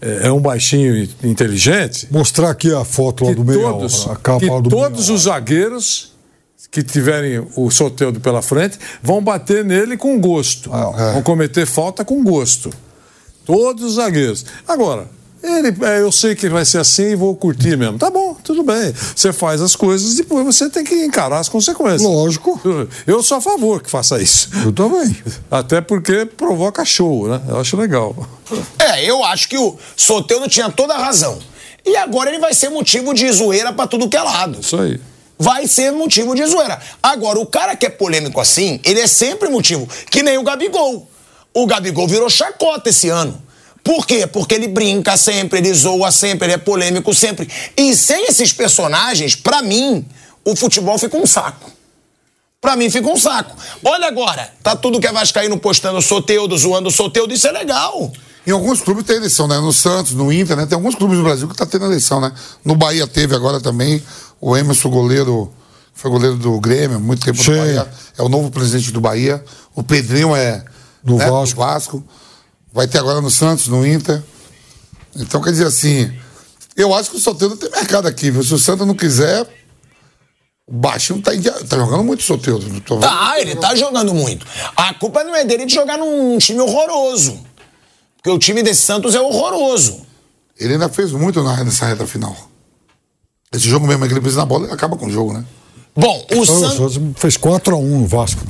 [0.00, 2.08] É, é um baixinho inteligente.
[2.10, 5.22] mostrar aqui a foto lá do hora, a capa que lá do todos meia os
[5.22, 6.11] zagueiros
[6.70, 10.70] que tiverem o Soteldo pela frente vão bater nele com gosto.
[10.72, 12.70] Ah, Vão cometer falta com gosto.
[13.44, 14.46] Todos os zagueiros.
[14.66, 15.08] Agora,
[15.42, 17.98] ele, é, eu sei que vai ser assim e vou curtir mesmo.
[17.98, 18.94] Tá bom, tudo bem.
[19.14, 22.02] Você faz as coisas e depois você tem que encarar as consequências.
[22.02, 22.60] Lógico.
[23.06, 24.48] Eu sou a favor que faça isso.
[24.64, 25.16] Eu também.
[25.50, 27.42] Até porque provoca show, né?
[27.48, 28.14] Eu acho legal.
[28.78, 31.38] É, eu acho que o Soteudo tinha toda a razão.
[31.84, 34.60] E agora ele vai ser motivo de zoeira pra tudo que é lado.
[34.60, 35.00] Isso aí.
[35.42, 36.80] Vai ser motivo de zoeira.
[37.02, 39.88] Agora, o cara que é polêmico assim, ele é sempre motivo.
[40.08, 41.08] Que nem o Gabigol.
[41.52, 43.42] O Gabigol virou chacota esse ano.
[43.82, 44.24] Por quê?
[44.24, 47.48] Porque ele brinca sempre, ele zoa sempre, ele é polêmico sempre.
[47.76, 50.06] E sem esses personagens, pra mim,
[50.44, 51.71] o futebol fica um saco.
[52.62, 53.56] Pra mim fica um saco.
[53.84, 58.12] Olha agora, tá tudo que é vascaíno postando Soteudo, zoando Soteudo, isso é legal.
[58.46, 59.58] Em alguns clubes tem eleição, né?
[59.58, 60.64] No Santos, no Inter, né?
[60.64, 62.32] Tem alguns clubes no Brasil que tá tendo eleição, né?
[62.64, 64.00] No Bahia teve agora também.
[64.40, 65.52] O Emerson, goleiro,
[65.92, 67.50] foi goleiro do Grêmio, muito tempo Sim.
[67.50, 67.88] no Bahia.
[68.16, 69.44] É o novo presidente do Bahia.
[69.74, 70.64] O Pedrinho é
[71.02, 71.60] Do né, Vasco.
[71.60, 72.04] Vasco.
[72.72, 74.22] Vai ter agora no Santos, no Inter.
[75.16, 76.12] Então, quer dizer assim,
[76.76, 78.44] eu acho que o Soteldo tem mercado aqui, viu?
[78.44, 79.46] Se o Santos não quiser,
[80.66, 81.32] o Baixinho tá,
[81.68, 82.22] tá jogando muito
[82.96, 83.00] vendo.
[83.00, 84.46] Tá, ele tá jogando muito.
[84.76, 87.38] A culpa não é dele de jogar num time horroroso.
[88.16, 90.02] Porque o time desse Santos é horroroso.
[90.58, 92.36] Ele ainda fez muito na, nessa reta final.
[93.52, 95.44] Esse jogo mesmo, é que ele precisa na bola, ele acaba com o jogo, né?
[95.94, 96.94] Bom, o O Santos.
[96.94, 98.40] Santos fez 4x1 no Vasco.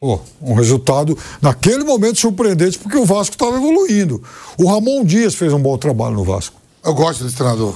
[0.00, 4.22] Pô, um resultado naquele momento surpreendente porque o Vasco estava evoluindo.
[4.58, 6.60] O Ramon Dias fez um bom trabalho no Vasco.
[6.84, 7.74] Eu gosto desse treinador.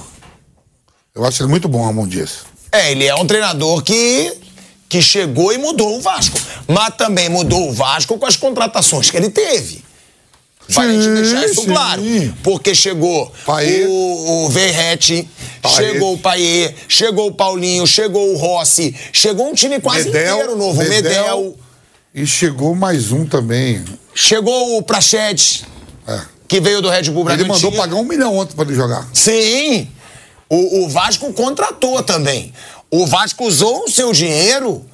[1.13, 2.45] Eu acho ele muito bom, Ramon Dias.
[2.71, 4.33] É, ele é um treinador que,
[4.87, 6.39] que chegou e mudou o Vasco.
[6.67, 9.83] Mas também mudou o Vasco com as contratações que ele teve.
[10.73, 11.67] Pra Sim, gente deixar isso sim.
[11.67, 12.01] claro.
[12.43, 13.89] Porque chegou Paier.
[13.89, 15.27] o, o Verrete,
[15.75, 20.55] chegou o Paier, chegou o Paulinho, chegou o Rossi, chegou um time quase Medel, inteiro
[20.57, 20.77] novo.
[20.81, 21.01] Medel.
[21.01, 21.55] Medel,
[22.15, 23.83] E chegou mais um também.
[24.15, 25.63] chegou o Prachetes,
[26.07, 26.21] É.
[26.47, 27.53] que veio do Red Bull Ele Bragantino.
[27.53, 29.09] mandou pagar um milhão ontem pra ele jogar.
[29.13, 29.89] Sim.
[30.51, 32.51] O, o Vasco contratou também.
[32.89, 34.85] O Vasco usou o seu dinheiro.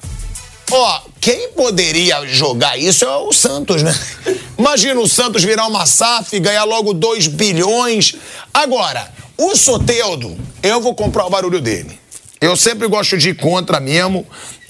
[0.70, 3.92] Ó, quem poderia jogar isso é o Santos, né?
[4.56, 8.14] Imagina o Santos virar uma SAF e ganhar logo 2 bilhões.
[8.54, 11.98] Agora, o Soteudo, eu vou comprar o barulho dele.
[12.40, 14.24] Eu sempre gosto de ir contra mesmo.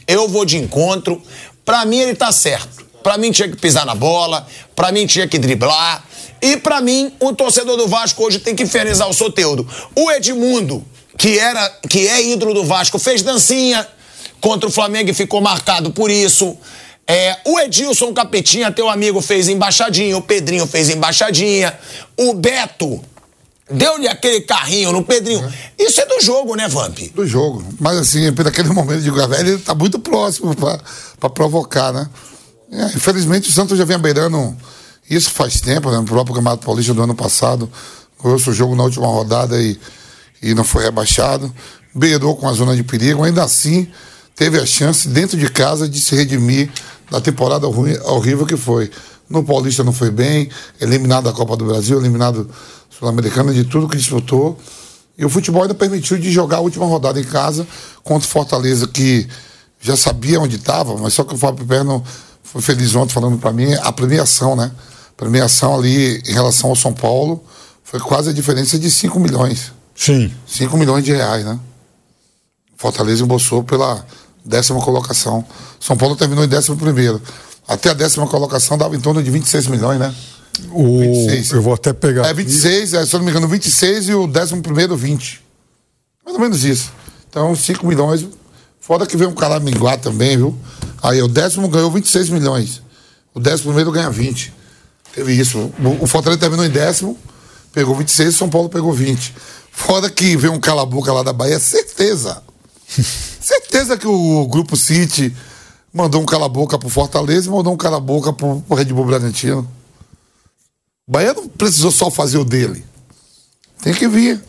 [0.07, 1.21] Eu vou de encontro.
[1.67, 2.87] Pra mim, ele tá certo.
[3.03, 4.47] Pra mim, tinha que pisar na bola.
[4.75, 6.03] Pra mim, tinha que driblar.
[6.41, 9.67] E pra mim, o torcedor do Vasco hoje tem que infernizar o Soteudo.
[9.95, 10.85] O Edmundo,
[11.17, 13.87] que, era, que é ídolo do Vasco, fez dancinha
[14.41, 16.57] contra o Flamengo e ficou marcado por isso.
[17.07, 20.17] É, o Edilson Capetinha, teu amigo, fez embaixadinha.
[20.17, 21.77] O Pedrinho fez embaixadinha.
[22.17, 23.01] O Beto
[23.71, 25.51] deu-lhe aquele carrinho no Pedrinho.
[25.79, 26.99] Isso é do jogo, né, Vamp?
[27.15, 27.65] do jogo.
[27.81, 30.79] Mas assim, naquele momento de velho, ele tá muito próximo pra,
[31.19, 32.09] pra provocar, né?
[32.71, 34.55] É, infelizmente o Santos já vem beirando
[35.09, 35.99] isso faz tempo, né?
[35.99, 37.71] No próprio Campeonato Paulista do ano passado,
[38.23, 39.79] ganhou o jogo na última rodada e,
[40.43, 41.53] e não foi rebaixado.
[41.95, 43.89] Beirou com a zona de perigo, ainda assim
[44.35, 46.71] teve a chance dentro de casa de se redimir
[47.11, 48.91] da temporada ruim, horrível que foi.
[49.29, 50.49] No Paulista não foi bem,
[50.81, 52.49] eliminado da Copa do Brasil, eliminado
[52.91, 54.59] Sul-Americana de tudo que disputou.
[55.17, 57.67] E o futebol ainda permitiu de jogar a última rodada em casa
[58.05, 59.27] contra o Fortaleza, que
[59.81, 62.03] já sabia onde estava, mas só que o Fábio Perno
[62.43, 64.71] foi feliz ontem falando para mim, a premiação, né?
[65.19, 67.45] Premiação ali em relação ao São Paulo
[67.83, 69.73] foi quase a diferença de 5 milhões.
[69.93, 70.33] Sim.
[70.47, 71.59] 5 milhões de reais, né?
[72.77, 74.07] Fortaleza embolsou pela
[74.45, 75.45] décima colocação.
[75.81, 77.21] São Paulo terminou em décimo primeiro.
[77.67, 80.15] Até a décima colocação dava em torno de 26 milhões, né?
[80.71, 81.51] O, 26.
[81.51, 82.25] eu vou até pegar.
[82.25, 85.43] É 26, é, se eu não me engano, 26 e o décimo primeiro 20.
[86.25, 86.93] Mais ou menos isso.
[87.29, 88.25] Então, 5 milhões.
[88.81, 90.57] Foda que veio um cara minguar também, viu?
[91.03, 92.81] Aí o décimo ganhou 26 milhões.
[93.35, 94.59] O décimo primeiro ganha 20.
[95.19, 95.73] Teve isso.
[96.01, 97.19] O, Fortaleza terminou em décimo,
[97.73, 99.35] pegou 26 e São Paulo pegou 20.
[99.73, 102.41] Foda que veio um cala-boca lá da Bahia, certeza.
[102.87, 105.35] certeza que o Grupo City
[105.93, 109.69] mandou um cala-boca pro Fortaleza e mandou um cala-boca pro, pro Red Bull Bragantino.
[111.05, 112.85] O Bahia não precisou só fazer o dele.
[113.83, 114.41] Tem que vir.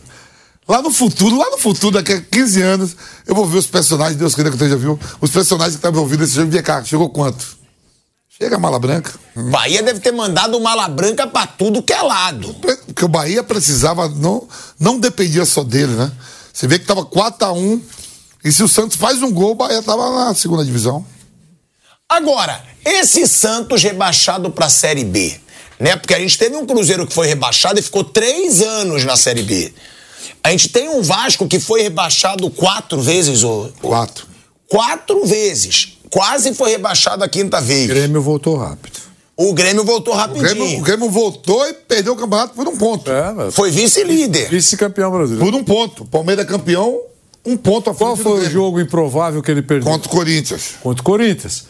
[0.68, 4.20] Lá no futuro, lá no futuro, daqui a 15 anos, eu vou ver os personagens,
[4.20, 6.52] Deus queira que eu já viu, os personagens que estavam ouvindo esse jogo.
[6.52, 7.59] Vem cá, chegou quanto?
[8.42, 9.14] Chega a mala branca.
[9.36, 12.54] Bahia deve ter mandado mala branca pra tudo que é lado.
[12.86, 14.48] Porque o Bahia precisava, não,
[14.80, 16.12] não dependia só dele, né?
[16.54, 17.82] Você vê que tava 4x1,
[18.44, 21.06] e se o Santos faz um gol, o Bahia tava na segunda divisão.
[22.08, 25.38] Agora, esse Santos rebaixado pra Série B,
[25.78, 25.98] né?
[25.98, 29.44] Porque a gente teve um Cruzeiro que foi rebaixado e ficou três anos na Série
[29.44, 29.74] B.
[30.44, 34.26] A gente tem um Vasco que foi rebaixado quatro vezes, o Quatro.
[34.70, 35.99] quatro vezes.
[36.10, 37.86] Quase foi rebaixado a quinta vez.
[37.90, 39.00] O Grêmio voltou rápido.
[39.38, 40.44] O Grêmio voltou O rapidinho.
[40.50, 43.10] Grêmio, o Grêmio voltou e perdeu o campeonato por um ponto.
[43.10, 44.50] É, mas Foi vice-líder.
[44.50, 45.46] vice-campeão brasileiro.
[45.46, 46.04] Por um ponto.
[46.06, 47.00] Palmeiras campeão,
[47.46, 49.90] um ponto a frente Qual do foi o jogo improvável que ele perdeu?
[49.90, 50.72] Contra o Corinthians.
[50.84, 51.66] Contra o Corinthians.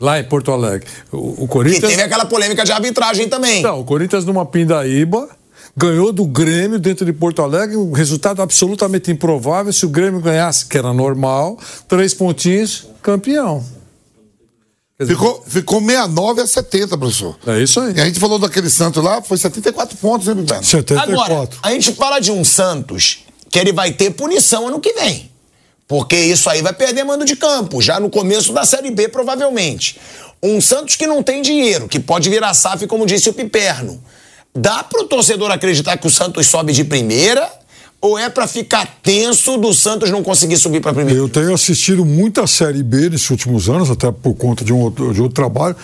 [0.00, 0.88] Lá em Porto Alegre.
[1.12, 1.90] O, o E Corinthians.
[1.90, 3.62] teve aquela polêmica de arbitragem também.
[3.62, 5.28] Não, o Corinthians numa pindaíba
[5.76, 9.72] ganhou do Grêmio dentro de Porto Alegre, um resultado absolutamente improvável.
[9.72, 13.62] Se o Grêmio ganhasse, que era normal, três pontinhos, campeão.
[14.98, 17.36] Dizer, Ficou, ficou 69 a 70, professor.
[17.46, 17.92] É isso aí.
[17.94, 20.64] E a gente falou daquele Santos lá, foi 74 pontos, hein, Bibano?
[20.64, 21.12] 74.
[21.12, 23.18] Agora, a gente fala de um Santos
[23.50, 25.30] que ele vai ter punição ano que vem.
[25.86, 30.00] Porque isso aí vai perder mando de campo, já no começo da Série B, provavelmente.
[30.42, 34.02] Um Santos que não tem dinheiro, que pode virar SAF, como disse o Piperno.
[34.56, 37.48] Dá pro torcedor acreditar que o Santos sobe de primeira?
[38.00, 41.18] Ou é pra ficar tenso do Santos não conseguir subir pra primeira?
[41.18, 45.12] Eu tenho assistido muita Série B nesses últimos anos, até por conta de um outro,
[45.12, 45.76] de outro trabalho.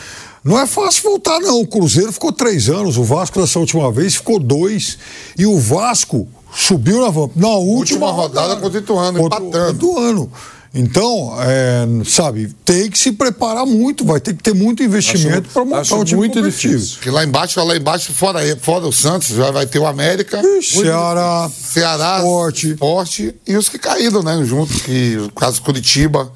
[0.44, 1.60] Não é fácil voltar, não.
[1.60, 4.98] O Cruzeiro ficou três anos, o Vasco dessa última vez ficou dois.
[5.38, 9.86] E o Vasco subiu na, na última, Última rodada contra o Ituano, Contra o empatando.
[9.86, 10.32] Ituano.
[10.74, 15.64] Então, é, sabe, tem que se preparar muito, vai ter que ter muito investimento para
[15.66, 16.78] montar acho um time muito competitivo.
[16.78, 17.00] difícil.
[17.02, 20.78] Que lá embaixo, lá embaixo, fora, fora o Santos, já vai ter o América, Ixi,
[20.78, 22.64] Ceará, Ceará, Sport.
[22.64, 24.42] Sport e os que caíram, né?
[24.44, 26.32] Junto, que o caso Curitiba,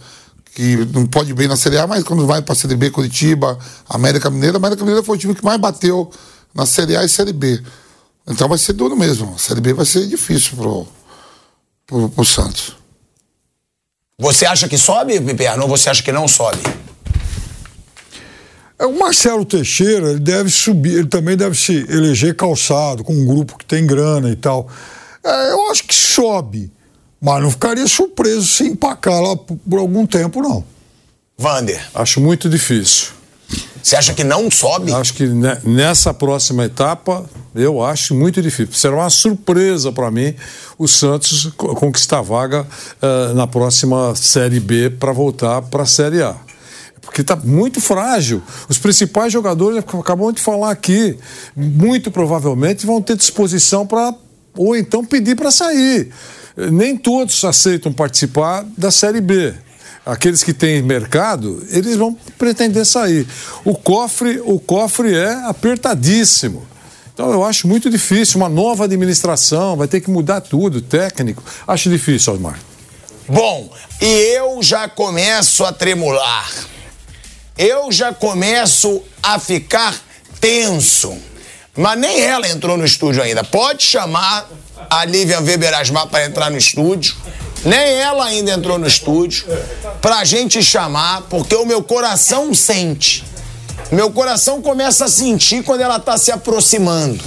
[0.54, 2.90] que não pode ir bem na Série A, mas quando vai para a Série B,
[2.90, 3.58] Curitiba,
[3.88, 6.10] América Mineira, América Mineira foi o time que mais bateu
[6.54, 7.58] na Série A e Série B.
[8.28, 9.32] Então vai ser duro mesmo.
[9.34, 10.86] A Série B vai ser difícil pro,
[11.86, 12.76] pro, pro Santos.
[14.18, 16.62] Você acha que sobe, Piperno, ou você acha que não sobe?
[18.78, 23.26] É, O Marcelo Teixeira, ele deve subir, ele também deve se eleger calçado, com um
[23.26, 24.70] grupo que tem grana e tal.
[25.22, 26.72] É, eu acho que sobe,
[27.20, 30.64] mas não ficaria surpreso se empacar lá por, por algum tempo, não.
[31.36, 33.09] Vander, Acho muito difícil.
[33.86, 34.92] Você acha que não sobe?
[34.92, 38.74] Acho que ne- nessa próxima etapa, eu acho muito difícil.
[38.74, 40.34] Será uma surpresa para mim
[40.76, 42.66] o Santos co- conquistar vaga
[43.00, 46.34] eh, na próxima Série B para voltar para a Série A.
[47.00, 48.42] Porque está muito frágil.
[48.68, 51.16] Os principais jogadores, acabamos de falar aqui,
[51.56, 54.12] muito provavelmente vão ter disposição para,
[54.56, 56.10] ou então pedir para sair.
[56.56, 59.54] Nem todos aceitam participar da Série B
[60.06, 63.26] aqueles que têm mercado, eles vão pretender sair.
[63.64, 66.66] O cofre, o cofre é apertadíssimo.
[67.12, 71.42] Então eu acho muito difícil, uma nova administração, vai ter que mudar tudo, técnico.
[71.66, 72.58] Acho difícil, Osmar.
[73.28, 74.06] Bom, e
[74.36, 76.48] eu já começo a tremular.
[77.58, 79.96] Eu já começo a ficar
[80.40, 81.16] tenso.
[81.74, 83.42] Mas nem ela entrou no estúdio ainda.
[83.42, 84.48] Pode chamar
[84.88, 87.16] a Lívia Weber Asmar para entrar no estúdio.
[87.64, 89.46] Nem ela ainda entrou no estúdio.
[90.00, 93.24] Pra gente chamar, porque o meu coração sente.
[93.90, 97.24] Meu coração começa a sentir quando ela tá se aproximando.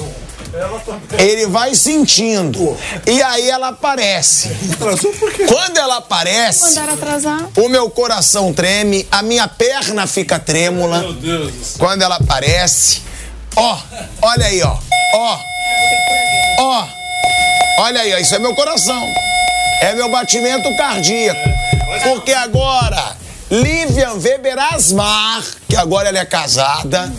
[1.17, 2.75] Ele vai sentindo.
[3.05, 4.49] E aí ela aparece.
[5.47, 6.75] Quando ela aparece,
[7.55, 11.05] o meu coração treme, a minha perna fica trêmula.
[11.77, 13.01] Quando ela aparece.
[13.55, 13.79] Ó,
[14.21, 14.77] olha aí, ó.
[15.13, 15.39] Ó.
[16.59, 16.87] Ó.
[17.79, 18.17] Olha aí, ó.
[18.17, 19.07] Isso é meu coração.
[19.81, 21.39] É meu batimento cardíaco.
[22.03, 23.17] Porque agora,
[23.49, 27.11] Lívia Weber Asmar, que agora ela é casada,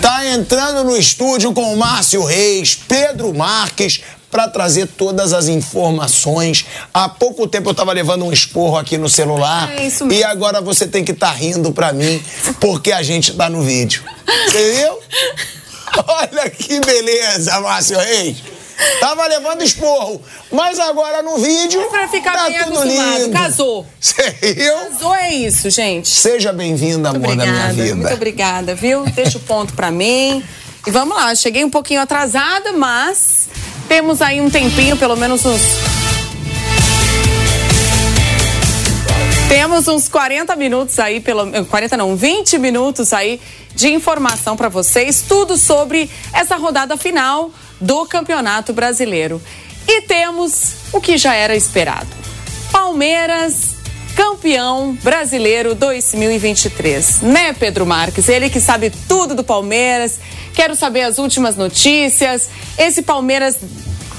[0.00, 6.64] tá entrando no estúdio com o Márcio Reis, Pedro Marques, para trazer todas as informações.
[6.92, 9.70] Há pouco tempo eu tava levando um esporro aqui no celular.
[9.72, 10.20] É isso mesmo.
[10.20, 12.22] E agora você tem que estar rindo pra mim,
[12.58, 14.02] porque a gente tá no vídeo.
[14.48, 15.00] Entendeu?
[16.08, 18.53] Olha que beleza, Márcio Reis.
[19.00, 20.20] Tava levando esporro,
[20.50, 23.18] mas agora no vídeo É pra ficar tá bem tudo acostumado.
[23.18, 23.32] lindo.
[23.32, 23.86] Casou.
[24.42, 24.74] Viu?
[24.90, 26.08] Casou é isso, gente.
[26.08, 27.96] Seja bem-vinda, amor Muito da minha obrigada, vida.
[27.96, 29.04] muito obrigada, viu?
[29.06, 30.42] Deixa o ponto pra mim.
[30.86, 33.48] E vamos lá, cheguei um pouquinho atrasada, mas
[33.88, 35.62] temos aí um tempinho, pelo menos uns.
[39.48, 43.40] Temos uns 40 minutos aí, pelo 40 não, 20 minutos aí
[43.74, 47.50] de informação pra vocês, tudo sobre essa rodada final
[47.84, 49.40] do Campeonato Brasileiro.
[49.86, 52.08] E temos o que já era esperado.
[52.72, 53.74] Palmeiras
[54.16, 57.20] campeão brasileiro 2023.
[57.22, 58.28] Né, Pedro Marques?
[58.28, 60.18] Ele que sabe tudo do Palmeiras.
[60.54, 62.48] Quero saber as últimas notícias.
[62.78, 63.56] Esse Palmeiras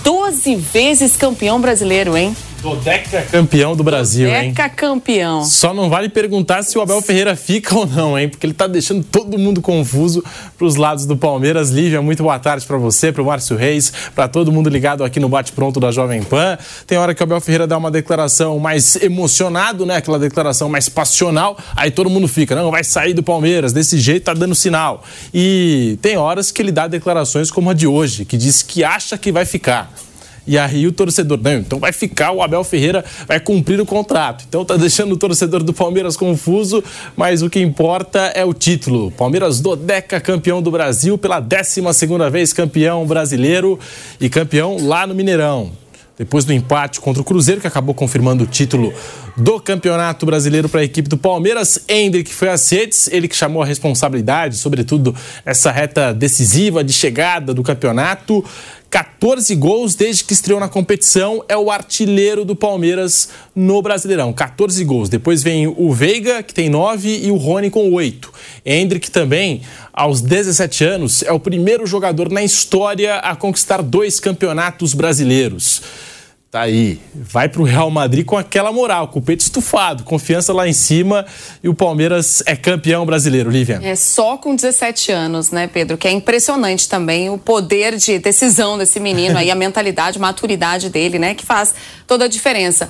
[0.03, 2.35] 12 vezes campeão brasileiro, hein?
[2.65, 4.49] Dodeca campeão do Brasil, hein?
[4.49, 5.45] Deca campeão.
[5.45, 8.27] Só não vale perguntar se o Abel Ferreira fica ou não, hein?
[8.27, 10.23] Porque ele tá deixando todo mundo confuso
[10.57, 11.69] pros lados do Palmeiras.
[11.69, 15.29] Lívia, muito boa tarde pra você, pro Márcio Reis, pra todo mundo ligado aqui no
[15.29, 16.57] Bate Pronto da Jovem Pan.
[16.87, 19.97] Tem hora que o Abel Ferreira dá uma declaração mais emocionado, né?
[19.97, 21.59] Aquela declaração mais passional.
[21.75, 25.03] Aí todo mundo fica, não, vai sair do Palmeiras, desse jeito tá dando sinal.
[25.31, 29.19] E tem horas que ele dá declarações como a de hoje, que diz que acha
[29.19, 29.93] que vai ficar.
[30.47, 34.45] E aí o torcedor, não, então vai ficar, o Abel Ferreira vai cumprir o contrato.
[34.47, 36.83] Então tá deixando o torcedor do Palmeiras confuso,
[37.15, 39.11] mas o que importa é o título.
[39.11, 43.79] Palmeiras Dodeca campeão do Brasil pela 12 segunda vez campeão brasileiro
[44.19, 45.71] e campeão lá no Mineirão.
[46.17, 48.93] Depois do empate contra o Cruzeiro, que acabou confirmando o título
[49.35, 53.61] do Campeonato Brasileiro para a equipe do Palmeiras, Hendrick foi às redes, ele que chamou
[53.61, 55.13] a responsabilidade, sobretudo
[55.45, 58.45] essa reta decisiva de chegada do campeonato.
[58.89, 64.31] 14 gols desde que estreou na competição, é o artilheiro do Palmeiras no Brasileirão.
[64.31, 65.09] 14 gols.
[65.09, 68.31] Depois vem o Veiga, que tem 9, e o Rony com 8.
[68.65, 69.61] Hendrick também,
[69.93, 75.81] aos 17 anos, é o primeiro jogador na história a conquistar dois campeonatos brasileiros.
[76.55, 80.65] Tá aí, vai pro Real Madrid com aquela moral, com o peito estufado, confiança lá
[80.65, 81.25] em cima
[81.61, 83.81] e o Palmeiras é campeão brasileiro, Lívia.
[83.83, 85.97] É só com 17 anos, né, Pedro?
[85.97, 90.89] Que é impressionante também o poder de decisão desse menino aí, a mentalidade, a maturidade
[90.89, 91.35] dele, né?
[91.35, 91.75] Que faz
[92.07, 92.89] toda a diferença.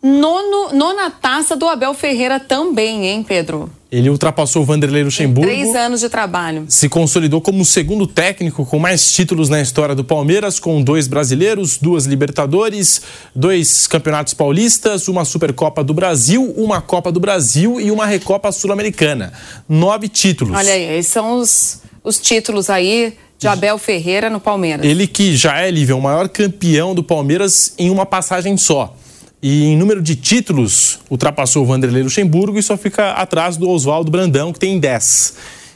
[0.00, 3.68] Nono, nona taça do Abel Ferreira também, hein, Pedro?
[3.90, 5.50] Ele ultrapassou o Vanderlei Luxemburgo.
[5.50, 6.64] Três anos de trabalho.
[6.68, 11.08] Se consolidou como o segundo técnico com mais títulos na história do Palmeiras, com dois
[11.08, 13.02] brasileiros, duas Libertadores,
[13.34, 19.32] dois campeonatos paulistas, uma Supercopa do Brasil, uma Copa do Brasil e uma Recopa Sul-Americana.
[19.68, 20.56] Nove títulos.
[20.56, 24.86] Olha aí, esses são os, os títulos aí de Abel Ferreira no Palmeiras.
[24.86, 28.94] Ele que já é, Lívia, o maior campeão do Palmeiras em uma passagem só.
[29.42, 34.10] E em número de títulos, ultrapassou o Vanderlei Luxemburgo e só fica atrás do Oswaldo
[34.10, 35.34] Brandão, que tem 10.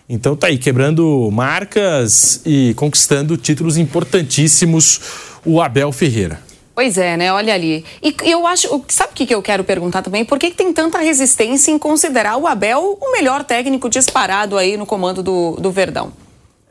[0.08, 5.00] Então tá aí, quebrando marcas e conquistando títulos importantíssimos
[5.46, 6.40] o Abel Ferreira.
[6.74, 7.32] Pois é, né?
[7.32, 7.84] Olha ali.
[8.02, 8.84] E eu acho.
[8.88, 10.24] Sabe o que eu quero perguntar também?
[10.24, 14.84] Por que, tem tanta resistência em considerar o Abel o melhor técnico disparado aí no
[14.84, 16.12] comando do, do Verdão?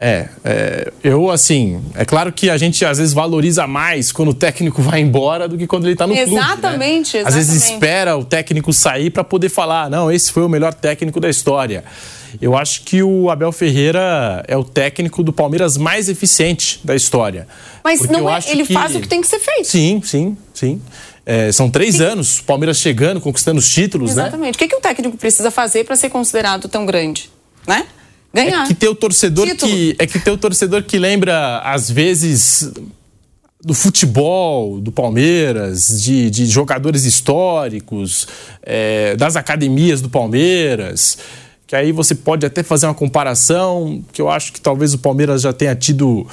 [0.06, 4.34] É, é, eu assim, é claro que a gente às vezes valoriza mais quando o
[4.34, 6.46] técnico vai embora do que quando ele está no exatamente, clube.
[6.46, 6.52] Né?
[6.52, 10.74] Exatamente, Às vezes espera o técnico sair para poder falar, não, esse foi o melhor
[10.74, 11.86] técnico da história.
[12.42, 17.48] Eu acho que o Abel Ferreira é o técnico do Palmeiras mais eficiente da história.
[17.82, 18.74] Mas não é, ele que...
[18.74, 19.68] faz o que tem que ser feito.
[19.68, 20.82] Sim, sim, sim.
[21.26, 22.04] É, são três sim.
[22.04, 24.18] anos, Palmeiras chegando, conquistando os títulos, Exatamente.
[24.18, 24.50] né?
[24.50, 24.56] Exatamente.
[24.56, 27.30] O que, que o técnico precisa fazer para ser considerado tão grande,
[27.66, 27.86] né?
[28.34, 28.64] Ganhar.
[28.64, 29.72] É que ter o torcedor Título.
[29.72, 32.72] que é que ter o torcedor que lembra às vezes
[33.64, 38.28] do futebol, do Palmeiras, de, de jogadores históricos,
[38.62, 41.18] é, das academias do Palmeiras,
[41.66, 45.44] que aí você pode até fazer uma comparação, que eu acho que talvez o Palmeiras
[45.44, 46.28] já tenha tido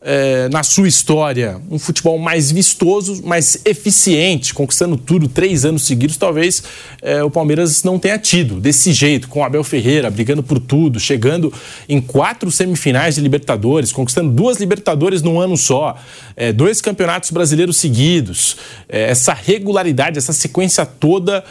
[0.00, 6.16] é, na sua história, um futebol mais vistoso, mais eficiente, conquistando tudo três anos seguidos,
[6.16, 6.62] talvez
[7.02, 11.52] é, o Palmeiras não tenha tido desse jeito, com Abel Ferreira brigando por tudo, chegando
[11.88, 15.96] em quatro semifinais de Libertadores, conquistando duas Libertadores num ano só,
[16.36, 18.56] é, dois campeonatos brasileiros seguidos,
[18.88, 21.44] é, essa regularidade, essa sequência toda.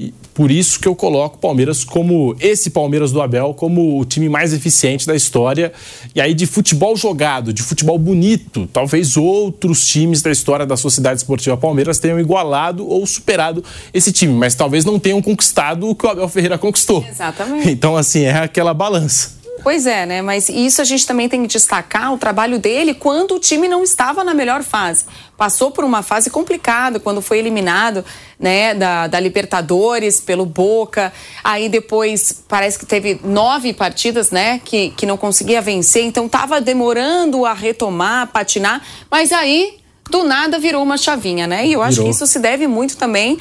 [0.00, 4.04] E por isso que eu coloco o Palmeiras como esse Palmeiras do Abel como o
[4.04, 5.72] time mais eficiente da história.
[6.14, 11.18] E aí de futebol jogado, de futebol bonito, talvez outros times da história da Sociedade
[11.18, 16.06] Esportiva Palmeiras tenham igualado ou superado esse time, mas talvez não tenham conquistado o que
[16.06, 17.04] o Abel Ferreira conquistou.
[17.04, 17.68] Exatamente.
[17.68, 19.37] Então assim, é aquela balança.
[19.62, 20.22] Pois é, né?
[20.22, 23.82] Mas isso a gente também tem que destacar o trabalho dele quando o time não
[23.82, 25.04] estava na melhor fase.
[25.36, 28.04] Passou por uma fase complicada quando foi eliminado,
[28.38, 31.12] né, da, da Libertadores pelo Boca.
[31.42, 36.04] Aí depois parece que teve nove partidas, né, que, que não conseguia vencer.
[36.04, 38.82] Então estava demorando a retomar, a patinar.
[39.10, 39.78] Mas aí
[40.10, 41.66] do nada virou uma chavinha, né?
[41.66, 42.06] E eu acho virou.
[42.06, 43.38] que isso se deve muito também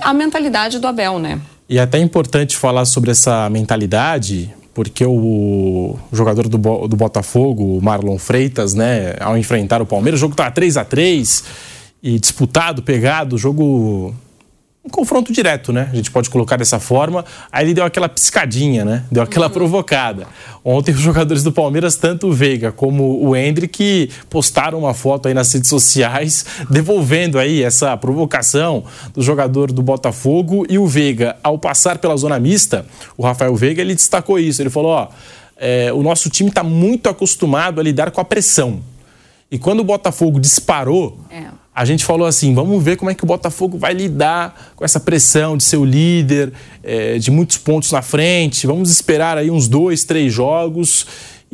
[0.00, 1.40] à mentalidade do Abel, né?
[1.68, 8.18] E é até importante falar sobre essa mentalidade, porque o jogador do, do Botafogo, Marlon
[8.18, 11.44] Freitas, né, ao enfrentar o Palmeiras, o jogo estava 3 a 3
[12.02, 14.14] e disputado, pegado, jogo
[14.86, 15.88] um confronto direto, né?
[15.92, 17.24] A gente pode colocar dessa forma.
[17.50, 19.04] Aí ele deu aquela piscadinha, né?
[19.10, 19.52] Deu aquela uhum.
[19.52, 20.28] provocada.
[20.64, 25.34] Ontem os jogadores do Palmeiras, tanto o Veiga como o Hendrick, postaram uma foto aí
[25.34, 30.64] nas redes sociais, devolvendo aí essa provocação do jogador do Botafogo.
[30.68, 32.86] E o Veiga, ao passar pela zona mista,
[33.16, 34.62] o Rafael Veiga, ele destacou isso.
[34.62, 35.08] Ele falou, ó,
[35.56, 38.80] é, o nosso time está muito acostumado a lidar com a pressão.
[39.50, 41.18] E quando o Botafogo disparou...
[41.28, 44.82] É a gente falou assim: vamos ver como é que o Botafogo vai lidar com
[44.82, 46.50] essa pressão de ser o líder,
[46.82, 48.66] é, de muitos pontos na frente.
[48.66, 51.06] Vamos esperar aí uns dois, três jogos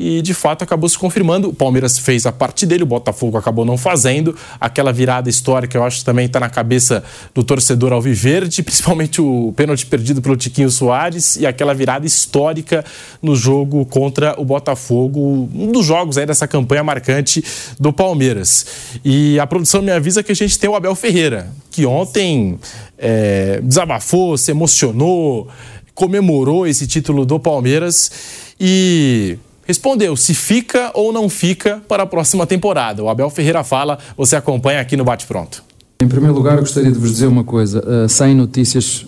[0.03, 1.51] e de fato acabou se confirmando.
[1.51, 4.35] O Palmeiras fez a parte dele, o Botafogo acabou não fazendo.
[4.61, 9.53] Aquela virada histórica, eu acho que também está na cabeça do torcedor alviverde, principalmente o
[9.57, 12.85] pênalti perdido pelo Tiquinho Soares e aquela virada histórica
[13.23, 17.45] no jogo contra o Botafogo, um dos jogos aí dessa campanha marcante
[17.79, 18.67] do Palmeiras.
[19.05, 22.59] E a produção me avisa que a gente tem o Abel Ferreira, que ontem
[22.99, 25.49] é, desabafou, se emocionou,
[25.95, 28.11] comemorou esse título do Palmeiras
[28.59, 29.39] e
[29.73, 33.03] respondeu se fica ou não fica para a próxima temporada.
[33.03, 35.65] O Abel Ferreira fala, você acompanha aqui no Bate Pronto.
[36.03, 39.07] Em primeiro lugar, gostaria de vos dizer uma coisa: uh, saem notícias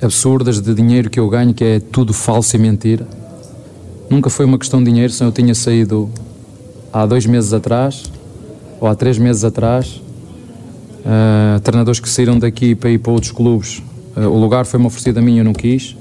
[0.00, 3.06] absurdas de dinheiro que eu ganho, que é tudo falso e mentira.
[4.08, 6.08] Nunca foi uma questão de dinheiro, senão eu tinha saído
[6.92, 8.04] há dois meses atrás,
[8.80, 10.00] ou há três meses atrás.
[11.04, 13.82] Uh, treinadores que saíram daqui para ir para outros clubes,
[14.16, 15.96] uh, o lugar foi-me oferecido a mim e eu não quis.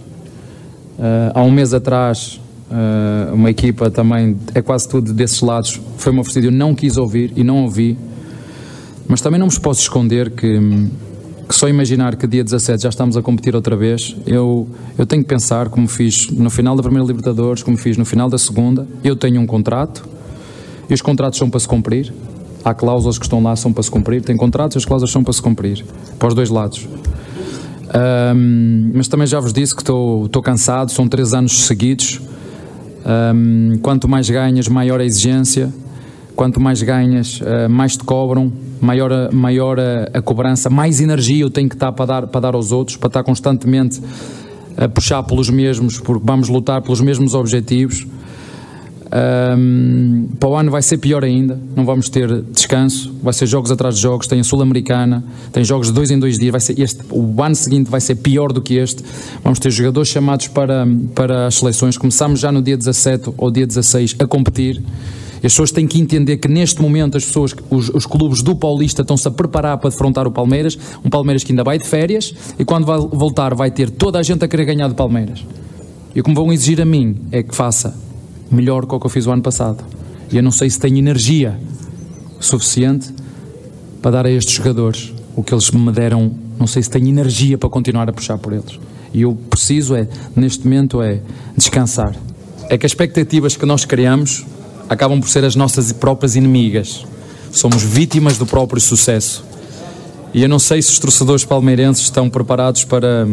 [0.99, 2.39] Uh, há um mês atrás
[2.71, 7.33] uh, uma equipa também, é quase tudo desses lados, foi-me oferecido, eu não quis ouvir
[7.35, 7.97] e não ouvi,
[9.07, 10.59] mas também não me posso esconder que,
[11.47, 14.67] que só imaginar que dia 17 já estamos a competir outra vez, eu,
[14.97, 18.29] eu tenho que pensar como fiz no final da primeira Libertadores, como fiz no final
[18.29, 20.07] da segunda, eu tenho um contrato
[20.89, 22.13] e os contratos são para se cumprir,
[22.63, 25.33] há cláusulas que estão lá são para se cumprir, tem contratos as cláusulas são para
[25.33, 25.85] se cumprir,
[26.17, 26.87] para os dois lados.
[27.93, 32.21] Um, mas também já vos disse que estou cansado, são três anos seguidos.
[33.05, 35.71] Um, quanto mais ganhas, maior a exigência.
[36.35, 41.43] Quanto mais ganhas, uh, mais te cobram, maior, a, maior a, a, cobrança, mais energia
[41.43, 44.01] eu tenho que estar para dar, para dar aos outros, para estar constantemente
[44.77, 48.07] a puxar pelos mesmos, porque vamos lutar pelos mesmos objetivos.
[49.13, 53.69] Um, para o ano vai ser pior ainda, não vamos ter descanso, vai ser jogos
[53.69, 55.21] atrás de jogos, tem a Sul-Americana,
[55.51, 58.15] tem jogos de dois em dois dias, vai ser este, o ano seguinte vai ser
[58.15, 59.03] pior do que este,
[59.43, 63.67] vamos ter jogadores chamados para, para as seleções, começamos já no dia 17 ou dia
[63.67, 64.81] 16 a competir,
[65.43, 69.01] as pessoas têm que entender que neste momento as pessoas, os, os clubes do Paulista
[69.01, 72.31] estão-se a preparar para defrontar o Palmeiras, um Palmeiras que ainda vai de férias.
[72.59, 75.43] E quando vai voltar vai ter toda a gente a querer ganhar do Palmeiras.
[76.13, 78.10] E o que vão exigir a mim é que faça
[78.51, 79.83] melhor que o que eu fiz o ano passado.
[80.31, 81.59] E eu não sei se tenho energia
[82.39, 83.13] suficiente
[84.01, 86.31] para dar a estes jogadores o que eles me deram.
[86.59, 88.79] Não sei se tenho energia para continuar a puxar por eles.
[89.13, 91.21] E eu preciso é, neste momento, é
[91.57, 92.15] descansar.
[92.69, 94.45] É que as expectativas que nós criamos
[94.87, 97.05] acabam por ser as nossas próprias inimigas.
[97.51, 99.43] Somos vítimas do próprio sucesso.
[100.33, 103.27] E eu não sei se os torcedores palmeirenses estão preparados para,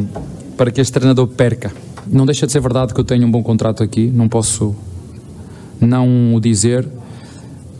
[0.56, 1.72] para que este treinador perca.
[2.06, 4.74] Não deixa de ser verdade que eu tenho um bom contrato aqui, não posso
[5.80, 6.86] não o dizer,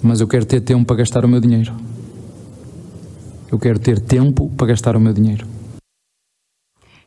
[0.03, 1.75] mas eu quero ter tempo para gastar o meu dinheiro.
[3.51, 5.47] Eu quero ter tempo para gastar o meu dinheiro.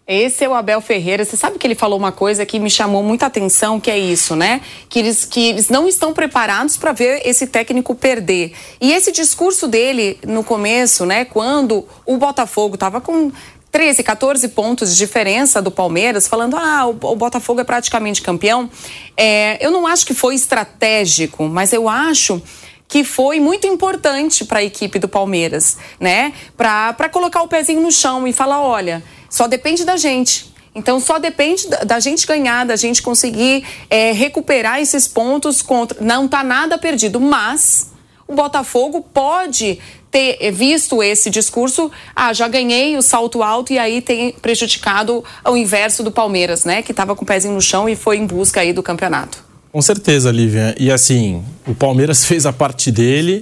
[0.07, 1.23] Esse é o Abel Ferreira.
[1.23, 4.35] Você sabe que ele falou uma coisa que me chamou muita atenção, que é isso,
[4.35, 4.59] né?
[4.89, 8.51] Que eles, que eles não estão preparados para ver esse técnico perder.
[8.81, 11.23] E esse discurso dele no começo, né?
[11.23, 13.31] Quando o Botafogo estava com
[13.71, 18.69] 13, 14 pontos de diferença do Palmeiras, falando, ah, o, o Botafogo é praticamente campeão.
[19.15, 22.41] É, eu não acho que foi estratégico, mas eu acho
[22.87, 26.33] que foi muito importante para a equipe do Palmeiras, né?
[26.57, 30.53] Para colocar o pezinho no chão e falar, olha, só depende da gente.
[30.75, 36.01] Então só depende da gente ganhar, da gente conseguir é, recuperar esses pontos contra.
[36.01, 37.91] Não está nada perdido, mas
[38.27, 39.79] o Botafogo pode
[40.11, 45.55] ter visto esse discurso, ah, já ganhei o salto alto e aí tem prejudicado o
[45.55, 46.81] inverso do Palmeiras, né?
[46.81, 49.43] Que estava com o pezinho no chão e foi em busca aí do campeonato.
[49.71, 50.75] Com certeza, Lívia.
[50.77, 53.41] E assim, o Palmeiras fez a parte dele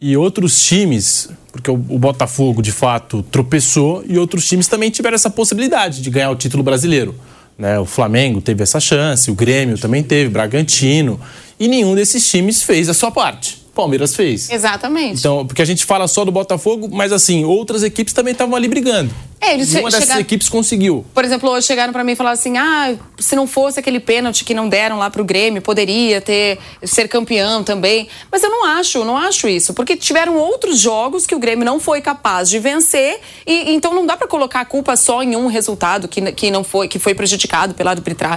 [0.00, 5.28] e outros times, porque o, Botafogo de fato tropeçou e outros times também tiveram essa
[5.28, 7.14] possibilidade de ganhar o título brasileiro.
[7.58, 7.78] Né?
[7.78, 11.20] O Flamengo teve essa chance, o Grêmio também teve, Bragantino,
[11.58, 13.60] e nenhum desses times fez a sua parte.
[13.74, 14.50] Palmeiras fez.
[14.50, 15.18] Exatamente.
[15.20, 18.68] Então, porque a gente fala só do Botafogo, mas assim, outras equipes também estavam ali
[18.68, 19.12] brigando.
[19.40, 20.20] É, eles Uma dessas chegaram...
[20.20, 21.04] equipes conseguiu.
[21.14, 24.44] Por exemplo, hoje chegaram para mim e falaram assim: ah, se não fosse aquele pênalti
[24.44, 28.06] que não deram lá pro Grêmio, poderia ter ser campeão também.
[28.30, 31.80] Mas eu não acho, não acho isso, porque tiveram outros jogos que o Grêmio não
[31.80, 35.46] foi capaz de vencer e então não dá para colocar a culpa só em um
[35.46, 37.96] resultado que, que não foi que foi prejudicado pela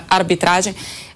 [0.10, 0.74] arbitragem.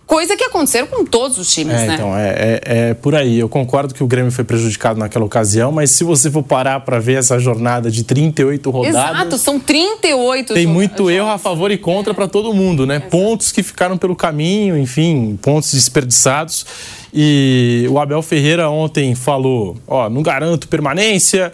[0.07, 1.93] Coisa que aconteceu com todos os times, é, né?
[1.95, 3.38] Então, é, é, é, por aí.
[3.38, 6.97] Eu concordo que o Grêmio foi prejudicado naquela ocasião, mas se você for parar para
[6.97, 8.95] ver essa jornada de 38 rodadas.
[8.95, 12.95] Exato, são 38 Tem muito erro a favor e contra para todo mundo, né?
[12.95, 13.11] Exato.
[13.11, 16.65] Pontos que ficaram pelo caminho, enfim, pontos desperdiçados.
[17.13, 21.51] E o Abel Ferreira ontem falou: ó, não garanto permanência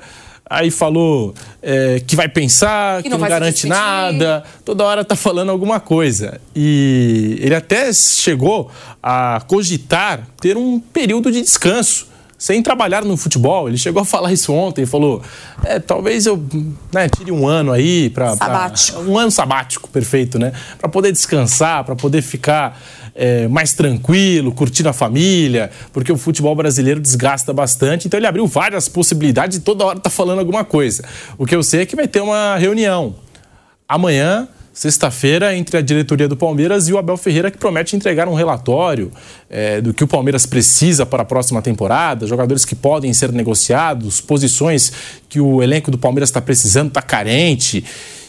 [0.53, 5.15] aí falou é, que vai pensar, que, que não, não garante nada, toda hora tá
[5.15, 6.39] falando alguma coisa.
[6.55, 8.69] E ele até chegou
[9.01, 12.07] a cogitar ter um período de descanso
[12.37, 13.67] sem trabalhar no futebol.
[13.67, 15.23] Ele chegou a falar isso ontem, falou:
[15.63, 16.43] é, talvez eu
[16.93, 18.35] né, tire um ano aí para
[19.07, 20.51] um ano sabático, perfeito, né?
[20.77, 22.79] Para poder descansar, para poder ficar
[23.15, 28.07] é, mais tranquilo, curtindo a família, porque o futebol brasileiro desgasta bastante.
[28.07, 31.03] Então ele abriu várias possibilidades e toda hora tá falando alguma coisa.
[31.37, 33.15] O que eu sei é que vai ter uma reunião
[33.87, 38.33] amanhã sexta-feira entre a diretoria do Palmeiras e o Abel Ferreira, que promete entregar um
[38.33, 39.11] relatório
[39.47, 44.19] é, do que o Palmeiras precisa para a próxima temporada, jogadores que podem ser negociados,
[44.19, 44.91] posições
[45.29, 47.85] que o elenco do Palmeiras está precisando, está carente.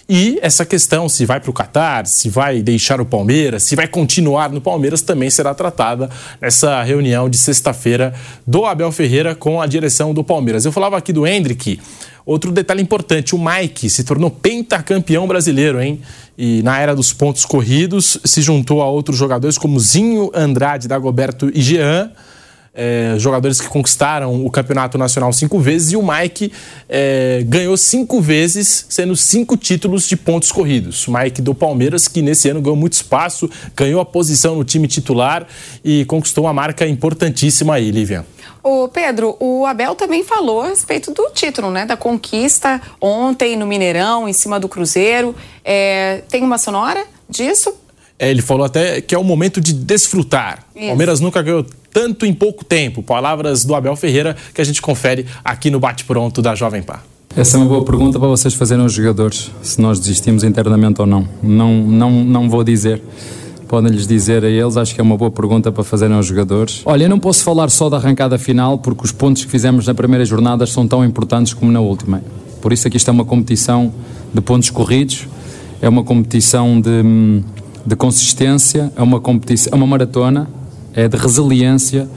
[0.07, 3.89] E essa questão, se vai para o Catar, se vai deixar o Palmeiras, se vai
[3.89, 6.11] continuar no Palmeiras, também será tratada
[6.41, 8.13] nessa reunião de sexta-feira
[8.47, 10.67] do Abel Ferreira com a direção do Palmeiras.
[10.67, 11.81] Eu falava aqui do Hendrick.
[12.27, 16.01] Outro detalhe importante, o Mike se tornou pentacampeão brasileiro, hein?
[16.37, 21.51] E na era dos pontos corridos se juntou a outros jogadores como Zinho, Andrade, Dagoberto
[21.55, 22.11] e Jean
[22.75, 26.53] é, jogadores que conquistaram o campeonato nacional cinco vezes e o Mike
[26.89, 31.07] é, ganhou cinco vezes, sendo cinco títulos de pontos corridos.
[31.07, 35.47] Mike do Palmeiras, que nesse ano ganhou muito espaço, ganhou a posição no time titular
[35.85, 38.27] e conquistou uma marca importantíssima aí, Lívia.
[38.63, 41.85] O Pedro, o Abel também falou a respeito do título, né?
[41.85, 45.37] Da conquista ontem no Mineirão, em cima do Cruzeiro.
[45.63, 47.75] É, tem uma sonora disso?
[48.19, 50.65] É, ele falou até que é o momento de desfrutar.
[50.75, 53.03] O Palmeiras nunca ganhou tanto em pouco tempo.
[53.03, 56.99] Palavras do Abel Ferreira que a gente confere aqui no Bate Pronto da Jovem Pan.
[57.37, 61.07] Essa é uma boa pergunta para vocês fazerem aos jogadores, se nós desistimos internamente ou
[61.07, 61.29] não.
[61.43, 63.03] Não, não, não vou dizer
[63.75, 66.83] podem-lhes dizer a eles, acho que é uma boa pergunta para fazerem aos jogadores.
[66.85, 69.95] Olha, eu não posso falar só da arrancada final, porque os pontos que fizemos na
[69.95, 72.23] primeira jornada são tão importantes como na última.
[72.63, 73.93] Por isso aqui está uma competição
[74.33, 75.27] de pontos corridos,
[75.83, 77.43] é uma competição de,
[77.87, 80.49] de consistência, é uma competição, é uma maratona,
[80.95, 82.09] é de resiliência.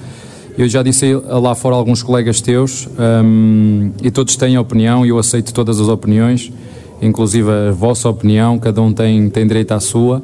[0.57, 5.09] Eu já disse lá fora a alguns colegas teus um, e todos têm opinião e
[5.09, 6.51] eu aceito todas as opiniões,
[7.01, 10.21] inclusive a vossa opinião, cada um tem, tem direito à sua.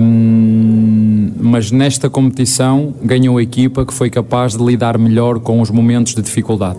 [0.00, 5.70] Um, mas nesta competição ganhou a equipa que foi capaz de lidar melhor com os
[5.70, 6.78] momentos de dificuldade.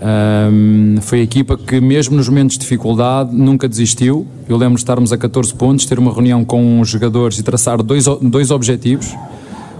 [0.00, 4.26] Um, foi a equipa que, mesmo nos momentos de dificuldade, nunca desistiu.
[4.48, 7.82] Eu lembro de estarmos a 14 pontos, ter uma reunião com os jogadores e traçar
[7.82, 9.14] dois, dois objetivos: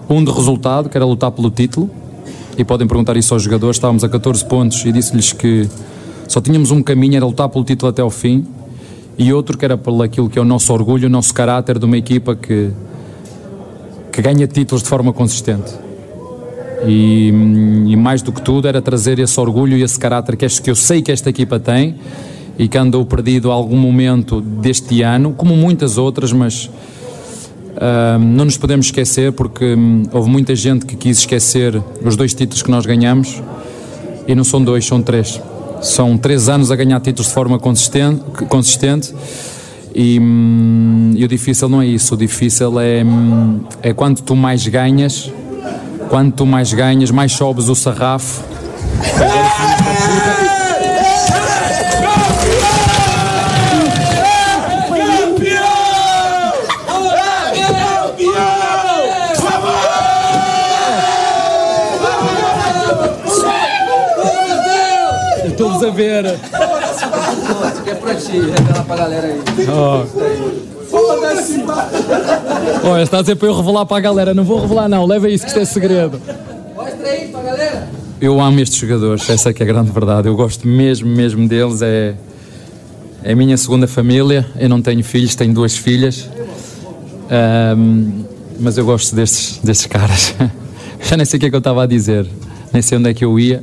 [0.09, 1.89] um de resultado, que era lutar pelo título,
[2.57, 3.77] e podem perguntar isso aos jogadores.
[3.77, 5.69] Estávamos a 14 pontos e disse-lhes que
[6.27, 8.45] só tínhamos um caminho, era lutar pelo título até ao fim
[9.19, 11.85] e outro que era pelo aquilo que é o nosso orgulho, o nosso caráter de
[11.85, 12.71] uma equipa que,
[14.13, 15.88] que ganha títulos de forma consistente.
[16.87, 17.29] E,
[17.89, 20.71] e, mais do que tudo era trazer esse orgulho e esse caráter que, este, que
[20.71, 21.97] eu sei que esta equipa tem
[22.59, 28.45] e que andou perdido a algum momento deste ano, como muitas outras, mas uh, não
[28.45, 32.71] nos podemos esquecer porque um, houve muita gente que quis esquecer os dois títulos que
[32.71, 33.43] nós ganhamos
[34.27, 35.41] e não são dois, são três.
[35.81, 39.15] São três anos a ganhar títulos de forma consistente, consistente
[39.95, 42.15] e, hum, e, o difícil não é isso.
[42.15, 45.33] O difícil é, hum, é quando tu mais ganhas,
[46.09, 48.43] quando tu mais ganhas, mais sobes o sarrafo.
[65.45, 66.27] Estou-vos a ver.
[67.87, 69.41] É pra ti, revela pra galera aí.
[69.69, 70.68] Oh.
[71.57, 72.87] Foda-se!
[72.87, 74.35] Olha, está a dizer para eu revelar para a galera.
[74.35, 75.07] Não vou revelar, não.
[75.07, 76.21] Leva isso, que isto é segredo.
[76.75, 77.89] Mostra aí pra galera.
[78.21, 80.29] Eu amo estes jogadores, essa é que é a grande verdade.
[80.29, 81.83] Eu gosto mesmo, mesmo deles.
[81.83, 82.15] É,
[83.23, 84.47] é a minha segunda família.
[84.59, 86.29] Eu não tenho filhos, tenho duas filhas.
[87.31, 88.25] Um,
[88.59, 90.35] mas eu gosto destes, destes caras.
[91.01, 92.27] Já nem sei o que é que eu estava a dizer,
[92.73, 93.63] nem sei onde é que eu ia.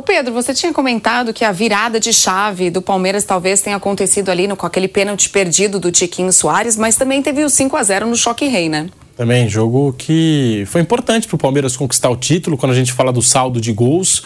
[0.00, 4.30] O Pedro, você tinha comentado que a virada de chave do Palmeiras talvez tenha acontecido
[4.30, 7.82] ali no, com aquele pênalti perdido do Tiquinho Soares, mas também teve o 5 a
[7.82, 8.88] 0 no Choque Rei, né?
[9.14, 12.56] Também, jogo que foi importante para o Palmeiras conquistar o título.
[12.56, 14.22] Quando a gente fala do saldo de gols,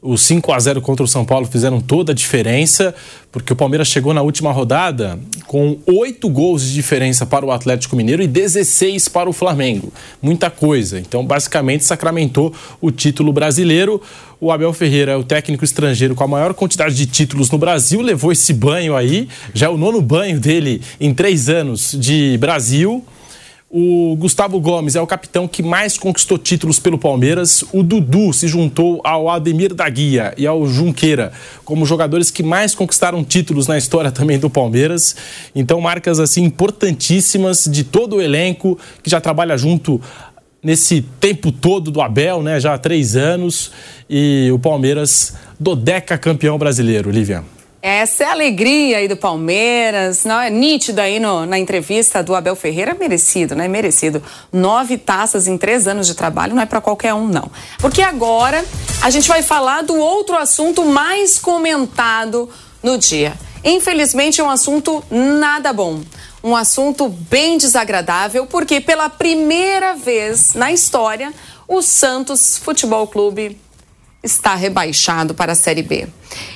[0.00, 2.94] os 5 a 0 contra o São Paulo fizeram toda a diferença,
[3.32, 7.96] porque o Palmeiras chegou na última rodada com 8 gols de diferença para o Atlético
[7.96, 9.92] Mineiro e 16 para o Flamengo.
[10.22, 11.00] Muita coisa.
[11.00, 14.00] Então, basicamente, sacramentou o título brasileiro.
[14.40, 18.30] O Abel Ferreira, o técnico estrangeiro com a maior quantidade de títulos no Brasil, levou
[18.30, 19.28] esse banho aí.
[19.52, 23.04] Já é o nono banho dele em três anos de Brasil.
[23.70, 27.62] O Gustavo Gomes é o capitão que mais conquistou títulos pelo Palmeiras.
[27.70, 31.32] O Dudu se juntou ao Ademir da Guia e ao Junqueira
[31.66, 35.14] como jogadores que mais conquistaram títulos na história também do Palmeiras.
[35.54, 40.00] Então, marcas assim importantíssimas de todo o elenco que já trabalha junto
[40.62, 42.58] nesse tempo todo do Abel, né?
[42.58, 43.70] Já há três anos.
[44.08, 47.44] E o Palmeiras, dodeca campeão brasileiro, Lívia.
[47.88, 52.34] Essa é a alegria aí do Palmeiras, não é nítido aí no, na entrevista do
[52.34, 53.66] Abel Ferreira, merecido, né?
[53.66, 54.22] Merecido.
[54.52, 57.50] Nove taças em três anos de trabalho não é para qualquer um, não.
[57.78, 58.62] Porque agora
[59.00, 62.50] a gente vai falar do outro assunto mais comentado
[62.82, 63.32] no dia.
[63.64, 66.02] Infelizmente é um assunto nada bom.
[66.44, 71.32] Um assunto bem desagradável, porque pela primeira vez na história,
[71.66, 73.58] o Santos Futebol Clube
[74.22, 76.06] está rebaixado para a Série B.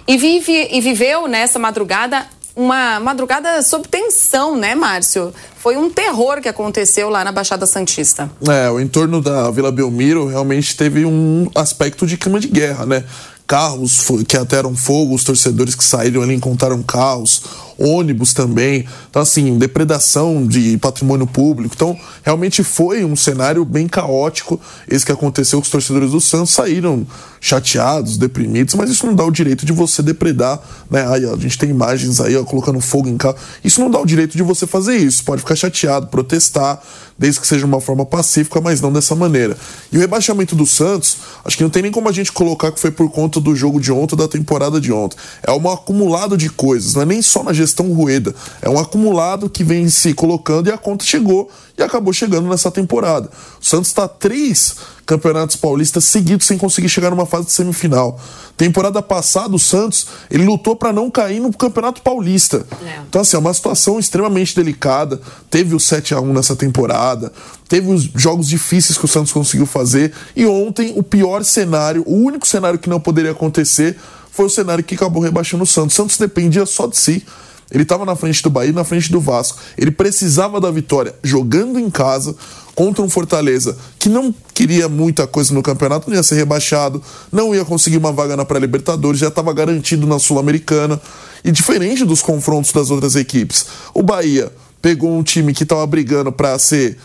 [0.06, 5.32] E, vive, e viveu nessa madrugada uma madrugada sob tensão, né, Márcio?
[5.56, 8.30] Foi um terror que aconteceu lá na Baixada Santista.
[8.46, 13.04] É, o entorno da Vila Belmiro realmente teve um aspecto de clima de guerra, né?
[13.46, 17.42] Carros que ateram fogo, os torcedores que saíram ali encontraram carros,
[17.82, 18.86] ônibus também.
[19.10, 21.74] Então, assim, depredação de patrimônio público.
[21.74, 26.52] Então, realmente foi um cenário bem caótico esse que aconteceu os torcedores do Santos.
[26.52, 27.06] Saíram
[27.40, 31.04] chateados, deprimidos, mas isso não dá o direito de você depredar, né?
[31.08, 33.34] Aí, ó, a gente tem imagens aí, ó, colocando fogo em carro.
[33.64, 35.24] Isso não dá o direito de você fazer isso.
[35.24, 36.80] Pode ficar chateado, protestar,
[37.18, 39.56] desde que seja de uma forma pacífica, mas não dessa maneira.
[39.90, 42.78] E o rebaixamento do Santos, acho que não tem nem como a gente colocar que
[42.78, 45.16] foi por conta do jogo de ontem, da temporada de ontem.
[45.42, 49.48] É um acumulado de coisas, não é nem só na gestão Rueda, é um acumulado
[49.48, 53.30] que vem se colocando e a conta chegou e acabou chegando nessa temporada.
[53.60, 54.76] O Santos está três
[55.06, 58.18] campeonatos paulistas seguidos sem conseguir chegar numa fase de semifinal.
[58.56, 62.66] Temporada passada, o Santos ele lutou para não cair no Campeonato Paulista.
[62.84, 63.00] É.
[63.08, 65.20] Então, assim, é uma situação extremamente delicada.
[65.50, 67.32] Teve o 7 a 1 nessa temporada,
[67.68, 70.12] teve os jogos difíceis que o Santos conseguiu fazer.
[70.36, 73.96] E ontem, o pior cenário, o único cenário que não poderia acontecer,
[74.30, 75.94] foi o cenário que acabou rebaixando o Santos.
[75.94, 77.24] O Santos dependia só de si.
[77.72, 79.58] Ele estava na frente do Bahia, na frente do Vasco.
[79.76, 82.36] Ele precisava da vitória jogando em casa
[82.74, 87.54] contra um Fortaleza que não queria muita coisa no campeonato, não ia ser rebaixado, não
[87.54, 91.00] ia conseguir uma vaga na pré-Libertadores, já estava garantido na Sul-Americana.
[91.44, 96.30] E diferente dos confrontos das outras equipes, o Bahia pegou um time que estava brigando
[96.32, 96.98] para ser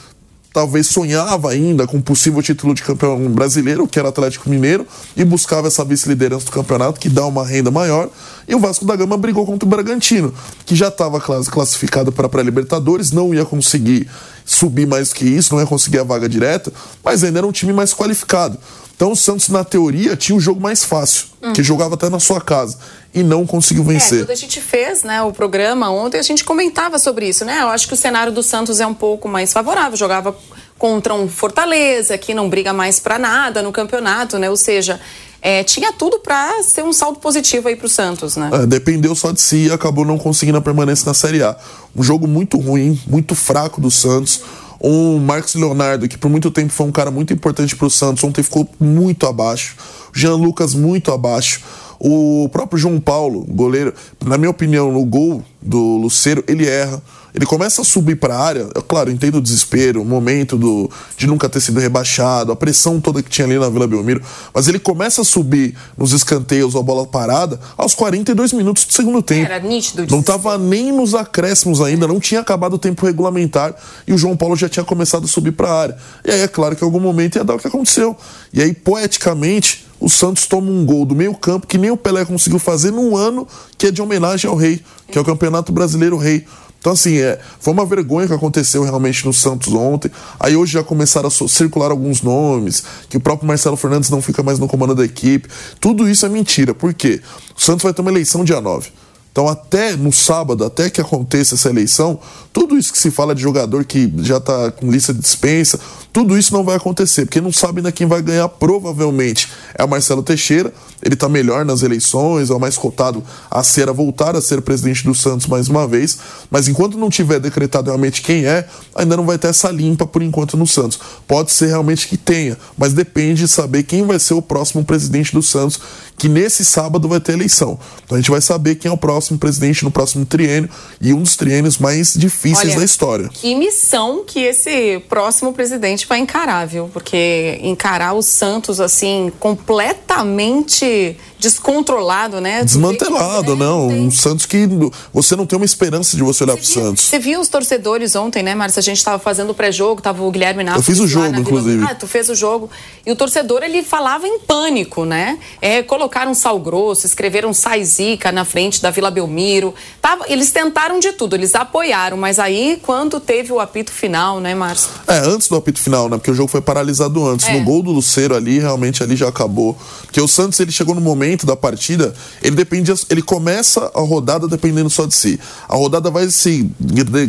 [0.57, 5.23] talvez sonhava ainda com um possível título de campeão brasileiro, que era Atlético Mineiro, e
[5.23, 8.09] buscava essa vice-liderança do campeonato, que dá uma renda maior.
[8.47, 10.34] E o Vasco da Gama brigou contra o Bragantino,
[10.65, 14.09] que já estava classificado para a pré-Libertadores, não ia conseguir
[14.43, 16.73] subir mais que isso, não ia conseguir a vaga direta,
[17.03, 18.57] mas ainda era um time mais qualificado.
[18.95, 21.53] Então o Santos, na teoria, tinha o jogo mais fácil, hum.
[21.53, 22.79] que jogava até na sua casa
[23.18, 24.19] e não conseguiu vencer.
[24.19, 27.61] É, quando a gente fez né, o programa ontem, a gente comentava sobre isso, né?
[27.61, 29.98] Eu acho que o cenário do Santos é um pouco mais favorável.
[29.98, 30.35] Jogava
[30.77, 34.49] contra um Fortaleza, que não briga mais para nada no campeonato, né?
[34.49, 34.99] Ou seja,
[35.41, 38.49] é, tinha tudo para ser um saldo positivo aí para o Santos, né?
[38.53, 41.56] É, dependeu só de si e acabou não conseguindo a permanência na Série A.
[41.95, 44.41] Um jogo muito ruim, muito fraco do Santos
[44.81, 48.23] um Marcos Leonardo, que por muito tempo foi um cara muito importante para o Santos,
[48.23, 49.76] ontem ficou muito abaixo.
[50.14, 51.61] Jean Lucas muito abaixo.
[51.99, 53.94] O próprio João Paulo, goleiro,
[54.26, 57.02] na minha opinião, no gol do Luceiro, ele erra.
[57.38, 58.68] Ele começa a subir para a área.
[58.74, 62.99] Eu, claro, entendo o desespero, o momento do, de nunca ter sido rebaixado, a pressão
[62.99, 64.24] toda que tinha ali na Vila Belmiro.
[64.52, 69.22] Mas ele começa a subir nos escanteios, a bola parada, aos 42 minutos do segundo
[69.22, 69.45] tempo.
[69.45, 70.07] Era nítido.
[70.10, 73.76] Não estava nem nos acréscimos ainda, não tinha acabado o tempo regulamentar
[74.07, 75.98] e o João Paulo já tinha começado a subir para a área.
[76.26, 78.18] E aí é claro que em algum momento ia dar o que aconteceu.
[78.52, 82.26] E aí, poeticamente, o Santos toma um gol do meio campo que nem o Pelé
[82.26, 83.48] conseguiu fazer num ano
[83.78, 86.45] que é de homenagem ao rei, que é o Campeonato Brasileiro Rei.
[86.80, 90.11] Então, assim, é, foi uma vergonha que aconteceu realmente no Santos ontem.
[90.40, 94.44] Aí hoje já começaram a circular alguns nomes, que o próprio Marcelo Fernandes não fica
[94.44, 95.49] mais no comando da equipe.
[95.80, 96.74] Tudo isso é mentira.
[96.74, 97.19] Por quê?
[97.57, 98.90] O Santos vai ter uma eleição dia 9.
[99.38, 102.19] Então, até no sábado, até que aconteça essa eleição,
[102.52, 105.80] tudo isso que se fala de jogador que já está com lista de dispensa,
[106.18, 109.88] tudo isso não vai acontecer, porque não sabe ainda quem vai ganhar, provavelmente é o
[109.88, 110.73] Marcelo Teixeira.
[110.99, 114.61] Ele está melhor nas eleições, é o mais cotado a ser, a voltar a ser
[114.61, 116.18] presidente do Santos mais uma vez.
[116.49, 120.23] Mas enquanto não tiver decretado realmente quem é, ainda não vai ter essa limpa por
[120.23, 120.99] enquanto no Santos.
[121.27, 125.31] Pode ser realmente que tenha, mas depende de saber quem vai ser o próximo presidente
[125.34, 125.80] do Santos,
[126.18, 127.77] que nesse sábado vai ter eleição.
[128.03, 130.68] Então a gente vai saber quem é o próximo presidente no próximo triênio
[130.99, 133.30] e um dos triênios mais difíceis Olha, da história.
[133.31, 136.89] Que missão que esse próximo presidente vai encarar, viu?
[136.91, 142.64] Porque encarar o Santos assim completamente descontrolado, né?
[142.64, 143.88] Desmantelado, não.
[143.88, 144.68] Um Santos que
[145.14, 147.03] você não tem uma esperança de você olhar você pro Santos.
[147.03, 148.80] Você viu os torcedores ontem, né, Márcia?
[148.80, 150.80] A gente estava fazendo o pré-jogo, tava o Guilherme Nato.
[150.80, 151.84] Eu fiz o jogo, inclusive.
[151.84, 152.69] Ah, tu fez o jogo.
[153.05, 155.38] E o torcedor, ele falava em pânico, né?
[155.61, 159.73] É, colocaram sal grosso, escreveram sai zica na frente da Vila Belmiro.
[160.01, 164.55] Tava, eles tentaram de tudo, eles apoiaram, mas aí quando teve o apito final, né,
[164.55, 164.89] Márcia?
[165.07, 166.18] É, antes do apito final, né?
[166.18, 167.47] Porque o jogo foi paralisado antes.
[167.47, 167.53] É.
[167.53, 169.77] No gol do Luceiro ali, realmente ali já acabou.
[170.01, 173.99] Porque o Santos, ele chegou no momento momento da partida, ele depende, ele começa a
[173.99, 175.40] rodada dependendo só de si.
[175.68, 176.70] A rodada vai se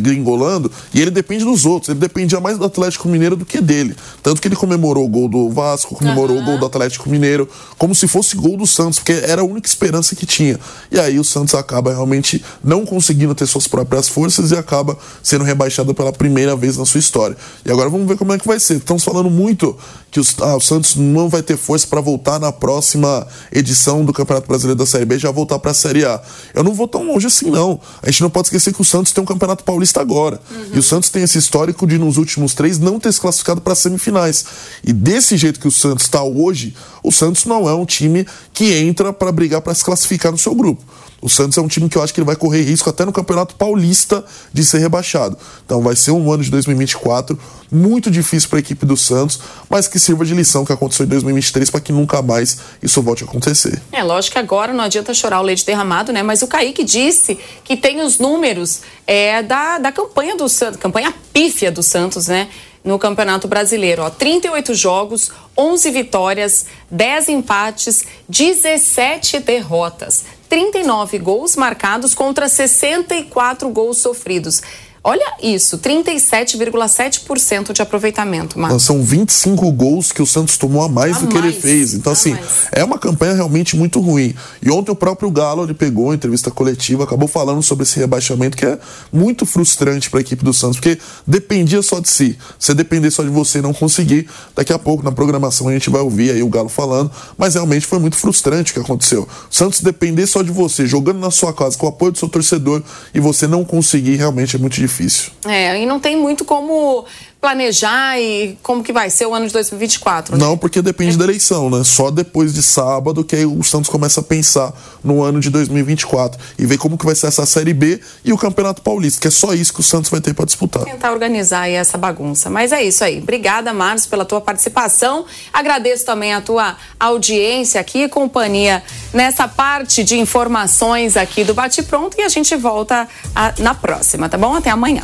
[0.01, 1.89] gringolando e ele depende dos outros.
[1.89, 3.95] Ele dependia mais do Atlético Mineiro do que dele.
[4.23, 6.43] Tanto que ele comemorou o gol do Vasco, comemorou uhum.
[6.43, 9.67] o gol do Atlético Mineiro, como se fosse gol do Santos, porque era a única
[9.67, 10.59] esperança que tinha.
[10.91, 15.43] E aí o Santos acaba realmente não conseguindo ter suas próprias forças e acaba sendo
[15.43, 17.35] rebaixado pela primeira vez na sua história.
[17.65, 18.77] E agora vamos ver como é que vai ser.
[18.77, 19.77] Estamos falando muito
[20.11, 24.13] que os, ah, o Santos não vai ter força para voltar na próxima edição do
[24.13, 26.21] Campeonato Brasileiro da Série B já voltar para a Série A.
[26.53, 27.79] Eu não vou tão longe assim, não.
[28.01, 30.39] A gente não pode esquecer que o Santos tem um Campeonato Paulista agora.
[30.49, 30.71] Uhum.
[30.73, 33.75] E o Santos tem esse histórico de, nos últimos três, não ter se classificado para
[33.75, 34.45] semifinais.
[34.83, 38.73] E desse jeito que o Santos está hoje, o Santos não é um time que
[38.73, 40.83] entra para brigar para se classificar no seu grupo.
[41.21, 43.11] O Santos é um time que eu acho que ele vai correr risco até no
[43.11, 44.23] Campeonato Paulista
[44.53, 45.37] de ser rebaixado.
[45.65, 47.37] Então vai ser um ano de 2024
[47.71, 49.39] muito difícil para a equipe do Santos,
[49.69, 53.23] mas que sirva de lição que aconteceu em 2023 para que nunca mais isso volte
[53.23, 53.79] a acontecer.
[53.91, 56.23] É lógico que agora não adianta chorar o leite derramado, né?
[56.23, 61.13] Mas o Kaique disse que tem os números é, da, da campanha do Santos, campanha
[61.31, 62.49] pífia do Santos, né?
[62.83, 72.15] No Campeonato Brasileiro, ó, 38 jogos, 11 vitórias, 10 empates, 17 derrotas, 39 gols marcados
[72.15, 74.61] contra 64 gols sofridos.
[75.03, 78.83] Olha isso, 37,7% de aproveitamento, Marcos.
[78.83, 81.93] São 25 gols que o Santos tomou a mais A do que ele fez.
[81.93, 82.67] Então, a assim, mais.
[82.71, 84.35] é uma campanha realmente muito ruim.
[84.61, 88.57] E ontem o próprio Galo ele pegou a entrevista coletiva, acabou falando sobre esse rebaixamento
[88.57, 88.77] que é
[89.11, 92.37] muito frustrante para a equipe do Santos, porque dependia só de si.
[92.57, 95.89] Se depender só de você e não conseguir, daqui a pouco na programação a gente
[95.89, 99.27] vai ouvir aí o Galo falando, mas realmente foi muito frustrante o que aconteceu.
[99.49, 102.27] O Santos depender só de você, jogando na sua casa com o apoio do seu
[102.27, 105.31] torcedor e você não conseguir, realmente é muito difícil.
[105.45, 107.05] É, e não tem muito como
[107.41, 110.37] planejar e como que vai ser o ano de 2024.
[110.37, 110.43] né?
[110.45, 111.83] Não, porque depende da eleição, né?
[111.85, 116.39] Só depois de sábado que aí o Santos começa a pensar no ano de 2024
[116.57, 119.31] e ver como que vai ser essa Série B e o Campeonato Paulista, que é
[119.31, 120.83] só isso que o Santos vai ter para disputar.
[120.83, 122.49] Tentar organizar aí essa bagunça.
[122.49, 123.19] Mas é isso aí.
[123.19, 125.25] Obrigada, Marcos, pela tua participação.
[125.53, 128.83] Agradeço também a tua audiência aqui e companhia
[129.13, 134.27] nessa parte de informações aqui do Bate Pronto e a gente volta a- na próxima,
[134.27, 134.53] tá bom?
[134.55, 135.03] Até amanhã.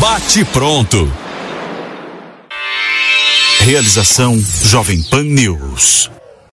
[0.00, 1.10] Bate pronto.
[3.60, 6.13] Realização Jovem Pan News.